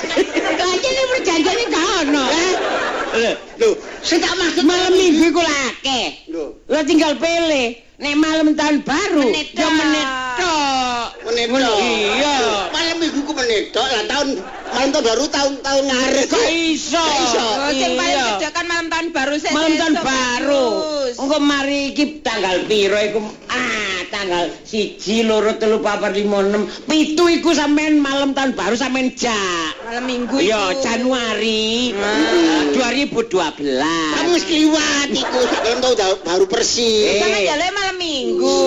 Kayaknya 0.58 0.88
ini 0.88 1.02
perjanjian 1.12 1.54
ini 1.54 1.64
gak 1.68 1.86
ono. 2.08 2.24
Eh? 2.24 3.34
Loh, 3.62 3.78
sing 4.02 4.18
tak 4.18 4.34
maksud 4.34 4.64
Malam 4.66 4.92
minggu 4.96 5.30
iku 5.30 5.42
lake. 5.44 6.00
Loh, 6.32 6.58
Lo 6.66 6.80
tinggal 6.82 7.14
pilih. 7.20 7.78
Nek 7.94 8.18
malam 8.18 8.58
tahun 8.58 8.82
baru, 8.82 9.22
Menit 9.30 9.54
ya 9.54 9.70
tok. 9.70 9.78
menit 9.78 10.08
tok. 10.34 11.06
meneh 11.30 11.46
Ngono, 11.46 11.62
tok. 11.62 11.78
Iya. 11.78 12.36
Malam 12.74 12.96
minggu 12.98 13.20
ku 13.22 13.32
meneh 13.38 13.70
tok. 13.70 13.86
Lah 13.86 14.02
tahun 14.10 14.28
malam 14.74 14.88
tahun 14.90 15.04
baru 15.06 15.24
tahun-tahun 15.30 15.82
ngarep. 15.86 16.26
Kok 16.26 16.46
iso? 16.50 16.98
Iso. 16.98 17.46
Oh, 17.46 17.70
sing 17.70 17.92
paling 17.94 18.18
Iya. 18.42 18.50
kan 18.50 18.64
malam 18.66 18.86
tahun 18.90 19.06
baru 19.14 19.34
sesuk. 19.38 19.54
Malam 19.54 19.72
tahun 19.78 19.94
baru. 20.02 20.66
Engko 21.14 21.38
mari 21.38 21.94
iki 21.94 22.04
tanggal 22.20 22.66
piro 22.66 22.98
iku? 22.98 23.18
Ah, 23.46 23.98
tanggal 24.10 24.50
siji, 24.66 25.22
loro, 25.22 25.54
telu, 25.54 25.78
papat, 25.78 26.10
lima, 26.12 26.42
enam, 26.42 26.66
pitu 26.84 27.30
iku 27.30 27.54
sampean 27.54 28.02
malam 28.02 28.34
tahun 28.34 28.52
baru 28.52 28.74
sampean 28.74 29.14
jak. 29.14 29.72
Malam 29.86 30.04
minggu 30.04 30.36
Iya. 30.42 30.74
Januari 30.82 31.94
Ah. 31.94 32.66
2012. 32.74 33.86
Kamu 34.18 34.30
mesti 34.34 34.54
liwat 34.58 35.08
iku 35.14 35.38
sebelum 35.46 35.78
tahun 35.80 36.18
baru 36.26 36.44
persis. 36.50 37.22
Eh. 37.22 37.46
jalur 37.46 37.70
malam 37.72 37.96
minggu. 37.96 38.58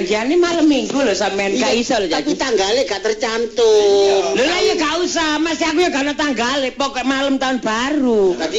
Perjanjiannya 0.00 0.36
malam 0.40 0.64
minggu 0.64 0.96
loh 0.96 1.12
sampean 1.12 1.60
gak 1.60 1.76
iso 1.76 1.92
lho 2.00 2.08
Tapi 2.08 2.32
jadi. 2.32 2.40
tanggalnya 2.40 2.82
gak 2.88 3.02
tercantum. 3.04 4.32
Lho 4.32 4.40
lah 4.40 4.60
ya 4.64 4.74
gak 4.74 4.96
usah, 5.04 5.36
Mas 5.36 5.60
aku 5.60 5.76
ya 5.76 5.92
gak 5.92 6.08
ada 6.08 6.14
tanggal, 6.16 6.56
pokok 6.72 7.04
malam 7.04 7.36
tahun 7.36 7.60
baru. 7.60 8.32
Tadi 8.32 8.58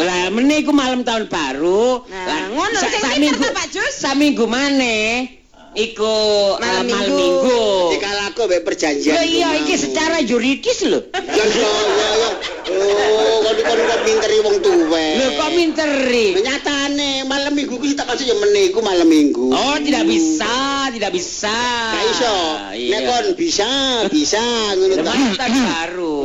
Lah 0.00 0.32
meniku 0.32 0.72
malam 0.72 1.04
tahun 1.04 1.28
baru. 1.28 2.08
Nah, 2.08 2.24
Lah, 2.24 2.40
ngono 2.48 2.78
sing 2.80 2.88
pinter 3.04 3.20
minggu 3.20 3.44
ta, 3.44 3.52
Pak 3.52 3.66
Jus? 3.68 3.92
Sak 3.94 4.16
minggu 4.16 4.48
maneh 4.48 5.28
iku 5.76 6.56
Malam 6.56 6.88
eh, 6.88 6.90
malam 6.90 7.12
minggu. 7.12 7.20
minggu. 7.20 7.64
Dikala 7.92 8.22
aku 8.32 8.40
mbek 8.48 8.62
perjanjian. 8.64 9.12
Lho 9.12 9.22
iya 9.28 9.48
iki 9.60 9.74
secara 9.76 10.16
yuridis 10.18 10.88
lho. 10.88 11.04
Ya 11.12 11.44
ya 11.44 11.68
ya 11.68 12.08
ya. 12.16 12.30
Oh, 12.72 13.36
kon 13.44 13.58
kon 13.60 13.76
kon 13.78 14.00
minteri 14.02 14.38
wong 14.40 14.56
tuwe. 14.58 15.06
Lho 15.20 15.26
kok 15.36 15.50
minteri? 15.52 16.26
Nyatane 16.40 17.28
minggu 17.58 17.74
ku 17.74 17.86
tak 17.98 18.06
maksud 18.06 18.26
ya 18.30 18.36
meneh 18.38 18.70
iku 18.70 18.78
malam 18.78 19.10
minggu. 19.10 19.50
Oh, 19.50 19.76
tidak 19.82 20.06
bisa, 20.06 20.86
tidak 20.94 21.10
bisa. 21.10 21.58
Gak 21.90 22.04
iso. 22.14 22.36
Iya. 22.78 22.94
Nek 22.94 23.00
kon 23.10 23.26
bisa, 23.34 23.70
bisa 24.06 24.44
ngono 24.78 24.94
ta. 25.02 25.12
Baru. 25.50 26.16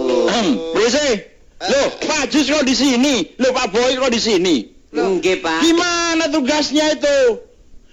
Bose. 0.77 1.33
Loh, 1.63 1.87
Pak 1.95 2.27
Jus 2.27 2.51
kok 2.51 2.67
di 2.67 2.75
sini? 2.75 3.23
Loh, 3.39 3.55
Pak 3.55 3.71
Boy 3.71 3.95
kok 3.95 4.11
di 4.11 4.19
sini? 4.19 4.55
Nggih, 4.91 5.39
Pak. 5.39 5.63
Gimana 5.63 6.27
tugasnya 6.27 6.91
itu? 6.91 7.39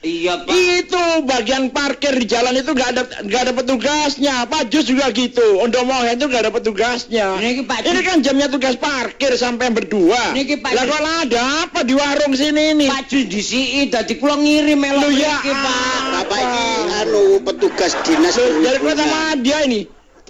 Iya, 0.00 0.48
Pak. 0.48 0.56
Itu 0.56 1.04
bagian 1.28 1.68
parkir 1.76 2.16
di 2.16 2.24
jalan 2.24 2.56
itu 2.56 2.72
nggak 2.72 2.88
ada 2.96 3.02
nggak 3.20 3.40
ada 3.44 3.52
petugasnya. 3.52 4.48
Pak 4.48 4.72
Jus 4.72 4.88
juga 4.88 5.12
gitu. 5.12 5.60
Untuk 5.60 5.84
Mohen 5.84 6.16
itu 6.16 6.24
nggak 6.24 6.48
ada 6.48 6.52
petugasnya. 6.52 7.36
Niki 7.36 7.68
Pak 7.68 7.84
Ini 7.84 8.00
kan 8.00 8.24
jamnya 8.24 8.48
tugas 8.48 8.80
parkir 8.80 9.36
sampai 9.36 9.68
berdua. 9.68 10.32
Niki 10.32 10.56
Pak 10.56 10.72
Lah 10.72 10.88
kok 10.88 11.04
ada 11.04 11.40
apa 11.68 11.84
di 11.84 11.92
warung 11.92 12.32
sini 12.32 12.72
ini? 12.72 12.88
Pak 12.88 13.12
Jus 13.12 13.28
disiki 13.28 13.92
dadi 13.92 14.16
kula 14.16 14.40
ngirim 14.40 14.80
melok 14.80 15.04
Loh, 15.04 15.12
ya 15.12 15.36
mriki, 15.36 15.52
Pak. 15.52 16.00
Bapak 16.16 16.38
iki 16.40 16.64
anu 17.04 17.22
petugas 17.44 17.92
dinas 18.00 18.34
Loh, 18.40 18.48
Dari 18.56 18.78
kota 18.80 18.96
perhubungan. 18.96 19.04
sama 19.04 19.36
dia 19.44 19.58
ini. 19.68 19.80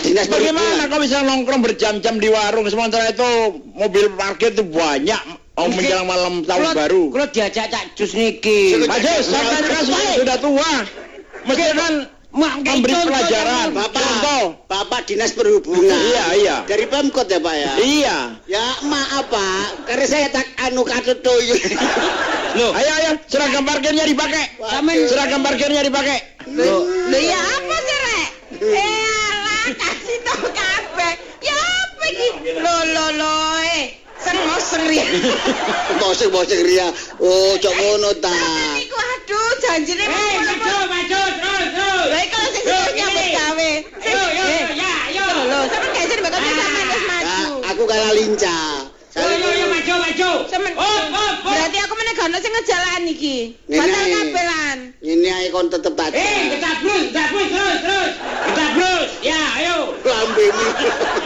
Dinas 0.00 0.26
Bagaimana 0.32 0.88
kau 0.88 0.98
bisa 0.98 1.20
nongkrong 1.22 1.62
berjam-jam 1.62 2.18
di 2.18 2.26
warung 2.26 2.66
sementara 2.66 3.12
itu 3.12 3.62
mobil 3.76 4.08
parkir 4.18 4.50
itu 4.50 4.64
banyak 4.64 5.20
Niki, 5.52 5.76
menjelang 5.76 6.06
malam 6.06 6.34
tahun 6.42 6.62
kula- 6.62 6.76
baru. 6.76 7.02
Kula 7.10 7.26
diajak 7.28 7.66
Cak 7.68 7.84
Jus 7.92 8.12
niki. 8.14 8.80
Pak 8.82 8.98
Jus, 8.98 9.26
kan 9.28 9.44
sudah, 9.82 10.12
sudah 10.16 10.36
tua. 10.38 10.72
Mesti 11.42 11.62
kan 11.74 11.94
Mak 12.30 12.62
memberi 12.62 12.94
pelajaran. 12.94 13.74
Bapak, 13.74 13.90
Contoh. 13.98 14.44
Bapak 14.70 15.02
dinas 15.02 15.34
perhubungan. 15.34 15.90
Iya, 15.90 16.24
iya. 16.38 16.56
Dari 16.62 16.86
Pemkot 16.86 17.26
ya, 17.26 17.42
Pak 17.42 17.54
ya? 17.58 17.72
Iya. 17.76 18.16
Ya, 18.46 18.62
maaf, 18.86 19.26
Pak. 19.26 19.66
Karena 19.84 20.06
saya 20.06 20.30
tak 20.30 20.46
anu 20.62 20.86
katutuyu. 20.86 21.58
Loh, 22.54 22.70
Ayo, 22.72 22.92
ayo, 22.96 23.10
seragam 23.26 23.66
parkirnya 23.66 24.06
dipakai. 24.06 24.46
Sampean- 24.62 25.10
Seragam 25.10 25.42
parkirnya 25.42 25.82
dipakai. 25.82 26.18
Loh, 26.48 26.86
Lho 26.86 27.18
ya 27.18 27.34
apa 27.36 27.76
sih, 27.76 27.98
Rek? 27.98 28.28
Eh 28.62 29.02
alah, 29.26 29.66
kasih 29.72 30.18
tau 30.22 30.46
kabeh. 30.46 31.12
Ya 31.42 31.58
apa 31.58 32.04
iki? 32.06 32.28
Lho 32.54 32.76
lho 32.88 33.06
lho 33.12 33.34
eh. 33.74 33.86
Sengos 34.20 34.62
sengri. 34.70 35.00
Bosek-bosek 35.96 36.60
ria. 36.60 36.88
Oh, 37.18 37.56
cok 37.56 37.72
ngono 37.72 38.10
ta. 38.20 38.32
Iku 38.76 38.96
aduh 38.96 39.50
janjine 39.62 40.04
Hei, 40.04 40.36
maju, 40.44 40.76
maju, 40.86 41.20
terus, 41.40 41.66
terus. 41.72 42.06
Iki 42.10 42.26
kalau 42.28 42.48
sing 42.52 42.64
nyambut 42.96 43.26
gawe. 43.32 43.70
Sing- 43.96 44.10
Yo, 44.10 44.22
yo, 44.36 44.44
Eh, 44.44 44.64
ya, 44.76 44.94
yo. 45.14 45.24
Lho 45.46 45.58
sampean 45.66 45.90
gak 45.94 46.04
isin 46.04 46.18
bakal 46.20 46.40
Ya, 46.40 46.52
maju. 47.08 47.38
aku 47.64 47.82
kalah 47.86 48.12
lincah. 48.12 48.89
Yo, 49.10 49.26
yo, 49.26 49.48
yo, 49.50 49.66
maju, 49.66 49.94
maju. 49.98 50.30
Sampean 50.46 50.74
Oh, 50.78 50.86
oh, 50.86 51.02
oh. 51.10 51.30
Berarti 51.42 51.78
aku 51.78 51.94
meneh 51.94 52.12
gak 52.14 52.26
ono 52.26 52.38
sing 52.38 52.52
ngejalan 52.52 53.02
iki. 53.04 53.36
Batal 53.66 54.04
kabelan. 54.06 54.78
Ini 55.02 55.28
ae 55.28 55.46
kon 55.50 55.66
tetep 55.66 55.98
tak. 55.98 56.14
Eh, 56.14 56.54
kita 56.54 56.70
brus, 56.78 57.02
kita 57.10 57.22
brus, 57.26 57.48
terus, 57.50 57.78
terus. 57.82 58.12
Kita 58.22 58.64
brus. 58.78 59.08
Ya, 59.20 59.40
ayo. 59.58 59.76
Lambemu 60.00 60.66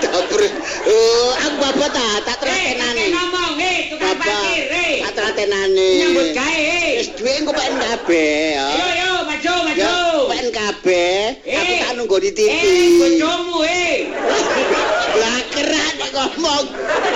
dapur. 0.01 0.43
Oh, 0.89 1.29
aku 1.37 1.57
bapak 1.61 1.89
ta, 1.93 2.07
tak 2.25 2.37
Eh, 2.41 2.41
teratenane. 2.41 3.05
kakek 3.05 3.13
ngomong, 3.13 3.55
eh, 3.61 3.79
tukang 3.93 4.17
parkir, 4.17 4.65
eh. 4.71 4.95
tak 5.05 5.13
teratenane. 5.13 5.89
Nyambut 6.01 6.29
gawe, 6.33 6.57
eh. 6.57 6.89
Wis 6.97 7.09
duwe 7.13 7.33
engko 7.37 7.53
pengen 7.53 7.77
kabeh 7.77 8.33
ya. 8.57 8.65
Yo, 8.73 8.87
yo, 8.97 9.11
maju, 9.29 9.53
maju. 9.63 9.93
pengen 10.33 10.49
kabeh. 10.51 11.21
Aku 11.37 11.53
Eh. 11.53 11.79
tak 11.83 11.93
nunggu 11.95 12.17
di 12.19 12.31
TV. 12.33 12.49
Eh, 12.49 12.89
bojomu, 12.97 13.59
eh. 13.61 13.93
Lah 15.21 15.39
kerak 15.55 15.93
nek 15.97 16.11
ngomong. 16.13 16.65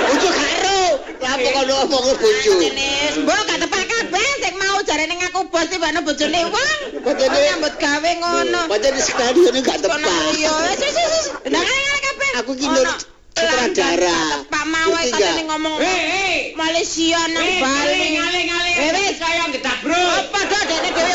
Bojo 0.08 0.30
karo. 0.30 0.80
Lah 1.18 1.30
apa 1.34 1.48
kono 1.50 1.74
ngomong 1.84 2.04
bojo. 2.16 2.52
Jenis, 2.62 3.12
mbok 3.26 3.40
gak 3.44 3.58
tepak 3.60 3.82
kabeh 3.84 4.28
sing 4.40 4.54
mau 4.56 4.78
jarene 4.86 5.14
ngaku 5.18 5.40
bos 5.50 5.66
tibane 5.66 6.00
bojone 6.00 6.40
wong. 6.48 6.78
Bojone- 7.02 7.42
nyambut 7.50 7.74
gawe 7.76 8.10
ngono. 8.22 8.60
Di 8.70 9.02
stadion 9.02 9.54
gak 9.60 9.78
tepat. 9.82 9.98
yo, 10.38 10.54
wis 10.70 10.80
wis 10.80 11.26
ngene 11.42 11.98
kabeh. 12.06 12.30
Aku 12.40 12.52
ki 12.54 12.66
sutradara. 12.66 14.18
Pak 14.46 14.64
mawai 14.66 15.06
Ngerti 15.10 15.18
katene 15.18 15.42
gak? 15.42 15.46
ngomong 15.50 15.74
eh. 15.82 16.37
Malaysia 16.58 17.22
nang 17.30 17.46
Eh, 17.46 17.62
Bali. 17.62 17.70
ngaling, 17.70 18.14
ngaling, 18.18 18.46
ngaling. 18.50 18.76
Eh, 18.82 18.90
wis. 18.98 19.14
Saya 19.22 19.46
kita 19.54 19.72
brus. 19.78 20.26
Apa 20.26 20.40
dah 20.42 20.62
dene 20.66 20.90
dhewe. 20.90 21.14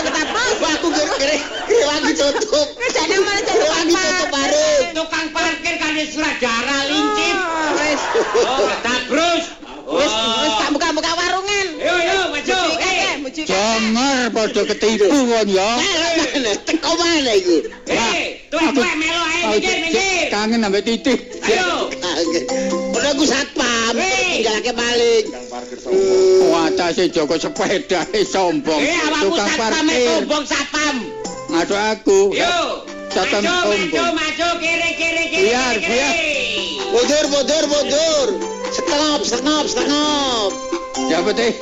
Wah, 0.64 0.72
aku 0.72 0.88
kira-kira 0.88 1.36
lagi 1.84 2.12
tutup. 2.16 2.68
Wis 2.80 2.91
jane 2.96 3.16
malah 3.20 3.44
jadi 3.44 3.66
Lagi 3.68 3.91
tutup 3.91 4.30
bareng. 4.32 4.84
Tukang 4.96 5.28
parkir 5.36 5.76
kan 5.84 5.91
di 5.91 6.04
Surajara 6.08 6.78
lincip. 6.88 7.36
Oh, 7.36 7.70
Wis. 7.76 8.02
Oh, 8.39 8.60
kita 8.72 8.96
brus. 9.12 9.46
Wis 9.84 10.14
wis 10.16 10.54
tak 10.64 10.70
buka-buka 10.72 11.12
warungan. 11.12 11.68
Yo, 11.76 11.96
yo, 12.08 12.20
maju. 12.32 12.60
Eh. 12.80 13.02
Jangan 13.44 14.32
pada 14.32 14.62
ketipu 14.64 15.10
kon 15.12 15.48
ya. 15.52 15.70
Mana? 15.76 16.52
Teko 16.64 16.91
mana 16.96 17.34
iku? 17.36 17.68
Eh, 17.91 18.48
tuh 18.48 18.62
melo 18.64 19.24
ae 19.28 19.41
minggir, 19.52 19.76
minggir. 19.84 20.32
Kangen 20.32 20.64
ambek 20.64 20.88
titik. 20.88 21.20
Ayo. 21.44 21.91
Kaget. 21.91 22.44
Udah 22.96 23.12
aku 23.12 23.24
satpam. 23.28 23.96
Hei. 24.00 24.22
Tinggalake 24.34 24.74
maling. 24.74 25.26
Watase 26.50 27.06
Joko 27.10 27.38
sepeda 27.38 28.02
eh, 28.14 28.26
sombong. 28.26 28.82
Eh, 28.82 28.98
awakmu 28.98 29.30
Tukang 29.30 29.50
satpam 29.50 29.72
parkir. 29.86 30.10
sombong 30.10 30.46
satpam. 30.50 30.96
Aduh 31.54 31.78
aku. 31.94 32.20
Yo. 32.34 32.58
Satpam 33.14 33.42
maju, 33.46 33.78
sombong. 33.78 34.14
maju, 34.18 34.48
kiri, 34.58 34.90
kiri, 34.98 35.24
kiri, 35.30 35.46
Biar, 35.54 35.76
kiri, 35.78 35.86
biar. 35.86 36.12
kiri. 36.18 36.42
Mundur, 36.90 37.26
mundur, 37.30 37.64
mundur. 37.70 38.28
Stop, 38.74 39.22
stop, 39.22 39.66
stop. 39.70 40.52
Ya 41.10 41.22
betul. 41.22 41.54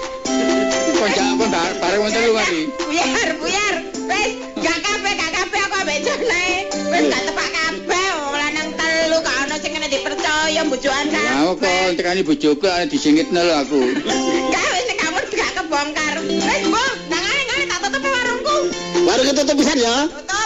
Kok 0.96 1.10
jak 1.12 1.28
kok 1.34 1.48
bar- 1.50 1.76
bareng 1.78 2.02
wonten 2.02 2.22
lu 2.24 2.34
mari. 2.34 2.62
Buyar, 2.80 3.30
buyar. 3.36 3.76
Wis, 4.08 4.32
gak 4.56 4.78
kabeh, 4.80 5.12
gak 5.14 5.32
kabeh 5.34 5.60
aku 5.62 5.76
ambek 5.78 5.98
jane. 6.04 6.46
Wis 6.88 7.04
gak 7.10 7.22
tepak 7.26 7.50
kabeh 7.50 8.08
wong 8.16 8.36
lanang 8.38 8.70
telu 8.76 9.18
gak 9.20 9.36
ono 9.42 9.56
sing 9.58 9.72
kena 9.72 9.88
dipercaya 9.88 10.62
bujukan 10.68 11.06
Kok 11.52 11.68
tekani 12.00 12.24
bojoku 12.24 12.64
ana 12.64 12.88
disingitno 12.88 13.44
lho 13.44 13.54
aku. 13.60 13.80
Gak 14.56 14.68
wis 14.72 14.84
nek 14.88 14.98
kamu 15.04 15.20
gak 15.36 15.52
kebongkar. 15.60 16.16
Wis, 16.24 16.64
Bu, 16.72 16.84
nang 17.12 17.24
ngene 17.28 17.66
tak 17.68 17.80
tutup 17.84 18.04
warungku. 18.08 18.56
Baru 19.04 19.22
kita 19.28 19.44
tutup 19.44 19.56
pisan 19.60 19.78
ya. 19.84 20.08
Tutup 20.08 20.41